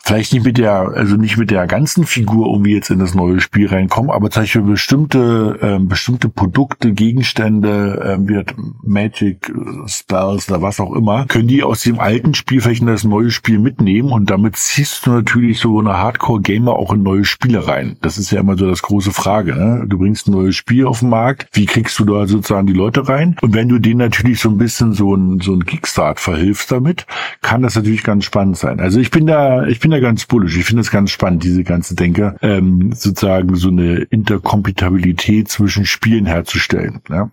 vielleicht 0.02 0.32
nicht 0.32 0.44
mit 0.44 0.58
der, 0.58 0.92
also 0.94 1.16
nicht 1.16 1.36
mit 1.36 1.50
der 1.50 1.66
ganzen 1.66 2.06
Figur 2.06 2.46
irgendwie 2.46 2.74
jetzt 2.74 2.90
in 2.90 2.98
das 2.98 3.14
neue 3.14 3.40
Spiel 3.40 3.68
reinkommen, 3.68 4.10
aber 4.10 4.30
Beispiel 4.54 4.70
bestimmte, 4.70 5.58
ähm, 5.62 5.88
bestimmte 5.88 6.28
Produkte, 6.28 6.92
Gegenstände, 6.92 8.18
wie 8.20 8.34
das 8.34 8.54
Magic, 8.82 9.48
äh, 9.48 9.88
Spells 9.88 10.48
oder 10.48 10.62
was 10.62 10.78
auch 10.78 10.94
immer, 10.94 11.26
können 11.26 11.48
die 11.48 11.64
aus 11.64 11.82
dem 11.82 11.98
alten 11.98 12.34
Spiel 12.34 12.60
vielleicht 12.60 12.82
in 12.82 12.86
das 12.86 13.02
neue 13.02 13.30
Spiel 13.30 13.58
mitnehmen 13.58 14.12
und 14.12 14.30
damit 14.30 14.56
ziehst 14.56 15.06
du 15.06 15.10
natürlich 15.10 15.58
so 15.58 15.80
eine 15.80 15.94
Hardcore-Gamer 15.94 16.72
auch 16.72 16.92
in 16.92 17.02
neue 17.02 17.24
Spiele 17.24 17.66
rein. 17.66 17.96
Das 18.00 18.16
ist 18.16 18.30
ja 18.30 18.40
immer 18.40 18.56
so 18.56 18.68
das 18.68 18.82
große 18.82 19.10
Frage, 19.10 19.56
ne? 19.56 19.84
Du 19.88 19.98
bringst 19.98 20.28
ein 20.28 20.32
neues 20.32 20.54
Spiel 20.54 20.86
auf 20.86 21.00
den 21.00 21.08
Markt, 21.08 21.48
wie 21.52 21.66
kriegst 21.66 21.98
du 21.98 22.04
da 22.04 22.26
sozusagen 22.26 22.66
die 22.66 22.72
Leute 22.72 23.08
rein? 23.08 23.36
Und 23.42 23.54
wenn 23.54 23.68
du 23.68 23.80
denen 23.80 23.98
natürlich 23.98 24.40
so 24.40 24.50
ein 24.50 24.58
bisschen 24.58 24.92
so 24.92 25.16
ein, 25.16 25.40
so 25.40 25.52
ein 25.52 25.64
Kickstart 25.64 26.20
verhilfst 26.20 26.70
damit, 26.70 27.06
kann 27.42 27.62
das 27.62 27.74
natürlich 27.74 28.04
ganz 28.04 28.24
spannend 28.24 28.56
sein. 28.56 28.78
Also 28.78 29.00
ich 29.00 29.10
bin 29.10 29.26
da, 29.26 29.66
ich 29.66 29.80
bin 29.80 29.90
da 29.90 29.98
ganz 29.98 30.26
bullisch. 30.26 30.56
Ich 30.56 30.64
finde 30.64 30.82
es 30.82 30.92
ganz 30.92 31.10
spannend, 31.10 31.42
diese 31.42 31.64
ganze 31.64 31.96
Denke, 31.96 32.36
ähm, 32.40 32.92
sozusagen 32.94 33.56
so 33.56 33.68
eine 33.68 34.06
Interkompatibilität 34.44 35.48
zwischen 35.48 35.86
Spielen 35.86 36.26
herzustellen. 36.26 37.00
Ja? 37.08 37.30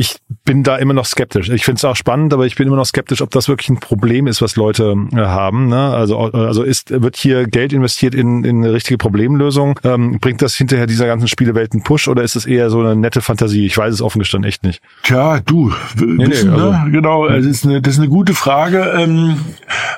Ich 0.00 0.18
bin 0.44 0.62
da 0.62 0.76
immer 0.76 0.94
noch 0.94 1.06
skeptisch. 1.06 1.48
Ich 1.48 1.64
finde 1.64 1.78
es 1.78 1.84
auch 1.84 1.96
spannend, 1.96 2.32
aber 2.32 2.46
ich 2.46 2.54
bin 2.54 2.68
immer 2.68 2.76
noch 2.76 2.86
skeptisch, 2.86 3.20
ob 3.20 3.32
das 3.32 3.48
wirklich 3.48 3.68
ein 3.68 3.80
Problem 3.80 4.28
ist, 4.28 4.40
was 4.40 4.54
Leute 4.54 4.94
äh, 5.12 5.16
haben. 5.16 5.66
Ne? 5.66 5.90
Also, 5.92 6.16
also 6.20 6.62
ist, 6.62 7.02
wird 7.02 7.16
hier 7.16 7.48
Geld 7.48 7.72
investiert 7.72 8.14
in, 8.14 8.44
in 8.44 8.62
eine 8.62 8.72
richtige 8.72 8.96
Problemlösung? 8.96 9.80
Ähm, 9.82 10.20
bringt 10.20 10.40
das 10.40 10.54
hinterher 10.54 10.86
dieser 10.86 11.06
ganzen 11.06 11.26
Spielewelt 11.26 11.72
einen 11.72 11.82
Push 11.82 12.06
oder 12.06 12.22
ist 12.22 12.36
es 12.36 12.46
eher 12.46 12.70
so 12.70 12.78
eine 12.78 12.94
nette 12.94 13.22
Fantasie? 13.22 13.66
Ich 13.66 13.76
weiß 13.76 13.92
es 13.92 14.00
offen 14.00 14.20
gestanden 14.20 14.48
echt 14.48 14.62
nicht. 14.62 14.80
Tja, 15.02 15.40
du, 15.40 15.72
nee, 15.96 16.28
wissen, 16.28 16.50
also- 16.50 16.70
ne? 16.70 16.90
genau, 16.92 17.28
das 17.28 17.44
ist, 17.44 17.64
eine, 17.64 17.82
das 17.82 17.94
ist 17.94 17.98
eine 17.98 18.08
gute 18.08 18.34
Frage. 18.34 18.94
Ähm, 18.96 19.36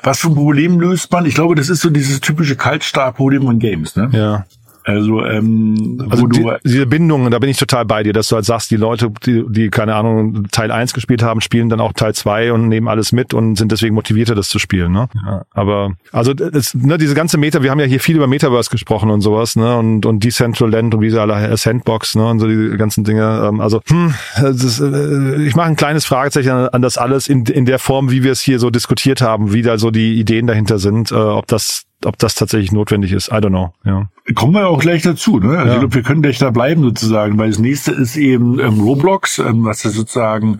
was 0.01 0.17
für 0.17 0.29
ein 0.29 0.35
Problem 0.35 0.79
löst 0.79 1.11
man? 1.11 1.27
Ich 1.27 1.35
glaube, 1.35 1.53
das 1.53 1.69
ist 1.69 1.81
so 1.81 1.91
dieses 1.91 2.21
typische 2.21 2.55
Kaltstartproblem 2.55 3.43
von 3.43 3.59
Games. 3.59 3.95
Ne? 3.95 4.09
Ja. 4.13 4.45
Also, 4.83 5.23
ähm, 5.25 6.05
Also 6.09 6.27
die, 6.27 6.45
diese 6.63 6.85
Bindung, 6.85 7.29
da 7.29 7.39
bin 7.39 7.49
ich 7.49 7.57
total 7.57 7.85
bei 7.85 8.03
dir, 8.03 8.13
dass 8.13 8.29
du 8.29 8.35
halt 8.35 8.45
sagst, 8.45 8.71
die 8.71 8.77
Leute, 8.77 9.11
die, 9.25 9.43
die 9.47 9.69
keine 9.69 9.95
Ahnung, 9.95 10.47
Teil 10.51 10.71
1 10.71 10.93
gespielt 10.93 11.23
haben, 11.23 11.41
spielen 11.41 11.69
dann 11.69 11.79
auch 11.79 11.93
Teil 11.93 12.13
2 12.13 12.53
und 12.53 12.67
nehmen 12.67 12.87
alles 12.87 13.11
mit 13.11 13.33
und 13.33 13.57
sind 13.57 13.71
deswegen 13.71 13.95
motivierter, 13.95 14.35
das 14.35 14.49
zu 14.49 14.59
spielen. 14.59 14.91
Ne? 14.91 15.07
Ja, 15.25 15.43
aber 15.51 15.93
also 16.11 16.33
das, 16.33 16.73
ne, 16.73 16.97
diese 16.97 17.15
ganze 17.15 17.37
Meta, 17.37 17.63
wir 17.63 17.71
haben 17.71 17.79
ja 17.79 17.85
hier 17.85 17.99
viel 17.99 18.15
über 18.15 18.27
Metaverse 18.27 18.69
gesprochen 18.69 19.09
und 19.09 19.21
sowas, 19.21 19.55
ne? 19.55 19.77
Und, 19.77 20.05
und 20.05 20.23
Decentraland 20.23 20.95
und 20.95 21.01
wie 21.01 21.09
sie 21.09 21.21
alle 21.21 21.55
Sandbox, 21.55 22.15
ne? 22.15 22.27
Und 22.27 22.39
so 22.39 22.47
die 22.47 22.77
ganzen 22.77 23.03
Dinge. 23.03 23.47
Ähm, 23.47 23.61
also, 23.61 23.81
hm, 23.87 24.13
ist, 24.41 24.79
äh, 24.79 25.43
ich 25.43 25.55
mache 25.55 25.67
ein 25.67 25.75
kleines 25.75 26.05
Fragezeichen 26.05 26.49
an, 26.49 26.69
an 26.69 26.81
das 26.81 26.97
alles 26.97 27.27
in, 27.27 27.45
in 27.45 27.65
der 27.65 27.79
Form, 27.79 28.11
wie 28.11 28.23
wir 28.23 28.31
es 28.31 28.41
hier 28.41 28.59
so 28.59 28.69
diskutiert 28.69 29.21
haben, 29.21 29.53
wie 29.53 29.61
da 29.61 29.77
so 29.77 29.91
die 29.91 30.19
Ideen 30.19 30.47
dahinter 30.47 30.79
sind, 30.79 31.11
äh, 31.11 31.15
ob 31.15 31.47
das 31.47 31.83
ob 32.05 32.17
das 32.17 32.35
tatsächlich 32.35 32.71
notwendig 32.71 33.11
ist. 33.11 33.29
I 33.29 33.35
don't 33.35 33.49
know. 33.49 33.73
Ja. 33.85 34.09
kommen 34.35 34.53
wir 34.53 34.67
auch 34.67 34.79
gleich 34.79 35.01
dazu. 35.03 35.39
Ne? 35.39 35.57
Also 35.57 35.67
Ja. 35.67 35.73
ich 35.73 35.79
glaube, 35.79 35.95
wir 35.95 36.03
können 36.03 36.21
gleich 36.21 36.37
da 36.39 36.49
bleiben 36.51 36.81
sozusagen, 36.83 37.37
weil 37.37 37.49
das 37.49 37.59
nächste 37.59 37.91
ist 37.91 38.17
eben 38.17 38.59
ähm, 38.59 38.79
Roblox, 38.81 39.39
ähm, 39.39 39.63
was 39.65 39.83
ja 39.83 39.89
sozusagen 39.91 40.59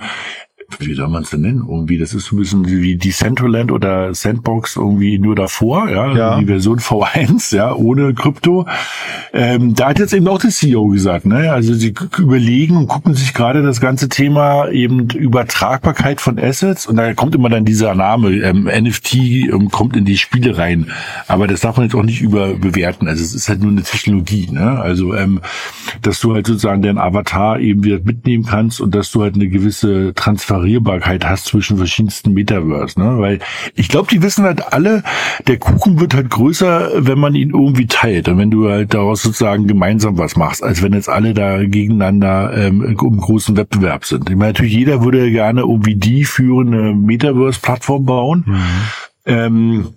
wie 0.80 0.94
soll 0.94 1.08
man 1.10 1.24
es 1.24 1.30
denn 1.30 1.42
nennen? 1.42 1.66
Irgendwie, 1.68 1.98
das 1.98 2.14
ist 2.14 2.26
so 2.26 2.36
ein 2.36 2.40
bisschen 2.40 2.68
wie 2.68 2.96
Decentraland 2.96 3.72
oder 3.72 4.14
Sandbox 4.14 4.76
irgendwie 4.76 5.20
nur 5.20 5.36
davor, 5.36 5.90
ja, 5.90 6.16
Ja. 6.16 6.40
die 6.40 6.46
Version 6.46 6.80
V1, 6.80 7.56
ja, 7.56 7.74
ohne 7.74 8.14
Krypto. 8.14 8.66
Ähm, 9.34 9.74
da 9.76 9.90
hat 9.90 10.00
jetzt 10.00 10.14
eben 10.14 10.28
auch 10.28 10.40
der 10.40 10.50
CEO 10.50 10.88
gesagt, 10.88 11.26
ne, 11.26 11.52
also 11.52 11.74
sie 11.74 11.94
überlegen 12.18 12.78
und 12.78 12.88
gucken 12.88 13.14
sich 13.14 13.34
gerade 13.34 13.62
das 13.64 13.80
ganze 13.80 14.10
Thema 14.10 14.70
eben 14.70 15.10
Übertragbarkeit 15.10 16.20
von 16.22 16.38
Assets 16.40 16.86
und 16.88 16.98
da 16.98 17.14
kommt 17.14 17.36
immer 17.36 17.50
dann 17.50 17.66
dieser 17.66 17.96
Name, 17.96 18.30
ähm, 18.32 18.64
NFT 18.66 19.16
ähm, 19.16 19.70
kommt 19.72 19.96
in 19.96 20.06
die 20.06 20.18
Spiele 20.18 20.58
rein, 20.58 20.88
aber 21.28 21.48
das 21.48 21.62
darf 21.62 21.78
man 21.78 21.86
jetzt 21.86 21.96
auch 21.96 22.04
nicht 22.04 22.22
überbewerten, 22.22 23.08
also 23.08 23.24
es 23.24 23.34
ist 23.34 23.48
halt 23.50 23.62
nur 23.62 23.72
eine 23.72 23.84
Technologie, 23.84 24.50
ne, 24.52 24.80
also 24.80 25.14
ähm, 25.16 25.40
dass 26.02 26.20
du 26.20 26.34
halt 26.34 26.48
sozusagen 26.48 26.82
deinen 26.82 26.98
Avatar 26.98 27.60
eben 27.60 27.84
wieder 27.84 28.00
mitnehmen 28.04 28.46
kannst 28.46 28.82
und 28.82 28.94
dass 28.96 29.12
du 29.12 29.22
halt 29.22 29.36
eine 29.36 29.48
gewisse 29.48 30.14
Transferierbarkeit 30.62 31.26
hast 31.26 31.46
zwischen 31.46 31.78
verschiedensten 31.78 32.34
Metaverse, 32.34 33.00
ne? 33.00 33.18
Weil 33.18 33.40
ich 33.76 33.90
glaube, 33.90 34.08
die 34.12 34.22
wissen 34.22 34.46
halt 34.46 34.74
alle, 34.74 35.04
der 35.48 35.58
Kuchen 35.58 36.00
wird 36.00 36.14
halt 36.14 36.30
größer, 36.30 36.92
wenn 36.96 37.20
man 37.20 37.36
ihn 37.36 37.50
irgendwie 37.50 37.88
teilt 37.88 38.30
und 38.30 38.38
wenn 38.38 38.52
du 38.52 38.70
halt 38.70 38.94
daraus 38.94 39.24
sozusagen 39.24 39.68
gemeinsam 39.68 40.18
was 40.18 40.36
machst, 40.36 40.64
als 40.64 40.84
wenn 40.84 40.94
jetzt 40.94 41.10
alle 41.10 41.34
da 41.34 41.64
gegeneinander 41.64 42.54
ähm, 42.56 42.84
im 42.84 42.96
großen 42.96 43.58
Wettbewerb 43.58 44.06
sind. 44.06 44.30
Ich 44.30 44.36
meine, 44.36 44.52
natürlich 44.52 44.74
jeder 44.74 45.04
würde 45.04 45.32
gerne 45.32 45.62
irgendwie 45.62 45.96
die 45.96 46.26
führende 46.26 46.94
Metaverse-Plattform 46.94 48.06
bauen. 48.06 48.46
Ähm, 49.26 49.88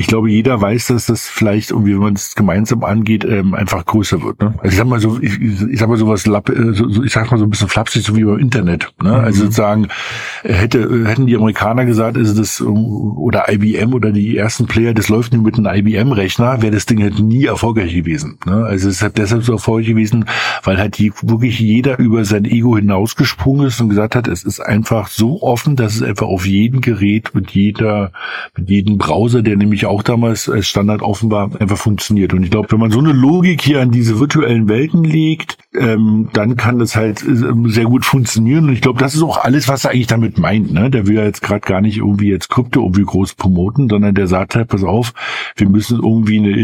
ich 0.00 0.06
glaube, 0.06 0.30
jeder 0.30 0.58
weiß, 0.58 0.86
dass 0.86 1.04
das 1.04 1.28
vielleicht 1.28 1.72
irgendwie, 1.72 1.92
wenn 1.92 2.00
man 2.00 2.14
es 2.14 2.34
gemeinsam 2.34 2.84
angeht, 2.84 3.22
ähm, 3.22 3.52
einfach 3.52 3.84
größer 3.84 4.22
wird. 4.22 4.40
Ne? 4.40 4.54
Also 4.56 4.68
ich 4.68 4.76
sag 4.76 4.86
mal 4.86 4.98
so, 4.98 5.20
ich, 5.20 5.38
ich 5.38 5.78
sag 5.78 5.90
mal 5.90 5.98
sowas, 5.98 6.26
äh, 6.26 6.72
so, 6.72 6.88
so, 6.88 7.04
ich 7.04 7.12
sag 7.12 7.30
mal 7.30 7.36
so 7.36 7.44
ein 7.44 7.50
bisschen 7.50 7.68
flapsig, 7.68 8.02
so 8.02 8.16
wie 8.16 8.24
beim 8.24 8.38
Internet. 8.38 8.94
Ne? 9.02 9.10
Mhm. 9.10 9.14
Also 9.16 9.42
sozusagen 9.42 9.88
äh, 10.42 10.54
hätte 10.54 11.04
hätten 11.04 11.26
die 11.26 11.36
Amerikaner 11.36 11.84
gesagt, 11.84 12.16
also 12.16 12.34
das 12.34 12.62
oder 12.62 13.52
IBM 13.52 13.92
oder 13.92 14.10
die 14.10 14.38
ersten 14.38 14.64
Player, 14.64 14.94
das 14.94 15.10
läuft 15.10 15.34
nur 15.34 15.42
mit 15.42 15.58
einem 15.58 15.66
IBM-Rechner, 15.66 16.62
wäre 16.62 16.72
das 16.72 16.86
Ding 16.86 17.02
halt 17.02 17.18
nie 17.18 17.44
erfolgreich 17.44 17.92
gewesen. 17.92 18.38
Ne? 18.46 18.54
Also 18.54 18.88
es 18.88 18.96
ist 18.96 19.02
halt 19.02 19.18
deshalb 19.18 19.42
so 19.42 19.52
erfolgreich 19.52 19.88
gewesen, 19.88 20.24
weil 20.64 20.78
halt 20.78 20.96
die 20.96 21.12
wirklich 21.20 21.60
jeder 21.60 21.98
über 21.98 22.24
sein 22.24 22.46
Ego 22.46 22.74
hinausgesprungen 22.74 23.66
ist 23.66 23.82
und 23.82 23.90
gesagt 23.90 24.16
hat, 24.16 24.28
es 24.28 24.44
ist 24.44 24.60
einfach 24.60 25.08
so 25.08 25.42
offen, 25.42 25.76
dass 25.76 25.96
es 25.96 26.02
einfach 26.02 26.28
auf 26.28 26.46
jedem 26.46 26.80
Gerät 26.80 27.34
mit 27.34 27.50
jeder, 27.50 28.12
mit 28.56 28.70
jedem 28.70 28.96
Browser, 28.96 29.42
der 29.42 29.58
nämlich 29.58 29.89
auch 29.90 30.02
damals 30.02 30.48
als 30.48 30.68
Standard 30.68 31.02
offen 31.02 31.30
war, 31.30 31.50
einfach 31.60 31.76
funktioniert. 31.76 32.32
Und 32.32 32.44
ich 32.44 32.50
glaube, 32.50 32.70
wenn 32.70 32.80
man 32.80 32.90
so 32.90 33.00
eine 33.00 33.12
Logik 33.12 33.60
hier 33.60 33.80
an 33.80 33.90
diese 33.90 34.18
virtuellen 34.18 34.68
Welten 34.68 35.04
legt, 35.04 35.58
ähm, 35.72 36.28
dann 36.32 36.56
kann 36.56 36.80
das 36.80 36.96
halt 36.96 37.22
äh, 37.22 37.52
sehr 37.66 37.84
gut 37.84 38.04
funktionieren. 38.04 38.64
Und 38.64 38.72
ich 38.72 38.80
glaube, 38.80 38.98
das 38.98 39.14
ist 39.14 39.22
auch 39.22 39.38
alles, 39.38 39.68
was 39.68 39.84
er 39.84 39.92
eigentlich 39.92 40.08
damit 40.08 40.36
meint. 40.36 40.72
Ne? 40.72 40.90
Der 40.90 41.06
will 41.06 41.14
ja 41.14 41.24
jetzt 41.24 41.42
gerade 41.42 41.60
gar 41.60 41.80
nicht 41.80 41.98
irgendwie 41.98 42.28
jetzt 42.28 42.48
Krypto 42.48 42.82
irgendwie 42.82 43.04
groß 43.04 43.34
promoten, 43.34 43.88
sondern 43.88 44.14
der 44.14 44.26
sagt 44.26 44.56
halt, 44.56 44.68
pass 44.68 44.82
auf, 44.82 45.12
wir 45.56 45.68
müssen 45.68 46.02
irgendwie 46.02 46.38
eine 46.38 46.58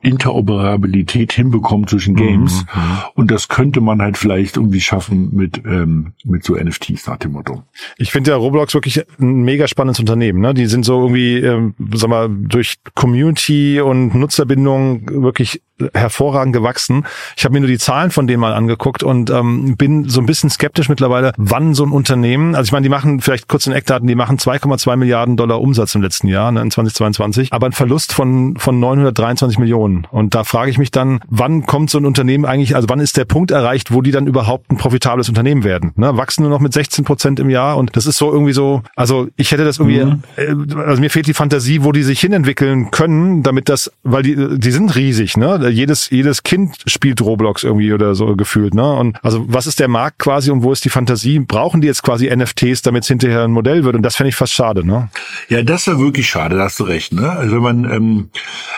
Interoperabilität 0.00 1.32
hinbekommen 1.32 1.86
zwischen 1.86 2.16
Games. 2.16 2.64
Mhm. 2.74 2.80
Und 3.14 3.30
das 3.30 3.48
könnte 3.48 3.82
man 3.82 4.00
halt 4.00 4.16
vielleicht 4.16 4.56
irgendwie 4.56 4.80
schaffen 4.80 5.28
mit, 5.32 5.62
ähm, 5.66 6.14
mit 6.24 6.42
so 6.42 6.54
NFTs 6.54 7.06
nach 7.06 7.18
dem 7.18 7.32
Motto. 7.32 7.64
Ich 7.98 8.12
finde 8.12 8.30
ja 8.30 8.36
Roblox 8.38 8.72
wirklich 8.72 9.04
ein 9.20 9.42
mega 9.42 9.68
spannendes 9.68 10.00
Unternehmen. 10.00 10.40
Ne? 10.40 10.54
Die 10.54 10.66
sind 10.66 10.86
so 10.86 10.98
irgendwie, 11.02 11.36
ähm, 11.36 11.74
sag 11.92 12.08
mal, 12.08 12.30
durch 12.30 12.76
Community 12.94 13.80
und 13.80 14.14
Nutzerbindung 14.14 15.22
wirklich 15.22 15.60
hervorragend 15.94 16.52
gewachsen. 16.52 17.04
Ich 17.36 17.44
habe 17.44 17.54
mir 17.54 17.60
nur 17.60 17.68
die 17.68 17.78
Zahlen 17.78 18.10
von 18.10 18.26
denen 18.26 18.40
mal 18.40 18.54
angeguckt 18.54 19.02
und 19.02 19.30
ähm, 19.30 19.76
bin 19.76 20.08
so 20.08 20.20
ein 20.20 20.26
bisschen 20.26 20.50
skeptisch 20.50 20.88
mittlerweile, 20.88 21.32
wann 21.36 21.74
so 21.74 21.84
ein 21.84 21.92
Unternehmen, 21.92 22.54
also 22.54 22.68
ich 22.68 22.72
meine, 22.72 22.84
die 22.84 22.88
machen 22.88 23.20
vielleicht 23.20 23.48
kurz 23.48 23.66
in 23.66 23.72
Eckdaten, 23.72 24.06
die 24.06 24.14
machen 24.14 24.38
2,2 24.38 24.96
Milliarden 24.96 25.36
Dollar 25.36 25.60
Umsatz 25.60 25.94
im 25.94 26.02
letzten 26.02 26.28
Jahr, 26.28 26.52
ne, 26.52 26.60
in 26.60 26.70
2022, 26.70 27.52
aber 27.52 27.66
ein 27.66 27.72
Verlust 27.72 28.12
von 28.12 28.56
von 28.56 28.80
923 28.80 29.58
Millionen. 29.58 30.06
Und 30.10 30.34
da 30.34 30.44
frage 30.44 30.70
ich 30.70 30.78
mich 30.78 30.90
dann, 30.90 31.20
wann 31.28 31.66
kommt 31.66 31.90
so 31.90 31.98
ein 31.98 32.06
Unternehmen 32.06 32.44
eigentlich, 32.44 32.74
also 32.76 32.88
wann 32.88 33.00
ist 33.00 33.16
der 33.16 33.24
Punkt 33.24 33.50
erreicht, 33.50 33.92
wo 33.92 34.02
die 34.02 34.10
dann 34.10 34.26
überhaupt 34.26 34.70
ein 34.70 34.76
profitables 34.76 35.28
Unternehmen 35.28 35.64
werden? 35.64 35.92
Ne? 35.96 36.16
Wachsen 36.16 36.42
nur 36.42 36.50
noch 36.50 36.60
mit 36.60 36.72
16 36.72 37.04
Prozent 37.04 37.40
im 37.40 37.50
Jahr 37.50 37.76
und 37.76 37.96
das 37.96 38.06
ist 38.06 38.18
so 38.18 38.32
irgendwie 38.32 38.52
so, 38.52 38.82
also 38.96 39.28
ich 39.36 39.52
hätte 39.52 39.64
das 39.64 39.78
irgendwie, 39.78 40.04
mhm. 40.04 40.22
äh, 40.36 40.80
also 40.80 41.00
mir 41.00 41.10
fehlt 41.10 41.26
die 41.26 41.34
Fantasie, 41.34 41.84
wo 41.84 41.92
die 41.92 42.02
sich 42.02 42.20
hinentwickeln 42.20 42.90
können, 42.90 43.42
damit 43.42 43.68
das, 43.68 43.92
weil 44.02 44.22
die, 44.22 44.58
die 44.58 44.70
sind 44.70 44.94
riesig, 44.94 45.36
ne? 45.36 45.67
Jedes, 45.68 46.10
jedes 46.10 46.42
Kind 46.42 46.76
spielt 46.86 47.20
Roblox 47.20 47.64
irgendwie 47.64 47.92
oder 47.92 48.14
so 48.14 48.36
gefühlt, 48.36 48.74
ne? 48.74 48.94
Und 48.94 49.18
also 49.24 49.44
was 49.48 49.66
ist 49.66 49.80
der 49.80 49.88
Markt 49.88 50.18
quasi 50.18 50.50
und 50.50 50.62
wo 50.62 50.72
ist 50.72 50.84
die 50.84 50.90
Fantasie? 50.90 51.38
Brauchen 51.40 51.80
die 51.80 51.86
jetzt 51.86 52.02
quasi 52.02 52.34
NFTs, 52.34 52.82
damit 52.82 53.04
es 53.04 53.08
hinterher 53.08 53.44
ein 53.44 53.52
Modell 53.52 53.84
wird? 53.84 53.96
Und 53.96 54.02
das 54.02 54.16
fände 54.16 54.28
ich 54.28 54.36
fast 54.36 54.52
schade, 54.52 54.86
ne? 54.86 55.08
Ja, 55.48 55.62
das 55.62 55.86
wäre 55.86 55.98
wirklich 55.98 56.28
schade, 56.28 56.56
da 56.56 56.64
hast 56.64 56.80
du 56.80 56.84
recht, 56.84 57.12
ne? 57.12 57.30
Also 57.30 57.56
wenn 57.56 57.62
man, 57.62 57.84
ähm, 57.90 58.30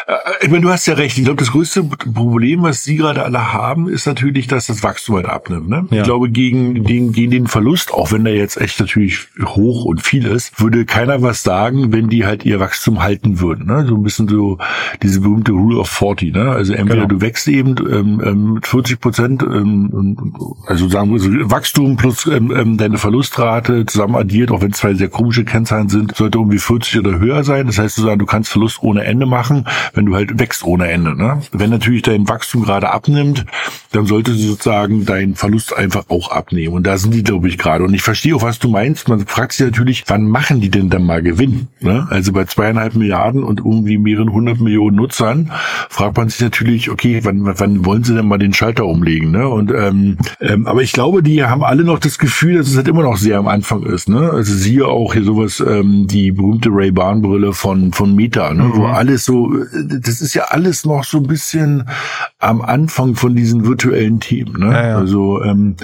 äh, 0.07 0.45
ich 0.45 0.51
meine, 0.51 0.63
du 0.63 0.71
hast 0.71 0.87
ja 0.87 0.95
recht. 0.95 1.19
Ich 1.19 1.25
glaube, 1.25 1.39
das 1.39 1.53
größte 1.53 1.83
Problem, 1.85 2.63
was 2.63 2.85
sie 2.85 2.97
gerade 2.97 3.23
alle 3.23 3.53
haben, 3.53 3.89
ist 3.89 4.07
natürlich, 4.07 4.47
dass 4.47 4.67
das 4.67 4.83
Wachstum 4.83 5.17
halt 5.17 5.27
abnimmt. 5.27 5.69
Ne? 5.69 5.87
Ja. 5.91 5.99
Ich 5.99 6.03
glaube, 6.05 6.31
gegen 6.31 6.85
den, 6.85 7.13
gegen 7.13 7.31
den 7.31 7.47
Verlust, 7.47 7.93
auch 7.93 8.13
wenn 8.13 8.25
der 8.25 8.35
jetzt 8.35 8.61
echt 8.61 8.81
natürlich 8.81 9.29
hoch 9.45 9.85
und 9.85 10.03
viel 10.03 10.27
ist, 10.27 10.61
würde 10.61 10.85
keiner 10.85 11.23
was 11.23 11.43
sagen, 11.43 11.93
wenn 11.93 12.09
die 12.09 12.25
halt 12.25 12.45
ihr 12.45 12.61
Wachstum 12.61 13.03
halten 13.03 13.41
würden. 13.41 13.67
Ne? 13.67 13.87
So 13.87 13.97
ein 13.97 14.03
bisschen 14.03 14.29
so 14.29 14.59
diese 15.03 15.21
berühmte 15.21 15.53
Rule 15.53 15.79
of 15.79 15.89
40. 15.89 16.35
Ne? 16.35 16.51
Also 16.51 16.75
entweder 16.81 17.07
genau. 17.07 17.15
du 17.15 17.21
wächst 17.21 17.49
eben 17.49 17.77
ähm, 17.79 18.23
ähm, 18.25 18.55
mit 18.55 18.67
40 18.67 19.01
Prozent, 19.01 19.43
ähm, 19.43 20.17
also 20.67 20.89
sagen 20.89 21.13
wir 21.13 21.19
so, 21.19 21.31
Wachstum 21.51 21.97
plus 21.97 22.27
ähm, 22.27 22.51
ähm, 22.57 22.77
deine 22.77 22.99
Verlustrate 22.99 23.87
zusammen 23.87 24.17
addiert, 24.17 24.51
auch 24.51 24.63
wenn 24.63 24.73
zwei 24.73 24.95
sehr 24.95 25.09
komische 25.09 25.45
Kennzahlen 25.45 25.89
sind, 25.89 26.17
sollte 26.17 26.39
irgendwie 26.39 26.59
40 26.59 26.99
oder 26.99 27.19
höher 27.19 27.45
sein. 27.45 27.67
Das 27.67 27.79
heißt, 27.79 27.99
du 27.99 28.27
kannst 28.27 28.51
Verlust 28.51 28.83
ohne 28.83 29.05
Ende 29.05 29.27
machen, 29.27 29.67
wenn 29.95 30.07
du 30.07 30.15
halt 30.15 30.39
wächst 30.39 30.65
ohne 30.65 30.89
Ende. 30.89 31.17
Ne? 31.17 31.43
Wenn 31.53 31.71
natürlich 31.71 32.03
dein 32.03 32.29
Wachstum 32.29 32.63
gerade 32.63 32.91
abnimmt, 32.91 33.47
dann 33.93 34.07
sollte 34.07 34.33
sozusagen 34.35 35.05
dein 35.05 35.35
Verlust 35.35 35.77
einfach 35.77 36.05
auch 36.09 36.31
abnehmen. 36.31 36.75
Und 36.75 36.87
da 36.87 36.97
sind 36.97 37.13
die, 37.13 37.23
glaube 37.23 37.49
ich, 37.49 37.59
gerade. 37.59 37.85
Und 37.85 37.95
ich 37.95 38.03
verstehe 38.03 38.35
auch, 38.37 38.43
was 38.43 38.59
du 38.59 38.69
meinst. 38.69 39.09
Man 39.09 39.27
fragt 39.27 39.53
sich 39.53 39.67
natürlich, 39.67 40.05
wann 40.07 40.25
machen 40.29 40.61
die 40.61 40.71
denn 40.71 40.91
dann 40.91 41.05
mal 41.05 41.23
Gewinn? 41.23 41.69
Ne? 41.81 42.07
Also 42.11 42.33
bei 42.33 42.45
zweieinhalb 42.45 42.95
Milliarden 42.95 43.43
und 43.43 43.61
irgendwie 43.61 43.99
mehreren 43.99 44.33
hundert 44.33 44.61
Millionen 44.61 44.97
Nutzern 44.97 45.53
fragt 45.89 46.17
man 46.17 46.29
sich 46.29 46.41
natürlich, 46.41 46.70
natürlich, 46.71 46.91
okay, 46.91 47.21
wann, 47.25 47.41
wann 47.59 47.85
wollen 47.85 48.05
sie 48.05 48.15
denn 48.15 48.29
mal 48.29 48.39
den 48.39 48.53
Schalter 48.53 48.87
umlegen? 48.87 49.33
Ne? 49.33 49.49
Und 49.49 49.73
ähm, 49.73 50.17
ähm, 50.41 50.67
aber 50.67 50.83
ich 50.83 50.93
glaube, 50.93 51.23
die 51.23 51.45
haben 51.45 51.65
alle 51.65 51.83
noch 51.85 51.99
das 51.99 52.19
Gefühl, 52.19 52.59
dass 52.59 52.69
es 52.69 52.77
halt 52.77 52.89
immer 52.89 53.03
noch 53.03 53.17
sehr 53.17 53.39
am 53.39 53.49
Anfang 53.49 53.83
ist. 53.83 54.09
Ne? 54.09 54.31
Also 54.31 54.55
siehe 54.55 54.87
auch 54.87 55.15
hier 55.15 55.25
sowas, 55.25 55.61
ähm, 55.67 56.07
die 56.07 56.33
berühmte 56.33 56.69
Ray-Ban-Brille 56.71 57.53
von 57.53 57.93
von 57.93 58.15
Meta, 58.15 58.55
ne? 58.55 58.65
Mhm. 58.65 58.75
wo 58.75 58.87
alles 58.87 59.25
so, 59.25 59.53
das 59.85 60.21
ist 60.21 60.35
ja 60.35 60.45
alles 60.45 60.85
noch 60.85 61.05
so 61.05 61.19
ein 61.19 61.27
bisschen 61.27 61.89
am 62.39 62.63
Anfang 62.63 63.17
von 63.17 63.35
diesen 63.35 63.67
virtuellen 63.67 64.21
Themen. 64.21 64.61
Ne? 64.61 64.73
Ja, 64.73 64.89
ja. 64.89 64.97
Also 64.97 65.43
ähm, 65.43 65.77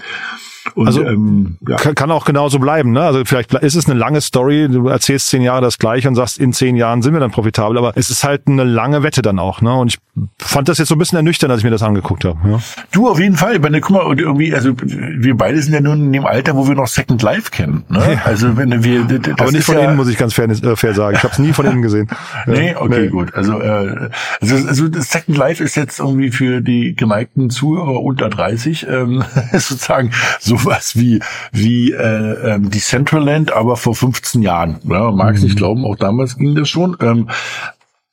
und, 0.74 0.86
also 0.86 1.02
ähm, 1.04 1.56
ja. 1.66 1.76
kann, 1.76 1.94
kann 1.94 2.10
auch 2.10 2.24
genauso 2.24 2.58
bleiben. 2.58 2.92
Ne? 2.92 3.02
Also 3.02 3.24
vielleicht 3.24 3.54
ist 3.54 3.74
es 3.74 3.88
eine 3.88 3.98
lange 3.98 4.20
Story, 4.20 4.68
du 4.68 4.88
erzählst 4.88 5.28
zehn 5.28 5.42
Jahre 5.42 5.62
das 5.62 5.78
gleiche 5.78 6.08
und 6.08 6.14
sagst, 6.14 6.38
in 6.38 6.52
zehn 6.52 6.76
Jahren 6.76 7.02
sind 7.02 7.12
wir 7.12 7.20
dann 7.20 7.30
profitabel, 7.30 7.78
aber 7.78 7.92
es 7.96 8.10
ist 8.10 8.24
halt 8.24 8.42
eine 8.46 8.64
lange 8.64 9.02
Wette 9.02 9.22
dann 9.22 9.38
auch. 9.38 9.60
Ne? 9.60 9.74
Und 9.74 9.94
ich 9.94 9.98
fand 10.38 10.68
das 10.68 10.78
jetzt 10.78 10.88
so 10.88 10.94
ein 10.94 10.98
bisschen 10.98 11.16
ernüchternd, 11.16 11.50
als 11.50 11.60
ich 11.60 11.64
mir 11.64 11.70
das 11.70 11.82
angeguckt 11.82 12.24
habe. 12.24 12.38
Ja? 12.48 12.58
Du 12.92 13.08
auf 13.08 13.20
jeden 13.20 13.36
Fall. 13.36 13.62
Wenn, 13.62 13.80
guck 13.80 13.90
mal, 13.90 14.02
und 14.02 14.20
irgendwie, 14.20 14.54
also 14.54 14.74
wir 14.82 15.36
beide 15.36 15.60
sind 15.60 15.72
ja 15.72 15.80
nun 15.80 16.06
in 16.06 16.12
dem 16.12 16.26
Alter, 16.26 16.56
wo 16.56 16.68
wir 16.68 16.74
noch 16.74 16.86
Second 16.86 17.22
Life 17.22 17.50
kennen. 17.50 17.84
Ne? 17.88 18.14
Ja. 18.14 18.22
Also 18.24 18.56
wenn 18.56 18.84
wir 18.84 19.04
das 19.04 19.38
Aber 19.38 19.52
nicht 19.52 19.64
von 19.64 19.76
ja, 19.76 19.84
innen, 19.84 19.96
muss 19.96 20.08
ich 20.08 20.16
ganz 20.16 20.34
fair, 20.34 20.48
äh, 20.48 20.76
fair 20.76 20.94
sagen. 20.94 21.16
Ich 21.16 21.22
habe 21.22 21.32
es 21.32 21.38
nie 21.38 21.52
von 21.52 21.66
innen 21.66 21.82
gesehen. 21.82 22.08
nee, 22.46 22.74
okay, 22.74 23.02
nee. 23.02 23.08
gut. 23.08 23.34
Also, 23.34 23.60
äh, 23.60 24.10
also, 24.40 24.56
also 24.66 24.86
Second 24.92 25.36
Life 25.36 25.62
ist 25.62 25.76
jetzt 25.76 26.00
irgendwie 26.00 26.30
für 26.30 26.60
die 26.60 26.94
geneigten 26.94 27.50
Zuhörer 27.50 28.02
unter 28.02 28.28
30 28.28 28.86
ähm, 28.88 29.24
sozusagen 29.52 30.10
sowas 30.58 30.96
wie 30.96 31.20
wie 31.52 31.92
äh, 31.92 32.54
ähm, 32.54 32.70
Decentraland, 32.70 33.52
aber 33.52 33.76
vor 33.76 33.94
15 33.94 34.42
Jahren. 34.42 34.78
Ja, 34.84 35.10
mag 35.10 35.34
es 35.34 35.40
mhm. 35.40 35.46
nicht 35.46 35.56
glauben, 35.56 35.84
auch 35.84 35.96
damals 35.96 36.36
ging 36.36 36.54
das 36.54 36.68
schon. 36.68 36.96
Ähm, 37.00 37.28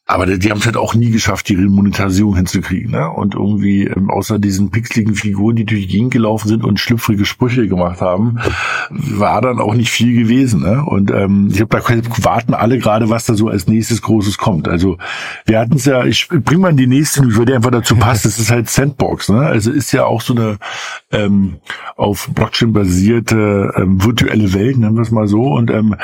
aber 0.05 0.25
die, 0.25 0.37
die 0.37 0.51
haben 0.51 0.57
es 0.57 0.65
halt 0.65 0.75
auch 0.75 0.95
nie 0.95 1.11
geschafft, 1.11 1.47
die 1.47 1.55
Monetarisierung 1.55 2.35
hinzukriegen. 2.35 2.91
Ne? 2.91 3.09
Und 3.09 3.35
irgendwie, 3.35 3.85
ähm, 3.85 4.09
außer 4.09 4.37
diesen 4.37 4.69
pixeligen 4.69 5.15
Figuren, 5.15 5.55
die 5.55 5.63
durch 5.63 5.83
die 5.83 5.87
Gegend 5.87 6.11
gelaufen 6.11 6.49
sind 6.49 6.65
und 6.65 6.77
schlüpfrige 6.77 7.23
Sprüche 7.23 7.69
gemacht 7.69 8.01
haben, 8.01 8.37
war 8.89 9.41
dann 9.41 9.59
auch 9.59 9.73
nicht 9.73 9.91
viel 9.91 10.13
gewesen. 10.13 10.61
Ne? 10.61 10.83
Und 10.83 11.09
ähm, 11.09 11.47
ich 11.49 11.57
glaube, 11.57 11.77
da 11.77 12.23
warten 12.25 12.53
alle 12.53 12.79
gerade, 12.79 13.09
was 13.09 13.25
da 13.25 13.33
so 13.33 13.47
als 13.47 13.67
nächstes 13.67 14.01
Großes 14.01 14.37
kommt. 14.37 14.67
Also 14.67 14.97
wir 15.45 15.59
hatten 15.59 15.75
es 15.75 15.85
ja, 15.85 16.03
ich 16.03 16.27
bring 16.27 16.59
mal 16.59 16.71
in 16.71 16.77
die 16.77 16.87
nächste, 16.87 17.25
ich 17.25 17.37
würde 17.37 17.55
einfach 17.55 17.71
dazu 17.71 17.95
passt, 17.95 18.25
das 18.25 18.39
ist 18.39 18.51
halt 18.51 18.69
Sandbox. 18.69 19.29
Ne? 19.29 19.39
Also 19.39 19.71
ist 19.71 19.93
ja 19.93 20.03
auch 20.03 20.21
so 20.21 20.35
eine 20.35 20.57
ähm, 21.11 21.59
auf 21.95 22.29
Blockchain 22.33 22.73
basierte 22.73 23.71
ähm, 23.77 24.03
virtuelle 24.03 24.53
Welt, 24.53 24.77
nennen 24.77 24.95
wir 24.95 25.03
es 25.03 25.11
mal 25.11 25.27
so, 25.27 25.53
und 25.53 25.71
ähm, 25.71 25.95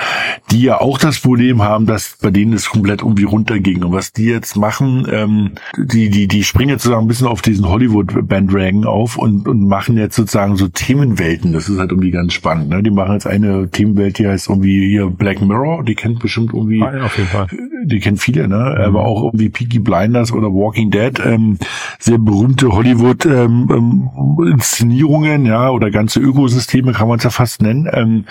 die 0.52 0.62
ja 0.62 0.80
auch 0.80 0.98
das 0.98 1.20
Problem 1.20 1.64
haben, 1.64 1.86
dass 1.86 2.18
bei 2.22 2.32
denen 2.32 2.54
es 2.54 2.70
komplett 2.70 3.02
irgendwie 3.02 3.24
runterging 3.24 3.89
und 3.90 3.96
was 3.96 4.14
die 4.14 4.26
jetzt 4.26 4.56
machen, 4.56 5.08
ähm, 5.12 5.52
die, 5.78 6.10
die, 6.10 6.28
die 6.28 6.44
springen 6.44 6.70
jetzt 6.70 6.84
sozusagen 6.84 7.06
ein 7.06 7.08
bisschen 7.08 7.28
auf 7.28 7.42
diesen 7.42 7.68
Hollywood-Bandwagon 7.68 8.86
auf 8.86 9.18
und, 9.18 9.48
und 9.48 9.68
machen 9.68 9.98
jetzt 9.98 10.16
sozusagen 10.16 10.56
so 10.56 10.68
Themenwelten. 10.68 11.54
Das 11.54 11.70
ist 11.70 11.80
halt 11.80 11.90
irgendwie 11.92 12.12
ganz 12.12 12.34
spannend. 12.34 12.70
Ne? 12.70 12.84
Die 12.84 12.92
machen 12.92 13.14
jetzt 13.14 13.26
eine 13.26 13.68
Themenwelt, 13.70 14.20
die 14.20 14.28
heißt 14.28 14.50
irgendwie 14.50 14.88
hier 14.88 15.08
Black 15.08 15.42
Mirror. 15.42 15.84
Die 15.84 15.96
kennt 15.96 16.20
bestimmt 16.20 16.54
irgendwie. 16.54 16.84
Ah, 16.84 16.98
ja, 16.98 17.04
auf 17.04 17.18
jeden 17.18 17.30
Fall. 17.30 17.48
Die 17.86 18.00
kennen 18.00 18.18
viele, 18.18 18.48
ne? 18.48 18.76
Mhm. 18.78 18.84
Aber 18.84 19.06
auch 19.06 19.24
irgendwie 19.24 19.50
Peaky 19.50 19.80
Blinders 19.80 20.32
oder 20.32 20.50
Walking 20.50 20.92
Dead. 20.92 21.20
Ähm, 21.26 21.58
sehr 21.98 22.20
berühmte 22.20 22.72
Hollywood-Inszenierungen, 22.72 25.32
ähm, 25.32 25.46
ähm, 25.46 25.52
ja, 25.52 25.72
oder 25.72 25.90
ganze 25.90 26.20
Ökosysteme 26.20 26.94
kann 26.94 27.08
man 27.08 27.18
es 27.18 27.24
ja 27.24 27.32
fast 27.32 27.62
nennen. 27.62 27.90
Ähm, 27.92 28.26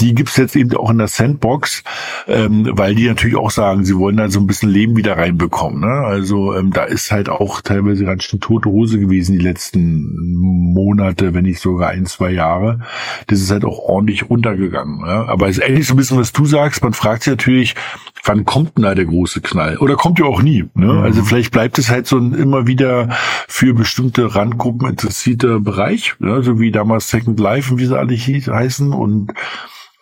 die 0.00 0.14
gibt's 0.14 0.36
jetzt 0.36 0.56
eben 0.56 0.76
auch 0.76 0.90
in 0.90 0.98
der 0.98 1.08
Sandbox, 1.08 1.82
ähm, 2.26 2.68
weil 2.72 2.94
die 2.94 3.06
natürlich 3.06 3.36
auch 3.36 3.50
sagen, 3.50 3.84
sie 3.84 3.96
wollen 3.96 4.18
da 4.18 4.28
so 4.28 4.40
ein 4.40 4.46
bisschen 4.46 4.68
Leben 4.68 4.97
wieder 4.98 5.16
reinbekommen. 5.16 5.80
Ne? 5.80 6.04
Also 6.04 6.54
ähm, 6.54 6.72
da 6.72 6.84
ist 6.84 7.10
halt 7.10 7.30
auch 7.30 7.62
teilweise 7.62 8.04
ganz 8.04 8.24
schön 8.24 8.40
tote 8.40 8.68
Hose 8.68 8.98
gewesen 8.98 9.32
die 9.32 9.44
letzten 9.44 10.14
Monate, 10.74 11.32
wenn 11.32 11.44
nicht 11.44 11.60
sogar 11.60 11.90
ein, 11.90 12.04
zwei 12.04 12.30
Jahre. 12.30 12.80
Das 13.28 13.40
ist 13.40 13.50
halt 13.50 13.64
auch 13.64 13.78
ordentlich 13.78 14.28
runtergegangen. 14.28 14.98
Ne? 15.00 15.24
Aber 15.28 15.48
es 15.48 15.56
ist 15.56 15.66
ähnlich 15.66 15.86
so 15.86 15.94
ein 15.94 15.96
bisschen, 15.96 16.18
was 16.18 16.32
du 16.32 16.44
sagst. 16.44 16.82
Man 16.82 16.92
fragt 16.92 17.22
sich 17.22 17.30
natürlich, 17.30 17.74
wann 18.24 18.44
kommt 18.44 18.76
denn 18.76 18.82
da 18.82 18.94
der 18.94 19.06
große 19.06 19.40
Knall? 19.40 19.78
Oder 19.78 19.96
kommt 19.96 20.18
ja 20.18 20.26
auch 20.26 20.42
nie. 20.42 20.66
Ne? 20.74 20.92
Mhm. 20.92 20.98
Also 20.98 21.22
vielleicht 21.22 21.52
bleibt 21.52 21.78
es 21.78 21.88
halt 21.88 22.06
so 22.06 22.18
ein 22.18 22.34
immer 22.34 22.66
wieder 22.66 23.08
für 23.46 23.72
bestimmte 23.72 24.34
Randgruppen 24.34 24.88
interessierter 24.88 25.60
Bereich, 25.60 26.14
ne? 26.18 26.42
so 26.42 26.60
wie 26.60 26.70
damals 26.70 27.08
Second 27.08 27.40
Life 27.40 27.72
und 27.72 27.80
wie 27.80 27.86
sie 27.86 27.98
alle 27.98 28.16
heißen. 28.16 28.92
Und 28.92 29.32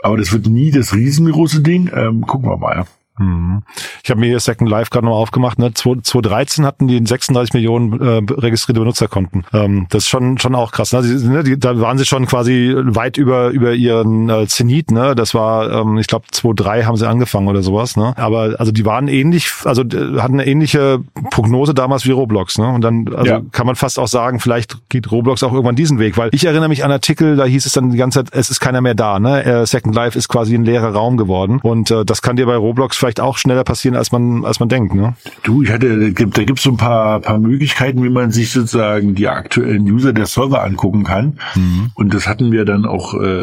aber 0.03 0.17
das 0.17 0.33
wird 0.33 0.47
nie 0.47 0.71
das 0.71 0.95
riesengroße 0.95 1.63
Ding. 1.63 1.91
Ähm, 1.95 2.27
gucken 2.27 2.49
wir 2.49 2.57
mal. 2.57 2.87
Mhm. 3.19 3.63
Ich 4.05 4.11
habe 4.11 4.21
mir 4.21 4.27
hier 4.27 4.41
Second 4.41 4.69
Life 4.69 4.91
gerade 4.91 5.07
nochmal 5.07 5.21
aufgemacht. 5.21 5.59
Ne? 5.59 5.73
2013 5.73 6.65
hatten 6.65 6.89
die 6.89 7.05
36 7.05 7.55
Millionen 7.55 8.01
äh, 8.01 8.23
registrierte 8.33 8.81
Benutzerkonten. 8.81 9.45
Ähm, 9.53 9.87
das 9.91 10.05
ist 10.05 10.09
schon 10.09 10.39
schon 10.39 10.55
auch 10.55 10.73
krass. 10.73 10.93
Ne? 10.93 11.03
Die, 11.03 11.27
ne? 11.27 11.43
Die, 11.43 11.59
da 11.59 11.81
waren 11.81 11.99
sie 11.99 12.05
schon 12.05 12.27
quasi 12.27 12.75
weit 12.77 13.17
über 13.17 13.49
über 13.51 13.73
ihren 13.73 14.29
äh, 14.29 14.47
Zenit. 14.47 14.91
Ne? 14.91 15.15
Das 15.15 15.35
war, 15.35 15.71
ähm, 15.71 15.99
ich 15.99 16.07
glaube, 16.07 16.27
2003 16.31 16.85
haben 16.85 16.97
sie 16.97 17.09
angefangen 17.09 17.49
oder 17.49 17.63
sowas. 17.63 17.97
Ne? 17.97 18.13
Aber 18.17 18.57
also 18.59 18.73
die 18.73 18.85
waren 18.85 19.09
ähnlich, 19.09 19.51
also 19.65 19.83
hatten 19.83 20.35
eine 20.35 20.47
ähnliche 20.47 21.01
Prognose 21.31 21.75
damals 21.75 22.07
wie 22.07 22.11
Roblox. 22.11 22.59
Ne? 22.59 22.69
Und 22.69 22.83
dann 22.83 23.09
also 23.15 23.31
ja. 23.31 23.41
kann 23.53 23.67
man 23.67 23.77
fast 23.77 23.99
auch 23.99 24.09
sagen, 24.09 24.41
vielleicht 24.41 24.89
geht 24.89 25.11
Roblox 25.11 25.43
auch 25.43 25.53
irgendwann 25.53 25.77
diesen 25.77 25.99
Weg, 25.99 26.19
weil 26.19 26.31
ich 26.33 26.45
erinnere 26.45 26.69
mich 26.69 26.85
an 26.85 26.91
Artikel, 26.91 27.37
da 27.37 27.45
hieß 27.45 27.67
es 27.67 27.73
dann 27.73 27.91
die 27.91 27.99
ganze 27.99 28.25
Zeit, 28.25 28.35
es 28.35 28.51
ist 28.51 28.61
keiner 28.61 28.81
mehr 28.81 28.95
da. 28.95 29.19
Ne? 29.19 29.45
Äh, 29.45 29.67
Second 29.67 29.95
Life 29.95 30.19
ist 30.19 30.29
quasi 30.29 30.55
ein 30.55 30.65
leerer 30.65 30.93
Raum 30.93 31.17
geworden 31.17 31.61
und 31.63 31.91
äh, 31.91 32.05
das 32.05 32.23
kann 32.23 32.37
dir 32.37 32.47
bei 32.47 32.57
Roblox 32.57 32.97
vielleicht 33.07 33.21
auch 33.21 33.39
schneller 33.39 33.63
passieren, 33.63 33.97
als 33.97 34.11
man, 34.11 34.45
als 34.45 34.59
man 34.59 34.69
denkt, 34.69 34.95
ne? 34.95 35.15
Du, 35.45 35.63
ich 35.63 35.71
hatte, 35.71 35.99
da 35.99 36.11
gibt, 36.11 36.35
gibt's 36.35 36.65
so 36.65 36.71
ein 36.71 36.77
paar, 36.77 37.21
paar 37.21 37.39
Möglichkeiten, 37.39 38.03
wie 38.03 38.09
man 38.09 38.33
sich 38.33 38.51
sozusagen 38.51 39.15
die 39.15 39.29
aktuellen 39.29 39.85
User 39.85 40.13
der 40.13 40.27
Server 40.27 40.65
angucken 40.65 41.05
kann. 41.05 41.39
Mhm. 41.55 41.93
Und 41.95 42.15
das 42.15 42.27
hatten 42.27 42.51
wir 42.51 42.65
dann 42.65 42.85
auch, 42.85 43.15
äh, 43.15 43.43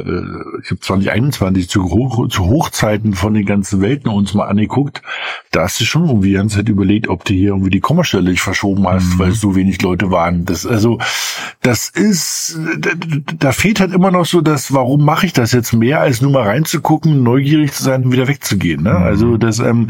ich 0.62 0.72
habe 0.72 0.80
2021 0.82 1.70
zu, 1.70 1.86
Hoch, 1.86 2.28
zu 2.28 2.46
Hochzeiten 2.46 3.14
von 3.14 3.34
den 3.34 3.46
ganzen 3.46 3.80
Welten 3.82 4.12
uns 4.12 4.34
mal 4.34 4.48
angeguckt. 4.48 5.02
Da 5.52 5.64
hast 5.64 5.80
du 5.80 5.86
schon 5.86 6.08
irgendwie 6.08 6.30
die 6.30 6.36
ganze 6.36 6.58
Zeit 6.58 6.68
überlegt, 6.68 7.08
ob 7.08 7.24
du 7.24 7.34
hier 7.34 7.50
irgendwie 7.50 7.70
die 7.70 7.80
Kommastelle 7.80 8.30
nicht 8.30 8.42
verschoben 8.42 8.86
hast, 8.86 9.14
mhm. 9.14 9.20
weil 9.20 9.32
es 9.32 9.40
so 9.40 9.56
wenig 9.56 9.82
Leute 9.82 10.12
waren. 10.12 10.44
Das, 10.44 10.66
also, 10.66 11.00
das 11.62 11.88
ist, 11.90 12.60
da, 12.78 12.90
da 13.40 13.52
fehlt 13.54 13.80
halt 13.80 13.94
immer 13.94 14.12
noch 14.12 14.26
so 14.26 14.42
das, 14.42 14.74
warum 14.74 15.06
mache 15.06 15.26
ich 15.26 15.32
das 15.32 15.54
jetzt 15.54 15.72
mehr, 15.72 16.02
als 16.02 16.22
nur 16.22 16.32
mal 16.32 16.44
reinzugucken, 16.44 17.24
neugierig 17.24 17.72
zu 17.72 17.84
sein 17.84 18.04
und 18.04 18.12
wieder 18.12 18.28
wegzugehen. 18.28 18.84
Ne? 18.84 18.92
Mhm. 18.92 19.04
Also 19.04 19.38
das, 19.38 19.53
ähm, 19.60 19.90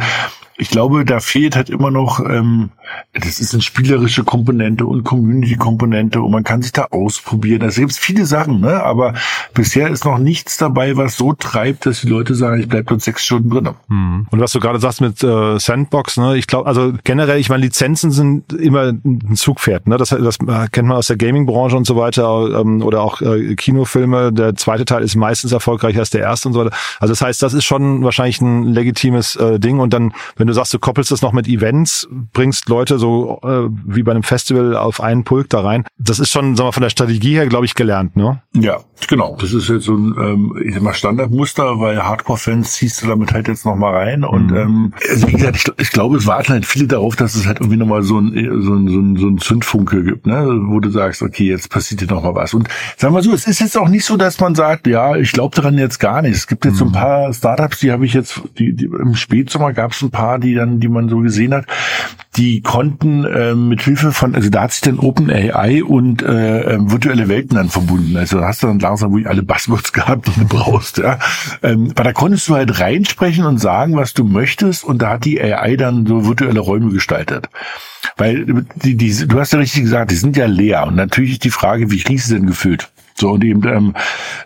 ich 0.57 0.69
glaube, 0.69 1.05
da 1.05 1.19
fehlt 1.19 1.55
halt 1.55 1.69
immer 1.69 1.91
noch, 1.91 2.19
ähm, 2.19 2.69
das 3.13 3.39
ist 3.39 3.53
eine 3.53 3.61
spielerische 3.61 4.23
Komponente 4.23 4.85
und 4.85 5.03
Community-Komponente 5.03 6.21
und 6.21 6.31
man 6.31 6.43
kann 6.43 6.61
sich 6.61 6.71
da 6.71 6.85
ausprobieren. 6.91 7.61
Also 7.61 7.81
gibt 7.81 7.93
viele 7.93 8.25
Sachen, 8.25 8.61
ne? 8.61 8.83
aber 8.83 9.13
bisher 9.53 9.89
ist 9.89 10.05
noch 10.05 10.17
nichts 10.17 10.57
dabei, 10.57 10.97
was 10.97 11.17
so 11.17 11.33
treibt, 11.33 11.85
dass 11.85 12.01
die 12.01 12.07
Leute 12.07 12.35
sagen, 12.35 12.59
ich 12.59 12.67
bleib 12.67 12.87
dort 12.87 13.01
sechs 13.01 13.23
Stunden 13.25 13.49
drin. 13.49 13.69
Mhm. 13.87 14.27
Und 14.29 14.39
was 14.39 14.51
du 14.51 14.59
gerade 14.59 14.79
sagst 14.79 15.01
mit 15.01 15.23
äh, 15.23 15.59
Sandbox, 15.59 16.17
ne? 16.17 16.37
ich 16.37 16.47
glaube, 16.47 16.67
also 16.67 16.93
generell, 17.03 17.39
ich 17.39 17.49
meine, 17.49 17.63
Lizenzen 17.63 18.11
sind 18.11 18.53
immer 18.53 18.93
ein 18.93 19.35
Zugpferd. 19.35 19.87
Ne? 19.87 19.97
Das, 19.97 20.09
das 20.09 20.37
kennt 20.71 20.87
man 20.87 20.97
aus 20.97 21.07
der 21.07 21.17
Gaming-Branche 21.17 21.77
und 21.77 21.85
so 21.85 21.95
weiter 21.95 22.61
ähm, 22.61 22.81
oder 22.81 23.01
auch 23.01 23.21
äh, 23.21 23.55
Kinofilme. 23.55 24.33
Der 24.33 24.55
zweite 24.55 24.85
Teil 24.85 25.03
ist 25.03 25.15
meistens 25.15 25.51
erfolgreicher 25.51 25.99
als 25.99 26.09
der 26.09 26.21
erste 26.21 26.49
und 26.49 26.53
so 26.53 26.61
weiter. 26.61 26.75
Also 26.99 27.11
das 27.11 27.21
heißt, 27.21 27.41
das 27.41 27.53
ist 27.53 27.65
schon 27.65 28.03
wahrscheinlich 28.03 28.41
ein 28.41 28.65
legitimes 28.65 29.35
äh, 29.35 29.59
Ding 29.59 29.79
und 29.79 29.93
dann 29.93 30.13
wenn 30.35 30.47
du 30.47 30.53
sagst, 30.53 30.73
du 30.73 30.79
koppelst 30.79 31.11
das 31.11 31.21
noch 31.21 31.31
mit 31.31 31.47
Events, 31.47 32.07
bringst 32.33 32.69
Leute 32.73 32.97
so 32.97 33.39
äh, 33.43 33.69
wie 33.85 34.03
bei 34.03 34.11
einem 34.11 34.23
Festival 34.23 34.75
auf 34.75 34.99
einen 34.99 35.23
Pulk 35.23 35.49
da 35.49 35.61
rein, 35.61 35.85
das 35.97 36.19
ist 36.19 36.31
schon, 36.31 36.55
sagen 36.55 36.67
wir, 36.67 36.73
von 36.73 36.83
der 36.83 36.89
Strategie 36.89 37.35
her, 37.35 37.47
glaube 37.47 37.65
ich, 37.65 37.75
gelernt, 37.75 38.15
ne? 38.15 38.41
Ja, 38.55 38.79
genau. 39.07 39.37
Das 39.39 39.53
ist 39.53 39.69
jetzt 39.69 39.85
so 39.85 39.95
ein 39.95 40.15
ähm, 40.19 40.55
ich 40.63 40.73
sag 40.73 40.83
mal 40.83 40.93
Standardmuster, 40.93 41.79
weil 41.79 42.03
Hardcore-Fans 42.03 42.73
ziehst 42.73 43.03
du 43.03 43.07
damit 43.07 43.33
halt 43.33 43.47
jetzt 43.47 43.65
noch 43.65 43.75
mal 43.75 43.93
rein. 43.93 44.23
Und 44.23 44.51
mhm. 44.51 44.57
ähm, 44.57 44.93
also 45.09 45.27
wie 45.27 45.33
gesagt, 45.33 45.57
ich, 45.57 45.71
ich 45.77 45.91
glaube, 45.91 46.17
es 46.17 46.25
warten 46.25 46.53
halt 46.53 46.65
viele 46.65 46.87
darauf, 46.87 47.15
dass 47.15 47.35
es 47.35 47.45
halt 47.45 47.59
irgendwie 47.59 47.77
noch 47.77 47.87
mal 47.87 48.03
so 48.03 48.19
ein, 48.19 48.33
so 48.61 48.73
ein, 48.73 48.87
so 48.87 48.99
ein, 48.99 49.15
so 49.17 49.27
ein 49.27 49.37
Zündfunke 49.37 50.03
gibt, 50.03 50.25
ne? 50.25 50.47
wo 50.65 50.79
du 50.79 50.89
sagst, 50.89 51.21
okay, 51.21 51.45
jetzt 51.45 51.69
passiert 51.69 52.01
hier 52.01 52.09
noch 52.09 52.23
mal 52.23 52.35
was. 52.35 52.53
Und 52.53 52.67
sagen 52.97 53.13
wir 53.13 53.21
so, 53.21 53.33
es 53.33 53.47
ist 53.47 53.59
jetzt 53.59 53.77
auch 53.77 53.89
nicht 53.89 54.05
so, 54.05 54.17
dass 54.17 54.39
man 54.39 54.55
sagt, 54.55 54.87
ja, 54.87 55.15
ich 55.15 55.31
glaube 55.31 55.55
daran 55.55 55.77
jetzt 55.77 55.99
gar 55.99 56.21
nicht. 56.21 56.35
Es 56.35 56.47
gibt 56.47 56.65
jetzt 56.65 56.75
mhm. 56.75 56.77
so 56.77 56.85
ein 56.85 56.89
mhm. 56.89 56.93
paar 56.93 57.33
Startups, 57.33 57.79
die 57.79 57.91
habe 57.91 58.05
ich 58.05 58.13
jetzt, 58.13 58.41
die, 58.57 58.75
die 58.75 58.85
im 58.85 59.15
Spätsommer 59.15 59.73
gab 59.73 59.91
es 59.91 60.01
ein 60.01 60.11
paar, 60.11 60.39
die 60.39 60.55
dann, 60.55 60.79
die 60.79 60.87
man 60.87 61.09
so 61.09 61.19
gesehen 61.19 61.53
hat, 61.53 61.65
die 62.35 62.61
konnten 62.63 63.25
äh, 63.25 63.53
mit 63.53 63.81
Hilfe 63.81 64.11
von, 64.11 64.35
also 64.35 64.49
da 64.49 64.63
hat 64.63 64.71
sich 64.71 64.81
dann 64.81 64.99
OpenAI 64.99 65.83
und 65.83 66.21
äh, 66.21 66.73
ähm, 66.73 66.91
virtuelle 66.91 67.27
Welten 67.27 67.55
dann 67.55 67.69
verbunden. 67.69 68.17
Also 68.17 68.39
da 68.39 68.47
hast 68.47 68.63
du 68.63 68.67
dann 68.67 68.79
langsam 68.79 69.11
wirklich 69.11 69.27
alle 69.27 69.43
Buzzwords 69.43 69.93
gehabt, 69.93 70.27
die 70.27 70.39
du 70.39 70.47
brauchst. 70.47 70.97
Ja. 70.97 71.19
Ähm, 71.61 71.91
aber 71.95 72.03
da 72.03 72.13
konntest 72.13 72.47
du 72.47 72.55
halt 72.55 72.79
reinsprechen 72.79 73.45
und 73.45 73.59
sagen, 73.59 73.95
was 73.95 74.13
du 74.13 74.23
möchtest, 74.23 74.83
und 74.83 75.01
da 75.01 75.11
hat 75.11 75.25
die 75.25 75.41
AI 75.41 75.75
dann 75.75 76.05
so 76.05 76.25
virtuelle 76.25 76.59
Räume 76.59 76.91
gestaltet. 76.91 77.49
Weil 78.17 78.65
die, 78.75 78.95
die, 78.95 79.27
du 79.27 79.39
hast 79.39 79.53
ja 79.53 79.59
richtig 79.59 79.83
gesagt, 79.83 80.11
die 80.11 80.15
sind 80.15 80.37
ja 80.37 80.45
leer. 80.45 80.85
Und 80.87 80.95
natürlich 80.95 81.33
ist 81.33 81.43
die 81.43 81.49
Frage, 81.49 81.91
wie 81.91 81.99
kriegst 81.99 82.29
du 82.29 82.35
denn 82.35 82.47
gefüllt? 82.47 82.89
So, 83.15 83.31
und 83.31 83.43
eben, 83.43 83.67
ähm, 83.67 83.93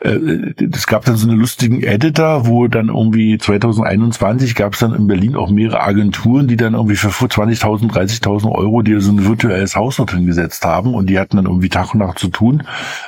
äh, 0.01 0.53
es 0.73 0.87
gab 0.87 1.05
dann 1.05 1.15
so 1.17 1.27
einen 1.27 1.39
lustigen 1.39 1.83
Editor, 1.83 2.47
wo 2.47 2.67
dann 2.67 2.89
irgendwie 2.89 3.37
2021 3.37 4.55
gab 4.55 4.73
es 4.73 4.79
dann 4.79 4.93
in 4.93 5.07
Berlin 5.07 5.35
auch 5.35 5.49
mehrere 5.49 5.81
Agenturen, 5.81 6.47
die 6.47 6.57
dann 6.57 6.73
irgendwie 6.73 6.95
für 6.95 7.07
20.000, 7.07 7.91
30.000 7.91 8.51
Euro 8.51 8.81
dir 8.81 9.01
so 9.01 9.11
ein 9.11 9.25
virtuelles 9.25 9.75
Haus 9.75 9.97
dort 9.97 10.11
hingesetzt 10.11 10.65
haben 10.65 10.93
und 10.93 11.09
die 11.09 11.19
hatten 11.19 11.37
dann 11.37 11.45
irgendwie 11.45 11.69
Tag 11.69 11.93
und 11.93 11.99
Nacht 11.99 12.19
zu 12.19 12.27
tun. 12.27 12.63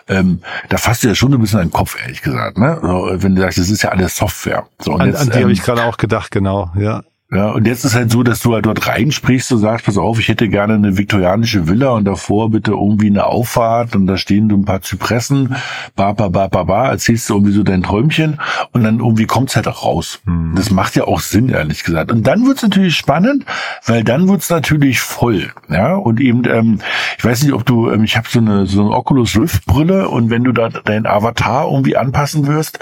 Ähm, 0.08 0.40
da 0.70 0.78
fasst 0.78 1.04
dir 1.04 1.10
ja 1.10 1.16
schon 1.16 1.34
ein 1.34 1.42
bisschen 1.42 1.60
an 1.60 1.68
den 1.68 1.74
Kopf, 1.74 1.98
ehrlich 2.02 2.22
gesagt, 2.22 2.58
ne? 2.58 2.80
So, 2.82 3.10
wenn 3.14 3.36
du 3.36 3.42
sagst, 3.42 3.58
das 3.58 3.70
ist 3.70 3.82
ja 3.82 3.90
alles 3.90 4.16
Software. 4.16 4.66
So, 4.80 4.94
und 4.94 5.02
an, 5.02 5.08
jetzt, 5.08 5.22
an 5.22 5.30
die 5.30 5.38
ähm, 5.38 5.44
habe 5.44 5.52
ich 5.52 5.62
gerade 5.62 5.84
auch 5.84 5.98
gedacht, 5.98 6.32
genau, 6.32 6.72
ja. 6.78 7.04
Ja, 7.32 7.52
und 7.52 7.68
jetzt 7.68 7.86
ist 7.86 7.94
halt 7.94 8.12
so, 8.12 8.24
dass 8.24 8.40
du 8.40 8.56
halt 8.56 8.66
dort 8.66 8.88
reinsprichst 8.88 9.52
und 9.52 9.60
sagst, 9.60 9.86
pass 9.86 10.00
auf, 10.00 10.20
ich 10.20 10.30
hätte 10.30 10.50
gerne 10.50 10.74
eine 10.74 10.98
viktorianische 10.98 11.68
Villa 11.68 11.92
und 11.92 12.06
davor 12.06 12.50
bitte 12.50 12.72
irgendwie 12.72 13.06
eine 13.06 13.28
Auffahrt 13.28 13.96
und 13.96 14.08
da 14.08 14.18
stehen 14.18 14.50
so 14.50 14.56
ein 14.56 14.66
paar 14.66 14.82
Zypressen, 14.82 15.56
ba, 15.96 16.14
ba, 16.14 16.30
ba, 16.30 16.48
ba, 16.48 16.64
ba, 16.64 16.90
erzählst 16.90 17.30
du 17.30 17.36
irgendwie 17.36 17.52
so 17.52 17.62
dein 17.62 17.84
Träumchen 17.84 18.40
und 18.72 18.84
dann 18.84 18.98
irgendwie 18.98 19.28
kommt's 19.28 19.56
halt 19.56 19.68
auch 19.68 19.86
raus. 19.86 20.22
Mhm. 20.26 20.56
Das 20.56 20.72
macht 20.72 20.96
ja 20.96 21.04
auch 21.04 21.20
Sinn, 21.20 21.50
ehrlich 21.50 21.84
gesagt. 21.84 22.12
Und 22.12 22.26
dann 22.26 22.48
wird's 22.48 22.64
natürlich 22.64 22.96
spannend, 22.96 23.46
weil 23.86 24.04
dann 24.04 24.28
wird's 24.28 24.50
natürlich 24.50 25.00
voll, 25.00 25.52
ja, 25.70 25.94
und 25.94 26.20
eben, 26.20 26.46
ähm, 26.50 26.80
ich 27.20 27.24
weiß 27.24 27.44
nicht, 27.44 27.54
ob 27.54 27.64
du, 27.64 27.92
ähm, 27.92 28.04
ich 28.04 28.18
habe 28.18 28.28
so 28.28 28.40
eine, 28.40 28.66
so 28.66 28.82
eine 28.82 28.90
Oculus 28.90 29.38
Rift 29.38 29.68
Brille 29.68 30.10
und 30.10 30.32
wenn 30.32 30.44
du 30.44 30.52
da 30.52 30.70
deinen 30.70 31.06
Avatar 31.06 31.70
irgendwie 31.70 31.96
anpassen 31.96 32.48
wirst, 32.48 32.80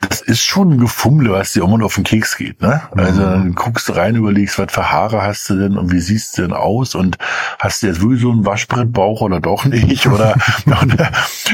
das 0.00 0.20
ist 0.20 0.42
schon 0.42 0.72
ein 0.72 0.78
Gefummel, 0.78 1.30
was 1.30 1.52
dir 1.52 1.60
irgendwann 1.60 1.82
auf 1.82 1.94
den 1.94 2.04
Keks 2.04 2.36
geht, 2.36 2.60
ne? 2.60 2.82
Also 2.92 3.20
mhm. 3.20 3.26
dann 3.26 3.54
guckst 3.54 3.88
du 3.88 3.92
rein, 3.92 4.16
überlegst, 4.16 4.58
was 4.58 4.72
für 4.72 4.90
Haare 4.90 5.22
hast 5.22 5.48
du 5.48 5.56
denn 5.56 5.76
und 5.76 5.92
wie 5.92 6.00
siehst 6.00 6.36
du 6.36 6.42
denn 6.42 6.52
aus 6.52 6.94
und 6.94 7.18
hast 7.58 7.82
du 7.82 7.86
jetzt 7.86 8.00
wirklich 8.00 8.20
so 8.20 8.30
einen 8.30 8.44
Waschbrettbauch 8.44 9.20
oder 9.20 9.40
doch 9.40 9.64
nicht 9.64 10.06
oder 10.06 10.34
und, 10.66 10.96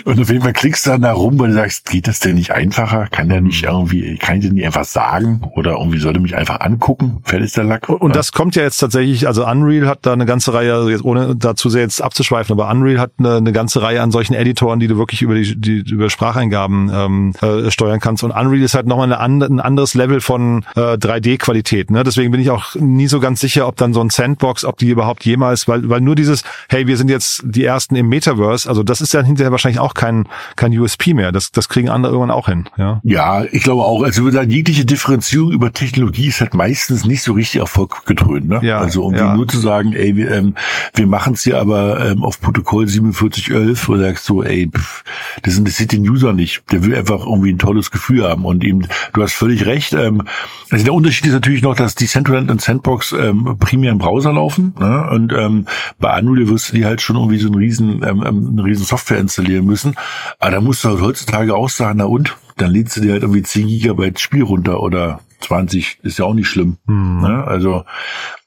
und 0.04 0.20
auf 0.20 0.30
jeden 0.30 0.42
Fall 0.42 0.52
klickst 0.52 0.86
du 0.86 0.90
dann 0.90 1.02
da 1.02 1.12
rum, 1.12 1.38
weil 1.38 1.48
du 1.48 1.54
sagst, 1.54 1.86
geht 1.86 2.08
das 2.08 2.20
denn 2.20 2.36
nicht 2.36 2.52
einfacher? 2.52 3.06
Kann 3.08 3.28
der 3.28 3.40
nicht 3.40 3.64
irgendwie, 3.64 4.16
kann 4.16 4.36
ich 4.36 4.46
dir 4.46 4.52
nicht 4.52 4.66
einfach 4.66 4.84
sagen 4.84 5.42
oder 5.54 5.72
irgendwie 5.72 5.98
sollte 5.98 6.20
mich 6.20 6.36
einfach 6.36 6.60
angucken? 6.60 7.18
Fertig 7.24 7.52
der 7.52 7.64
Lack. 7.64 7.88
Und 7.88 8.16
das 8.16 8.32
kommt 8.32 8.56
ja 8.56 8.62
jetzt 8.62 8.78
tatsächlich, 8.78 9.26
also 9.26 9.46
Unreal 9.46 9.86
hat 9.86 10.00
da 10.02 10.12
eine 10.12 10.26
ganze 10.26 10.54
Reihe, 10.54 10.74
also 10.74 10.88
jetzt 10.88 11.04
ohne 11.04 11.36
dazu 11.36 11.68
sehr 11.68 11.82
jetzt 11.82 12.02
abzuschweifen, 12.02 12.58
aber 12.58 12.70
Unreal 12.70 12.98
hat 12.98 13.12
eine, 13.18 13.36
eine 13.36 13.52
ganze 13.52 13.82
Reihe 13.82 14.02
an 14.02 14.10
solchen 14.10 14.34
Editoren, 14.34 14.80
die 14.80 14.88
du 14.88 14.96
wirklich 14.96 15.22
über 15.22 15.34
die, 15.34 15.58
die 15.60 15.78
über 15.90 16.10
Spracheingaben 16.10 16.90
ähm, 16.92 17.32
äh, 17.40 17.70
steuern 17.70 18.00
kannst 18.00 18.17
und 18.22 18.30
Unreal 18.30 18.62
ist 18.62 18.74
halt 18.74 18.86
nochmal 18.86 19.12
eine, 19.12 19.44
ein 19.44 19.60
anderes 19.60 19.94
Level 19.94 20.20
von 20.20 20.64
äh, 20.74 20.94
3D-Qualität. 20.94 21.90
Ne? 21.90 22.04
Deswegen 22.04 22.30
bin 22.30 22.40
ich 22.40 22.50
auch 22.50 22.74
nie 22.74 23.08
so 23.08 23.20
ganz 23.20 23.40
sicher, 23.40 23.66
ob 23.66 23.76
dann 23.76 23.92
so 23.92 24.00
ein 24.00 24.10
Sandbox, 24.10 24.64
ob 24.64 24.78
die 24.78 24.90
überhaupt 24.90 25.24
jemals, 25.24 25.68
weil, 25.68 25.88
weil 25.88 26.00
nur 26.00 26.14
dieses, 26.14 26.42
hey, 26.68 26.86
wir 26.86 26.96
sind 26.96 27.10
jetzt 27.10 27.42
die 27.44 27.64
ersten 27.64 27.96
im 27.96 28.08
Metaverse, 28.08 28.68
also 28.68 28.82
das 28.82 29.00
ist 29.00 29.14
dann 29.14 29.24
hinterher 29.24 29.50
wahrscheinlich 29.50 29.80
auch 29.80 29.94
kein, 29.94 30.26
kein 30.56 30.76
USP 30.76 31.14
mehr. 31.14 31.32
Das, 31.32 31.52
das 31.52 31.68
kriegen 31.68 31.88
andere 31.88 32.12
irgendwann 32.12 32.30
auch 32.30 32.46
hin. 32.46 32.68
Ja, 32.76 33.00
ja 33.04 33.44
ich 33.44 33.62
glaube 33.62 33.82
auch. 33.84 34.02
Also 34.02 34.28
sagen, 34.30 34.50
jegliche 34.50 34.84
Differenzierung 34.84 35.52
über 35.52 35.72
Technologie 35.72 36.28
ist 36.28 36.40
halt 36.40 36.54
meistens 36.54 37.04
nicht 37.04 37.22
so 37.22 37.32
richtig 37.32 37.60
Erfolg 37.60 38.04
getrönt. 38.06 38.48
Ne? 38.48 38.60
Ja, 38.62 38.78
also 38.78 39.04
um 39.04 39.14
ja. 39.14 39.34
nur 39.34 39.46
zu 39.48 39.58
sagen, 39.58 39.92
ey, 39.92 40.16
wir, 40.16 40.30
ähm, 40.30 40.54
wir 40.94 41.06
machen 41.06 41.34
es 41.34 41.42
hier 41.42 41.58
aber 41.58 42.04
ähm, 42.04 42.24
auf 42.24 42.40
Protokoll 42.40 42.86
4711, 42.86 43.88
wo 43.88 43.94
du 43.94 44.00
sagst 44.00 44.24
so, 44.24 44.42
ey, 44.42 44.68
pff, 44.68 45.04
das 45.42 45.56
interessiert 45.56 45.92
den 45.92 46.08
User 46.08 46.32
nicht. 46.32 46.62
Der 46.72 46.84
will 46.84 46.94
einfach 46.94 47.26
irgendwie 47.26 47.52
ein 47.52 47.58
tolles 47.58 47.90
Gefühl 47.90 48.07
haben. 48.16 48.44
Und 48.44 48.64
eben, 48.64 48.86
du 49.12 49.22
hast 49.22 49.34
völlig 49.34 49.66
recht. 49.66 49.92
Ähm, 49.92 50.22
also 50.70 50.84
der 50.84 50.94
Unterschied 50.94 51.26
ist 51.26 51.32
natürlich 51.32 51.62
noch, 51.62 51.76
dass 51.76 51.94
die 51.94 52.04
Decentraland 52.04 52.50
und 52.50 52.60
Sandbox 52.60 53.12
ähm, 53.12 53.56
primär 53.58 53.92
im 53.92 53.98
Browser 53.98 54.32
laufen. 54.32 54.74
Ne? 54.78 55.08
Und 55.10 55.32
ähm, 55.32 55.66
bei 55.98 56.18
Unreal 56.18 56.48
wirst 56.48 56.70
du 56.70 56.76
die 56.76 56.84
halt 56.84 57.00
schon 57.00 57.16
irgendwie 57.16 57.38
so 57.38 57.48
einen 57.48 57.56
riesen, 57.56 58.02
ähm, 58.02 58.24
ähm, 58.26 58.48
eine 58.52 58.64
riesen 58.64 58.84
Software 58.84 59.18
installieren 59.18 59.66
müssen. 59.66 59.94
Aber 60.38 60.50
da 60.50 60.60
musst 60.60 60.84
du 60.84 60.88
halt 60.88 61.00
heutzutage 61.00 61.54
auch 61.54 61.68
sagen, 61.68 61.98
na 61.98 62.04
und? 62.04 62.36
Dann 62.56 62.72
lädst 62.72 62.96
du 62.96 63.00
dir 63.00 63.12
halt 63.12 63.22
irgendwie 63.22 63.42
10 63.42 63.68
Gigabyte 63.68 64.18
Spiel 64.18 64.42
runter 64.42 64.80
oder 64.80 65.20
20 65.40 65.98
ist 66.02 66.18
ja 66.18 66.24
auch 66.24 66.34
nicht 66.34 66.48
schlimm. 66.48 66.78
Mhm. 66.86 67.20
Ne? 67.20 67.44
Also 67.44 67.84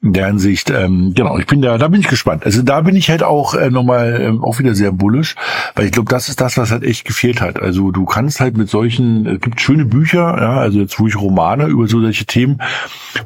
in 0.03 0.13
der 0.13 0.27
Hinsicht, 0.27 0.71
ähm, 0.71 1.13
genau, 1.15 1.37
ich 1.37 1.45
bin 1.45 1.61
da, 1.61 1.77
da 1.77 1.87
bin 1.87 2.01
ich 2.01 2.07
gespannt. 2.07 2.43
Also 2.43 2.63
da 2.63 2.81
bin 2.81 2.95
ich 2.95 3.09
halt 3.09 3.21
auch 3.21 3.53
äh, 3.53 3.69
nochmal 3.69 4.19
ähm, 4.19 4.43
auch 4.43 4.57
wieder 4.57 4.73
sehr 4.73 4.91
bullisch, 4.91 5.35
weil 5.75 5.85
ich 5.85 5.91
glaube, 5.91 6.09
das 6.09 6.27
ist 6.27 6.41
das, 6.41 6.57
was 6.57 6.71
halt 6.71 6.83
echt 6.83 7.05
gefehlt 7.05 7.39
hat. 7.39 7.61
Also 7.61 7.91
du 7.91 8.05
kannst 8.05 8.39
halt 8.39 8.57
mit 8.57 8.67
solchen, 8.67 9.27
es 9.27 9.41
gibt 9.41 9.61
schöne 9.61 9.85
Bücher, 9.85 10.37
ja, 10.41 10.53
also 10.57 10.79
jetzt 10.79 10.99
wo 10.99 11.07
ich 11.07 11.15
Romane 11.15 11.67
über 11.67 11.87
so 11.87 12.01
solche 12.01 12.25
Themen, 12.25 12.61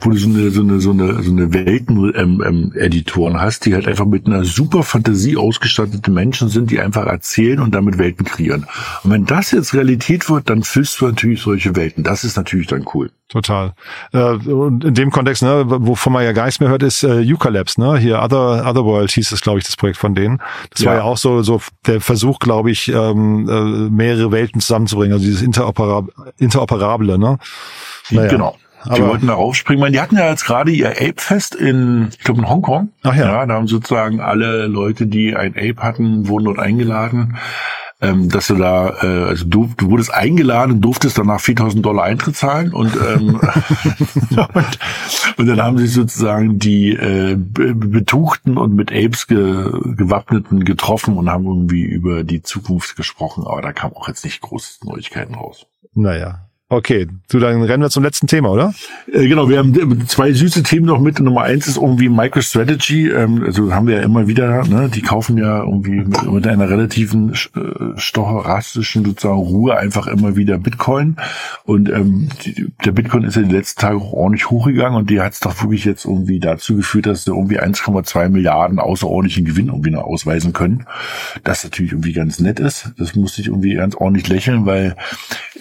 wo 0.01 0.09
du 0.09 0.17
so 0.17 0.27
eine 0.27 0.49
so 0.49 0.61
eine 0.61 0.79
so 0.81 0.91
eine 0.91 1.23
so 1.23 1.31
eine 1.31 1.53
Welten 1.53 2.13
ähm, 2.15 2.43
ähm, 2.45 3.39
hast, 3.39 3.65
die 3.65 3.73
halt 3.73 3.87
einfach 3.87 4.05
mit 4.05 4.27
einer 4.27 4.43
super 4.43 4.83
Fantasie 4.83 5.37
ausgestattete 5.37 6.11
Menschen 6.11 6.49
sind, 6.49 6.71
die 6.71 6.81
einfach 6.81 7.05
erzählen 7.05 7.59
und 7.59 7.73
damit 7.73 7.97
Welten 7.97 8.25
kreieren. 8.25 8.65
Und 9.03 9.11
wenn 9.11 9.25
das 9.25 9.51
jetzt 9.51 9.73
Realität 9.73 10.29
wird, 10.29 10.49
dann 10.49 10.63
füllst 10.63 10.99
du 10.99 11.05
natürlich 11.05 11.41
solche 11.41 11.75
Welten. 11.75 12.03
Das 12.03 12.25
ist 12.25 12.35
natürlich 12.35 12.67
dann 12.67 12.85
cool. 12.93 13.11
total. 13.29 13.54
Äh, 14.13 14.19
und 14.19 14.83
in 14.83 14.93
dem 14.93 15.11
Kontext, 15.11 15.43
ne, 15.43 15.63
wovon 15.67 16.13
man 16.13 16.23
ja 16.23 16.31
gar 16.31 16.45
nichts 16.45 16.59
mehr 16.59 16.69
hört, 16.69 16.83
ist 16.83 17.03
äh, 17.03 17.19
Yuka 17.19 17.49
Labs, 17.49 17.77
ne? 17.77 17.97
Hier 17.97 18.21
Other 18.21 18.65
Otherworld 18.67 19.11
hieß 19.11 19.31
es, 19.31 19.41
glaube 19.41 19.59
ich, 19.59 19.65
das 19.65 19.75
Projekt 19.75 19.97
von 19.97 20.15
denen. 20.15 20.41
Das 20.71 20.81
ja. 20.81 20.91
war 20.91 20.97
ja 20.97 21.03
auch 21.03 21.17
so 21.17 21.41
so 21.41 21.61
der 21.85 22.01
Versuch, 22.01 22.39
glaube 22.39 22.71
ich, 22.71 22.89
ähm, 22.89 23.47
äh, 23.49 23.89
mehrere 23.89 24.31
Welten 24.31 24.61
zusammenzubringen, 24.61 25.13
also 25.13 25.25
dieses 25.25 25.41
Interoperab 25.41 26.09
Interoperable, 26.37 27.17
ne? 27.17 27.37
Naja. 28.11 28.29
Genau. 28.29 28.55
Die 28.85 28.91
Aber 28.91 29.09
wollten 29.09 29.27
da 29.27 29.33
aufspringen. 29.33 29.91
Die 29.91 29.99
hatten 29.99 30.15
ja 30.15 30.29
jetzt 30.29 30.45
gerade 30.45 30.69
ihr 30.69 30.89
Ape-Fest 30.91 31.55
in, 31.55 32.09
ich 32.11 32.19
glaube 32.19 32.41
in 32.41 32.49
Hongkong. 32.49 32.89
Ach 33.01 33.15
ja. 33.15 33.25
ja. 33.25 33.45
Da 33.47 33.55
haben 33.55 33.67
sozusagen 33.67 34.19
alle 34.19 34.67
Leute, 34.67 35.07
die 35.07 35.35
ein 35.35 35.55
Ape 35.57 35.81
hatten, 35.81 36.27
wurden 36.27 36.45
dort 36.45 36.59
eingeladen 36.59 37.35
ähm, 38.01 38.29
dass 38.29 38.47
du 38.47 38.55
da, 38.55 38.89
äh, 39.01 39.29
also 39.29 39.45
du, 39.45 39.69
du 39.77 39.89
wurdest 39.89 40.13
eingeladen 40.13 40.73
und 40.73 40.81
durftest 40.81 41.17
danach 41.17 41.39
4000 41.39 41.85
Dollar 41.85 42.03
Eintritt 42.03 42.35
zahlen 42.35 42.73
und, 42.73 42.93
ähm, 42.95 43.39
und, 44.53 44.79
und 45.37 45.47
dann 45.47 45.61
haben 45.61 45.77
sich 45.77 45.93
sozusagen 45.93 46.59
die 46.59 46.91
äh, 46.91 47.35
Betuchten 47.37 48.57
und 48.57 48.75
mit 48.75 48.91
Apes 48.91 49.27
ge, 49.27 49.71
gewappneten 49.95 50.65
getroffen 50.65 51.17
und 51.17 51.29
haben 51.29 51.45
irgendwie 51.45 51.83
über 51.83 52.23
die 52.23 52.41
Zukunft 52.41 52.95
gesprochen, 52.95 53.45
aber 53.47 53.61
da 53.61 53.71
kam 53.71 53.93
auch 53.93 54.07
jetzt 54.07 54.25
nicht 54.25 54.41
große 54.41 54.85
Neuigkeiten 54.85 55.35
raus. 55.35 55.65
Naja, 55.93 56.44
Okay, 56.67 57.05
du, 57.29 57.37
dann 57.37 57.61
rennen 57.61 57.83
wir 57.83 57.91
zum 57.91 58.01
letzten 58.01 58.25
Thema, 58.25 58.49
oder? 58.49 58.73
Äh, 59.13 59.27
genau, 59.27 59.47
wir 59.49 59.59
haben 59.59 60.07
zwei 60.07 60.33
süße 60.33 60.63
Themen 60.63 60.87
noch 60.87 60.99
mit. 60.99 61.19
Nummer 61.19 61.43
eins 61.43 61.67
ist 61.67 61.77
irgendwie 61.77 62.09
MicroStrategy. 62.09 63.11
Ähm, 63.11 63.43
also 63.45 63.71
haben 63.71 63.85
wir 63.85 63.97
ja 63.97 64.01
immer 64.01 64.27
wieder, 64.27 64.65
ne, 64.65 64.89
die 64.89 65.03
kaufen 65.03 65.37
ja 65.37 65.59
irgendwie 65.59 65.97
mit, 65.97 66.23
mit 66.23 66.47
einer 66.47 66.67
relativen 66.67 67.33
äh, 67.33 67.99
stochastischen 67.99 69.05
sozusagen 69.05 69.37
Ruhe 69.37 69.77
einfach 69.77 70.07
immer 70.07 70.35
wieder 70.37 70.57
Bitcoin. 70.57 71.17
Und 71.65 71.87
ähm, 71.89 72.29
die, 72.43 72.71
der 72.83 72.93
Bitcoin 72.93 73.25
ist 73.25 73.35
ja 73.35 73.43
die 73.43 73.53
letzten 73.53 73.81
Tage 73.81 73.97
auch 73.97 74.13
ordentlich 74.13 74.49
hochgegangen 74.49 74.97
und 74.97 75.11
die 75.11 75.21
hat 75.21 75.33
es 75.33 75.41
doch 75.41 75.61
wirklich 75.61 75.85
jetzt 75.85 76.05
irgendwie 76.05 76.39
dazu 76.39 76.77
geführt, 76.77 77.05
dass 77.05 77.25
sie 77.25 77.31
irgendwie 77.31 77.61
1,2 77.61 78.29
Milliarden 78.29 78.79
außerordentlichen 78.79 79.45
Gewinn 79.45 79.67
irgendwie 79.67 79.91
noch 79.91 80.03
ausweisen 80.03 80.51
können. 80.51 80.87
Das 81.43 81.63
natürlich 81.63 81.91
irgendwie 81.91 82.13
ganz 82.13 82.39
nett 82.39 82.59
ist. 82.59 82.91
Das 82.97 83.15
musste 83.15 83.41
ich 83.41 83.49
irgendwie 83.49 83.75
ganz 83.75 83.93
ordentlich 83.93 84.27
lächeln, 84.29 84.65
weil 84.65 84.95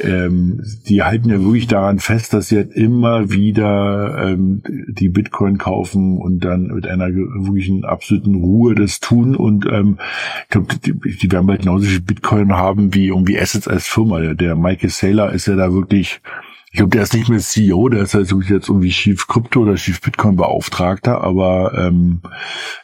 ähm, 0.00 0.62
die 0.88 0.93
halten 1.02 1.30
ja 1.30 1.40
wirklich 1.40 1.66
daran 1.66 1.98
fest, 1.98 2.32
dass 2.32 2.48
sie 2.48 2.56
halt 2.56 2.72
immer 2.72 3.30
wieder 3.30 4.28
ähm, 4.28 4.62
die 4.88 5.08
Bitcoin 5.08 5.58
kaufen 5.58 6.18
und 6.18 6.44
dann 6.44 6.68
mit 6.68 6.86
einer 6.86 7.08
wirklichen 7.08 7.84
absoluten 7.84 8.36
Ruhe 8.36 8.74
das 8.74 9.00
tun. 9.00 9.34
Und 9.34 9.66
ähm, 9.66 9.98
ich 10.44 10.50
glaube, 10.50 10.74
die, 10.76 10.92
die 10.92 11.32
werden 11.32 11.46
bald 11.46 11.62
genauso 11.62 11.86
viel 11.86 12.00
Bitcoin 12.00 12.52
haben 12.52 12.94
wie 12.94 13.08
irgendwie 13.08 13.38
Assets 13.38 13.68
als 13.68 13.86
Firma. 13.86 14.20
Der, 14.20 14.34
der 14.34 14.56
Michael 14.56 14.90
Saylor 14.90 15.32
ist 15.32 15.46
ja 15.46 15.56
da 15.56 15.72
wirklich 15.72 16.20
ich 16.70 16.78
glaube, 16.78 16.90
der 16.90 17.02
ist 17.02 17.14
nicht 17.14 17.28
mehr 17.28 17.38
CEO, 17.38 17.88
der 17.88 18.02
ist 18.02 18.14
halt 18.14 18.34
jetzt 18.48 18.68
irgendwie 18.68 18.90
Chief 18.90 19.28
Krypto 19.28 19.60
oder 19.60 19.76
Chief 19.76 20.00
Bitcoin 20.00 20.34
Beauftragter, 20.34 21.22
aber 21.22 21.72
ähm, 21.78 22.20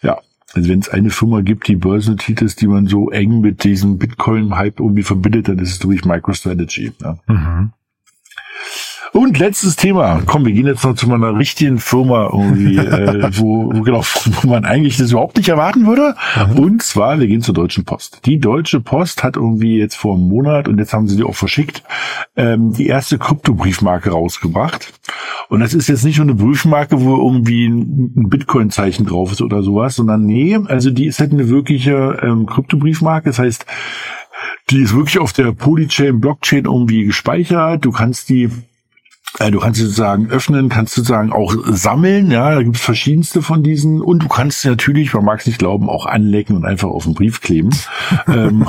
ja, 0.00 0.20
also 0.54 0.68
wenn 0.68 0.78
es 0.78 0.88
eine 0.88 1.10
Firma 1.10 1.40
gibt, 1.40 1.68
die 1.68 1.74
börsennotiert 1.74 2.42
ist, 2.42 2.60
die 2.60 2.66
man 2.66 2.86
so 2.86 3.10
eng 3.10 3.40
mit 3.40 3.64
diesem 3.64 3.98
Bitcoin-Hype 3.98 4.80
irgendwie 4.80 5.02
verbindet, 5.02 5.48
dann 5.48 5.58
ist 5.58 5.70
es 5.70 5.78
durch 5.80 6.04
MicroStrategy. 6.04 6.92
Ja. 7.00 7.18
Mhm. 7.26 7.72
Und 9.12 9.38
letztes 9.38 9.74
Thema. 9.74 10.22
Komm, 10.24 10.46
wir 10.46 10.52
gehen 10.52 10.66
jetzt 10.66 10.84
noch 10.84 10.94
zu 10.94 11.08
meiner 11.08 11.36
richtigen 11.36 11.78
Firma 11.78 12.30
irgendwie, 12.32 12.76
äh, 12.78 13.28
wo, 13.32 13.72
wo, 13.74 13.82
genau, 13.82 14.02
wo 14.42 14.48
man 14.48 14.64
eigentlich 14.64 14.96
das 14.98 15.10
überhaupt 15.10 15.36
nicht 15.36 15.48
erwarten 15.48 15.86
würde. 15.86 16.14
Mhm. 16.52 16.58
Und 16.58 16.82
zwar, 16.82 17.18
wir 17.18 17.26
gehen 17.26 17.42
zur 17.42 17.54
Deutschen 17.54 17.84
Post. 17.84 18.20
Die 18.24 18.38
Deutsche 18.38 18.80
Post 18.80 19.24
hat 19.24 19.36
irgendwie 19.36 19.78
jetzt 19.78 19.96
vor 19.96 20.14
einem 20.14 20.28
Monat, 20.28 20.68
und 20.68 20.78
jetzt 20.78 20.92
haben 20.92 21.08
sie 21.08 21.16
die 21.16 21.24
auch 21.24 21.34
verschickt, 21.34 21.82
ähm, 22.36 22.72
die 22.72 22.86
erste 22.86 23.18
Kryptobriefmarke 23.18 24.10
rausgebracht. 24.10 24.92
Und 25.48 25.60
das 25.60 25.74
ist 25.74 25.88
jetzt 25.88 26.04
nicht 26.04 26.18
nur 26.18 26.28
eine 26.28 26.36
Briefmarke, 26.36 27.00
wo 27.00 27.16
irgendwie 27.16 27.66
ein 27.66 28.28
Bitcoin-Zeichen 28.28 29.06
drauf 29.06 29.32
ist 29.32 29.42
oder 29.42 29.62
sowas, 29.62 29.96
sondern 29.96 30.24
nee, 30.24 30.56
also 30.66 30.90
die 30.90 31.06
ist 31.06 31.18
halt 31.18 31.32
eine 31.32 31.48
wirkliche 31.48 32.20
ähm, 32.22 32.46
Kryptobriefmarke. 32.46 33.30
Das 33.30 33.40
heißt, 33.40 33.66
die 34.70 34.82
ist 34.82 34.94
wirklich 34.94 35.18
auf 35.18 35.32
der 35.32 35.52
Polychain, 35.52 36.20
Blockchain 36.20 36.64
irgendwie 36.64 37.04
gespeichert. 37.04 37.84
Du 37.84 37.92
kannst 37.92 38.28
die 38.28 38.50
äh, 39.38 39.50
du 39.50 39.60
kannst 39.60 39.78
sie 39.78 39.86
sozusagen 39.86 40.28
öffnen, 40.28 40.68
kannst 40.68 40.94
sozusagen 40.94 41.32
auch 41.32 41.54
sammeln, 41.66 42.30
ja, 42.32 42.54
da 42.54 42.62
gibt 42.62 42.76
es 42.76 42.82
verschiedenste 42.82 43.42
von 43.42 43.62
diesen 43.62 44.00
und 44.00 44.24
du 44.24 44.28
kannst 44.28 44.62
sie 44.62 44.68
natürlich, 44.68 45.14
man 45.14 45.24
mag 45.24 45.40
es 45.40 45.46
nicht 45.46 45.60
glauben, 45.60 45.88
auch 45.88 46.06
anlecken 46.06 46.56
und 46.56 46.64
einfach 46.64 46.88
auf 46.88 47.04
den 47.04 47.14
Brief 47.14 47.40
kleben. 47.40 47.70
ähm, 48.26 48.66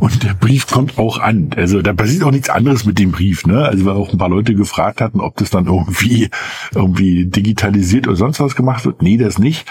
und 0.00 0.24
der 0.24 0.34
Brief 0.34 0.66
kommt 0.66 0.98
auch 0.98 1.18
an. 1.18 1.50
Also 1.56 1.82
da 1.82 1.92
passiert 1.92 2.24
auch 2.24 2.32
nichts 2.32 2.50
anderes 2.50 2.84
mit 2.84 2.98
dem 2.98 3.12
Brief, 3.12 3.46
ne? 3.46 3.64
Also 3.64 3.84
weil 3.84 3.94
auch 3.94 4.12
ein 4.12 4.18
paar 4.18 4.28
Leute 4.28 4.54
gefragt 4.54 5.00
hatten, 5.00 5.20
ob 5.20 5.36
das 5.36 5.50
dann 5.50 5.66
irgendwie 5.66 6.28
irgendwie 6.74 7.26
digitalisiert 7.26 8.08
oder 8.08 8.16
sonst 8.16 8.40
was 8.40 8.56
gemacht 8.56 8.84
wird. 8.84 9.02
Nee, 9.02 9.18
das 9.18 9.38
nicht. 9.38 9.66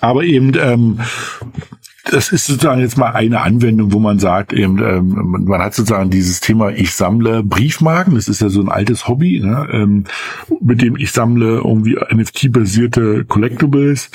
Aber 0.00 0.24
eben 0.24 0.52
ähm, 0.58 1.00
das 2.10 2.30
ist 2.32 2.46
sozusagen 2.46 2.80
jetzt 2.80 2.98
mal 2.98 3.12
eine 3.12 3.40
Anwendung, 3.40 3.92
wo 3.92 3.98
man 3.98 4.18
sagt, 4.18 4.52
eben, 4.52 4.78
ähm, 4.82 5.44
man 5.46 5.60
hat 5.60 5.74
sozusagen 5.74 6.10
dieses 6.10 6.40
Thema, 6.40 6.70
ich 6.70 6.94
sammle 6.94 7.42
Briefmarken, 7.42 8.14
das 8.14 8.28
ist 8.28 8.42
ja 8.42 8.50
so 8.50 8.60
ein 8.60 8.68
altes 8.68 9.08
Hobby, 9.08 9.40
ne, 9.40 9.66
ähm, 9.72 10.04
mit 10.60 10.82
dem 10.82 10.96
ich 10.96 11.12
sammle 11.12 11.56
irgendwie 11.56 11.96
NFT-basierte 11.96 13.24
Collectibles 13.24 14.10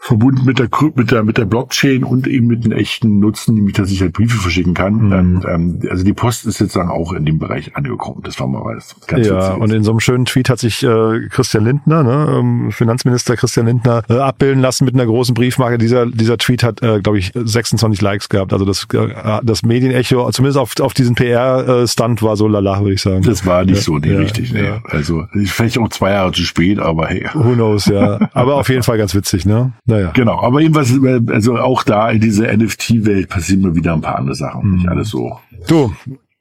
verbunden 0.00 0.44
mit 0.44 0.58
der, 0.58 0.68
mit 0.94 1.10
der, 1.10 1.24
mit 1.24 1.38
der 1.38 1.44
Blockchain 1.46 2.04
und 2.04 2.26
eben 2.26 2.46
mit 2.46 2.64
einem 2.64 2.78
echten 2.78 3.18
Nutzen, 3.18 3.54
nämlich, 3.54 3.74
dass 3.74 3.90
ich 3.90 4.00
halt 4.00 4.12
Briefe 4.12 4.38
verschicken 4.38 4.74
kann. 4.74 4.94
Mhm. 4.94 5.12
Und, 5.12 5.44
ähm, 5.48 5.80
also 5.90 6.04
die 6.04 6.12
Post 6.12 6.46
ist 6.46 6.60
jetzt 6.60 6.76
dann 6.76 6.88
auch 6.88 7.12
in 7.12 7.24
dem 7.24 7.38
Bereich 7.38 7.74
angekommen. 7.76 8.20
Das 8.22 8.38
war 8.38 8.46
mal 8.46 8.62
was 8.64 8.94
ganz 9.06 9.26
Ja, 9.26 9.54
und 9.54 9.72
in 9.72 9.82
so 9.82 9.90
einem 9.90 10.00
schönen 10.00 10.24
Tweet 10.24 10.48
hat 10.48 10.58
sich 10.58 10.82
äh, 10.82 11.28
Christian 11.28 11.64
Lindner, 11.64 12.02
ne, 12.02 12.38
ähm, 12.38 12.70
Finanzminister 12.72 13.36
Christian 13.36 13.66
Lindner, 13.66 14.02
äh, 14.08 14.14
abbilden 14.14 14.60
lassen 14.60 14.84
mit 14.84 14.94
einer 14.94 15.06
großen 15.06 15.34
Briefmarke. 15.34 15.78
Dieser, 15.78 16.06
dieser 16.06 16.38
Tweet 16.38 16.62
hat, 16.62 16.82
äh, 16.82 17.00
glaube 17.00 17.18
ich, 17.18 17.32
26 17.34 18.00
Likes 18.00 18.28
gehabt. 18.28 18.52
Also 18.52 18.64
das, 18.64 18.86
äh, 18.92 19.40
das 19.42 19.62
Medienecho, 19.62 20.30
zumindest 20.30 20.58
auf, 20.58 20.78
auf 20.80 20.94
diesen 20.94 21.14
PR-Stunt 21.14 22.22
war 22.22 22.36
so 22.36 22.46
lala, 22.46 22.80
würde 22.80 22.94
ich 22.94 23.02
sagen. 23.02 23.22
Das 23.22 23.44
war 23.46 23.64
nicht 23.64 23.76
ja, 23.76 23.82
so 23.82 23.96
nicht 23.96 24.12
ja, 24.12 24.18
richtig. 24.18 24.52
Ja. 24.52 24.82
Also 24.84 25.24
vielleicht 25.46 25.78
auch 25.78 25.88
zwei 25.88 26.10
Jahre 26.12 26.32
zu 26.32 26.42
spät, 26.42 26.78
aber 26.78 27.08
hey. 27.08 27.26
Who 27.34 27.54
knows, 27.54 27.86
ja. 27.86 28.28
aber 28.32 28.56
auf 28.56 28.68
jeden 28.68 28.82
Fall 28.82 28.98
ganz 28.98 29.14
witzig, 29.14 29.46
ne? 29.46 29.72
Naja. 29.86 30.10
Genau, 30.14 30.40
aber 30.40 30.60
irgendwas, 30.60 30.92
also 31.28 31.56
auch 31.56 31.84
da 31.84 32.10
in 32.10 32.20
dieser 32.20 32.54
NFT-Welt 32.54 33.28
passieren 33.28 33.62
mir 33.62 33.74
wieder 33.74 33.92
ein 33.92 34.00
paar 34.00 34.16
andere 34.16 34.34
Sachen. 34.34 34.68
Mhm. 34.68 34.76
Nicht 34.76 34.88
alles 34.88 35.08
so. 35.08 35.38
Du, 35.68 35.94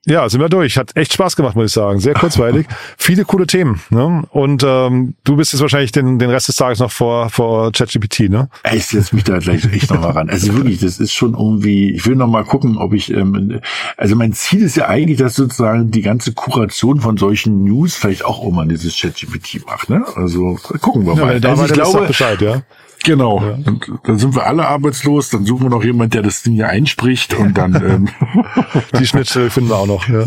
ja, 0.08 0.30
sind 0.30 0.40
wir 0.40 0.50
durch. 0.50 0.78
Hat 0.78 0.96
echt 0.96 1.14
Spaß 1.14 1.36
gemacht, 1.36 1.56
muss 1.56 1.66
ich 1.66 1.72
sagen. 1.72 2.00
Sehr 2.00 2.14
kurzweilig. 2.14 2.68
Viele 2.98 3.26
coole 3.26 3.48
Themen. 3.48 3.82
Ne? 3.90 4.24
Und 4.30 4.64
ähm, 4.64 5.16
du 5.24 5.36
bist 5.36 5.52
jetzt 5.52 5.64
wahrscheinlich 5.64 5.92
den, 5.92 6.20
den 6.20 6.30
Rest 6.30 6.48
des 6.48 6.58
Tages 6.58 6.78
noch 6.78 6.92
vor, 6.92 7.32
vor 7.32 7.72
ChatGPT, 7.72 8.30
ne? 8.30 8.50
Ich 8.72 8.86
setze 8.86 9.16
mich 9.16 9.24
da 9.24 9.40
gleich 9.40 9.66
echt 9.74 9.90
noch 9.90 10.02
mal 10.02 10.12
ran. 10.12 10.30
Also 10.30 10.54
wirklich, 10.54 10.80
das 10.80 11.00
ist 11.00 11.12
schon 11.12 11.34
irgendwie, 11.34 11.92
ich 11.92 12.06
will 12.06 12.16
noch 12.16 12.28
mal 12.28 12.44
gucken, 12.44 12.78
ob 12.78 12.94
ich, 12.94 13.12
ähm, 13.12 13.60
also 13.98 14.16
mein 14.16 14.34
Ziel 14.34 14.62
ist 14.62 14.78
ja 14.78 14.88
eigentlich, 14.88 15.18
dass 15.18 15.34
sozusagen 15.34 15.90
die 15.90 16.04
ganze 16.04 16.34
Kuration 16.34 17.02
von 17.02 17.18
solchen 17.18 17.64
News 17.64 17.96
vielleicht 17.96 18.26
auch 18.26 18.48
immer 18.48 18.64
dieses 18.68 18.96
ChatGPT 19.00 19.66
macht. 19.66 19.90
Ne? 19.90 20.06
Also 20.16 20.60
gucken 20.82 21.08
wir 21.08 21.16
mal. 21.16 21.34
Ja, 21.34 21.40
da 21.40 21.50
also 21.50 21.66
ich 21.66 21.74
glaube, 21.74 22.06
Bescheid, 22.06 22.40
ja. 22.42 22.62
Genau. 23.06 23.42
Ja. 23.42 23.58
Und 23.66 23.92
dann 24.04 24.18
sind 24.18 24.36
wir 24.36 24.46
alle 24.46 24.68
arbeitslos, 24.68 25.30
dann 25.30 25.46
suchen 25.46 25.64
wir 25.64 25.70
noch 25.70 25.84
jemand, 25.84 26.14
der 26.14 26.24
das 26.24 26.42
Ding 26.44 26.54
hier 26.54 26.70
einspricht 26.70 27.34
und 27.34 27.58
dann. 27.58 27.76
Ähm 27.86 28.10
Die 28.98 29.06
Schnittstelle 29.06 29.50
finden 29.50 29.70
wir 29.70 29.78
auch 29.78 29.86
noch. 29.86 30.08
Ja. 30.08 30.26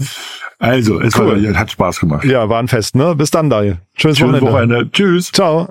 Also, 0.59 1.01
es 1.01 1.18
cool. 1.18 1.45
war, 1.45 1.59
hat 1.59 1.70
Spaß 1.70 2.01
gemacht. 2.01 2.24
Ja, 2.24 2.49
war 2.49 2.59
ein 2.59 2.68
Fest, 2.68 2.95
ne? 2.95 3.14
Bis 3.14 3.31
dann, 3.31 3.49
Daniel. 3.51 3.79
Schönes, 3.95 4.18
Schönes 4.18 4.41
Wochenende. 4.41 4.74
Wochenende. 4.76 4.91
Tschüss. 4.93 5.33
Ciao. 5.33 5.68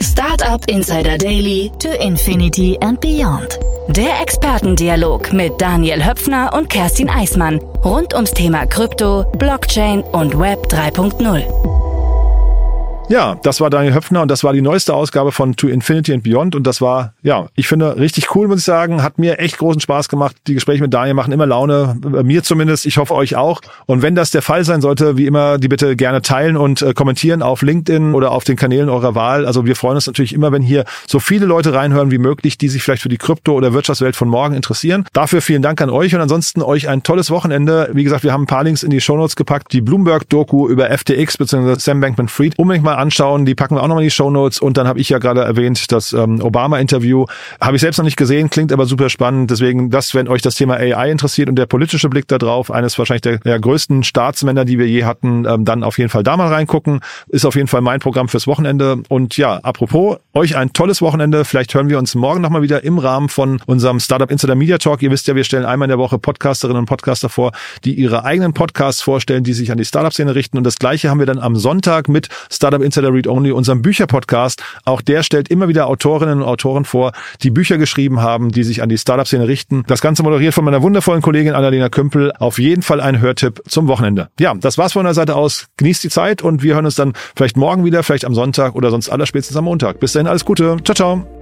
Startup 0.00 0.60
Insider 0.68 1.16
Daily 1.16 1.70
to 1.80 1.88
Infinity 2.00 2.76
and 2.80 3.00
Beyond. 3.00 3.58
Der 3.88 4.20
Expertendialog 4.20 5.32
mit 5.32 5.52
Daniel 5.60 6.04
Höpfner 6.04 6.52
und 6.54 6.68
Kerstin 6.68 7.08
Eismann 7.08 7.58
rund 7.84 8.14
ums 8.14 8.32
Thema 8.32 8.66
Krypto, 8.66 9.24
Blockchain 9.38 10.02
und 10.02 10.38
Web 10.38 10.66
3.0. 10.68 11.81
Ja, 13.12 13.38
das 13.42 13.60
war 13.60 13.68
Daniel 13.68 13.92
Höpfner 13.92 14.22
und 14.22 14.30
das 14.30 14.42
war 14.42 14.54
die 14.54 14.62
neueste 14.62 14.94
Ausgabe 14.94 15.32
von 15.32 15.54
To 15.54 15.68
Infinity 15.68 16.14
and 16.14 16.22
Beyond 16.22 16.54
und 16.54 16.66
das 16.66 16.80
war, 16.80 17.12
ja, 17.22 17.48
ich 17.54 17.68
finde 17.68 17.98
richtig 17.98 18.34
cool, 18.34 18.48
muss 18.48 18.60
ich 18.60 18.64
sagen. 18.64 19.02
Hat 19.02 19.18
mir 19.18 19.38
echt 19.38 19.58
großen 19.58 19.82
Spaß 19.82 20.08
gemacht. 20.08 20.34
Die 20.46 20.54
Gespräche 20.54 20.80
mit 20.80 20.94
Daniel 20.94 21.12
machen 21.12 21.30
immer 21.30 21.44
Laune, 21.44 21.94
mir 22.22 22.42
zumindest. 22.42 22.86
Ich 22.86 22.96
hoffe 22.96 23.14
euch 23.14 23.36
auch. 23.36 23.60
Und 23.84 24.00
wenn 24.00 24.14
das 24.14 24.30
der 24.30 24.40
Fall 24.40 24.64
sein 24.64 24.80
sollte, 24.80 25.18
wie 25.18 25.26
immer, 25.26 25.58
die 25.58 25.68
bitte 25.68 25.94
gerne 25.94 26.22
teilen 26.22 26.56
und 26.56 26.80
äh, 26.80 26.94
kommentieren 26.94 27.42
auf 27.42 27.60
LinkedIn 27.60 28.14
oder 28.14 28.30
auf 28.30 28.44
den 28.44 28.56
Kanälen 28.56 28.88
eurer 28.88 29.14
Wahl. 29.14 29.44
Also 29.44 29.66
wir 29.66 29.76
freuen 29.76 29.96
uns 29.96 30.06
natürlich 30.06 30.32
immer, 30.32 30.50
wenn 30.50 30.62
hier 30.62 30.86
so 31.06 31.20
viele 31.20 31.44
Leute 31.44 31.74
reinhören 31.74 32.10
wie 32.10 32.16
möglich, 32.16 32.56
die 32.56 32.70
sich 32.70 32.82
vielleicht 32.82 33.02
für 33.02 33.10
die 33.10 33.18
Krypto- 33.18 33.52
oder 33.52 33.74
Wirtschaftswelt 33.74 34.16
von 34.16 34.28
morgen 34.28 34.54
interessieren. 34.54 35.04
Dafür 35.12 35.42
vielen 35.42 35.60
Dank 35.60 35.82
an 35.82 35.90
euch 35.90 36.14
und 36.14 36.22
ansonsten 36.22 36.62
euch 36.62 36.88
ein 36.88 37.02
tolles 37.02 37.30
Wochenende. 37.30 37.90
Wie 37.92 38.04
gesagt, 38.04 38.24
wir 38.24 38.32
haben 38.32 38.44
ein 38.44 38.46
paar 38.46 38.64
Links 38.64 38.82
in 38.82 38.88
die 38.88 39.02
Shownotes 39.02 39.36
gepackt. 39.36 39.74
Die 39.74 39.82
Bloomberg-Doku 39.82 40.66
über 40.66 40.88
FTX 40.88 41.36
bzw. 41.36 41.74
Sam 41.78 42.00
Bankman-Fried. 42.00 42.58
Unbedingt 42.58 42.86
mal 42.86 43.01
anschauen. 43.02 43.44
Die 43.44 43.54
packen 43.54 43.76
wir 43.76 43.82
auch 43.82 43.88
nochmal 43.88 44.02
in 44.02 44.06
die 44.06 44.10
Show. 44.10 44.22
Und 44.22 44.76
dann 44.76 44.88
habe 44.88 45.00
ich 45.00 45.08
ja 45.08 45.18
gerade 45.18 45.42
erwähnt, 45.42 45.92
das 45.92 46.12
ähm, 46.12 46.40
Obama-Interview 46.40 47.26
habe 47.60 47.76
ich 47.76 47.82
selbst 47.82 47.98
noch 47.98 48.04
nicht 48.04 48.16
gesehen, 48.16 48.50
klingt 48.50 48.72
aber 48.72 48.86
super 48.86 49.10
spannend. 49.10 49.50
Deswegen, 49.50 49.90
das, 49.90 50.14
wenn 50.14 50.28
euch 50.28 50.42
das 50.42 50.54
Thema 50.54 50.74
AI 50.74 51.10
interessiert 51.10 51.48
und 51.48 51.56
der 51.56 51.66
politische 51.66 52.08
Blick 52.08 52.28
da 52.28 52.38
drauf, 52.38 52.70
eines 52.70 52.98
wahrscheinlich 52.98 53.22
der, 53.22 53.38
der 53.38 53.60
größten 53.60 54.04
Staatsmänner, 54.04 54.64
die 54.64 54.78
wir 54.78 54.86
je 54.86 55.04
hatten, 55.04 55.44
ähm, 55.44 55.64
dann 55.64 55.82
auf 55.82 55.98
jeden 55.98 56.08
Fall 56.08 56.22
da 56.22 56.36
mal 56.36 56.48
reingucken. 56.48 57.00
Ist 57.28 57.44
auf 57.44 57.56
jeden 57.56 57.68
Fall 57.68 57.80
mein 57.80 58.00
Programm 58.00 58.28
fürs 58.28 58.46
Wochenende. 58.46 59.02
Und 59.08 59.36
ja, 59.36 59.56
apropos, 59.56 60.18
euch 60.34 60.56
ein 60.56 60.72
tolles 60.72 61.02
Wochenende. 61.02 61.44
Vielleicht 61.44 61.74
hören 61.74 61.88
wir 61.88 61.98
uns 61.98 62.14
morgen 62.14 62.40
nochmal 62.40 62.62
wieder 62.62 62.84
im 62.84 62.98
Rahmen 62.98 63.28
von 63.28 63.60
unserem 63.66 64.00
Startup 64.00 64.30
Insider 64.30 64.54
Media 64.54 64.78
Talk. 64.78 65.02
Ihr 65.02 65.10
wisst 65.10 65.26
ja, 65.26 65.34
wir 65.34 65.44
stellen 65.44 65.64
einmal 65.64 65.86
in 65.86 65.90
der 65.90 65.98
Woche 65.98 66.18
Podcasterinnen 66.18 66.80
und 66.80 66.86
Podcaster 66.86 67.28
vor, 67.28 67.52
die 67.84 67.94
ihre 67.94 68.24
eigenen 68.24 68.54
Podcasts 68.54 69.02
vorstellen, 69.02 69.44
die 69.44 69.52
sich 69.52 69.72
an 69.72 69.78
die 69.78 69.84
Startup-Szene 69.84 70.34
richten. 70.34 70.56
Und 70.58 70.64
das 70.64 70.76
gleiche 70.76 71.10
haben 71.10 71.18
wir 71.18 71.26
dann 71.26 71.38
am 71.38 71.56
Sonntag 71.56 72.08
mit 72.08 72.28
Startup 72.50 72.82
Insider 72.92 73.12
Read 73.14 73.26
Only, 73.26 73.52
unserem 73.52 73.80
Bücherpodcast. 73.80 74.62
Auch 74.84 75.00
der 75.00 75.22
stellt 75.22 75.48
immer 75.48 75.68
wieder 75.68 75.86
Autorinnen 75.86 76.42
und 76.42 76.44
Autoren 76.44 76.84
vor, 76.84 77.12
die 77.42 77.50
Bücher 77.50 77.78
geschrieben 77.78 78.20
haben, 78.20 78.52
die 78.52 78.64
sich 78.64 78.82
an 78.82 78.90
die 78.90 78.98
Startup-Szene 78.98 79.48
richten. 79.48 79.84
Das 79.86 80.02
Ganze 80.02 80.22
moderiert 80.22 80.52
von 80.52 80.64
meiner 80.64 80.82
wundervollen 80.82 81.22
Kollegin 81.22 81.54
Annalena 81.54 81.88
Kümpel. 81.88 82.32
Auf 82.38 82.58
jeden 82.58 82.82
Fall 82.82 83.00
ein 83.00 83.20
Hörtipp 83.20 83.62
zum 83.66 83.88
Wochenende. 83.88 84.28
Ja, 84.38 84.52
das 84.54 84.76
war's 84.76 84.92
von 84.92 85.04
der 85.04 85.14
Seite 85.14 85.36
aus. 85.36 85.66
Genießt 85.78 86.04
die 86.04 86.10
Zeit 86.10 86.42
und 86.42 86.62
wir 86.62 86.74
hören 86.74 86.84
uns 86.84 86.96
dann 86.96 87.14
vielleicht 87.34 87.56
morgen 87.56 87.84
wieder, 87.84 88.02
vielleicht 88.02 88.26
am 88.26 88.34
Sonntag 88.34 88.74
oder 88.74 88.90
sonst 88.90 89.08
allerspätestens 89.08 89.56
am 89.56 89.64
Montag. 89.64 89.98
Bis 90.00 90.12
dahin 90.12 90.26
alles 90.26 90.44
Gute. 90.44 90.76
Ciao, 90.84 90.94
ciao. 90.94 91.41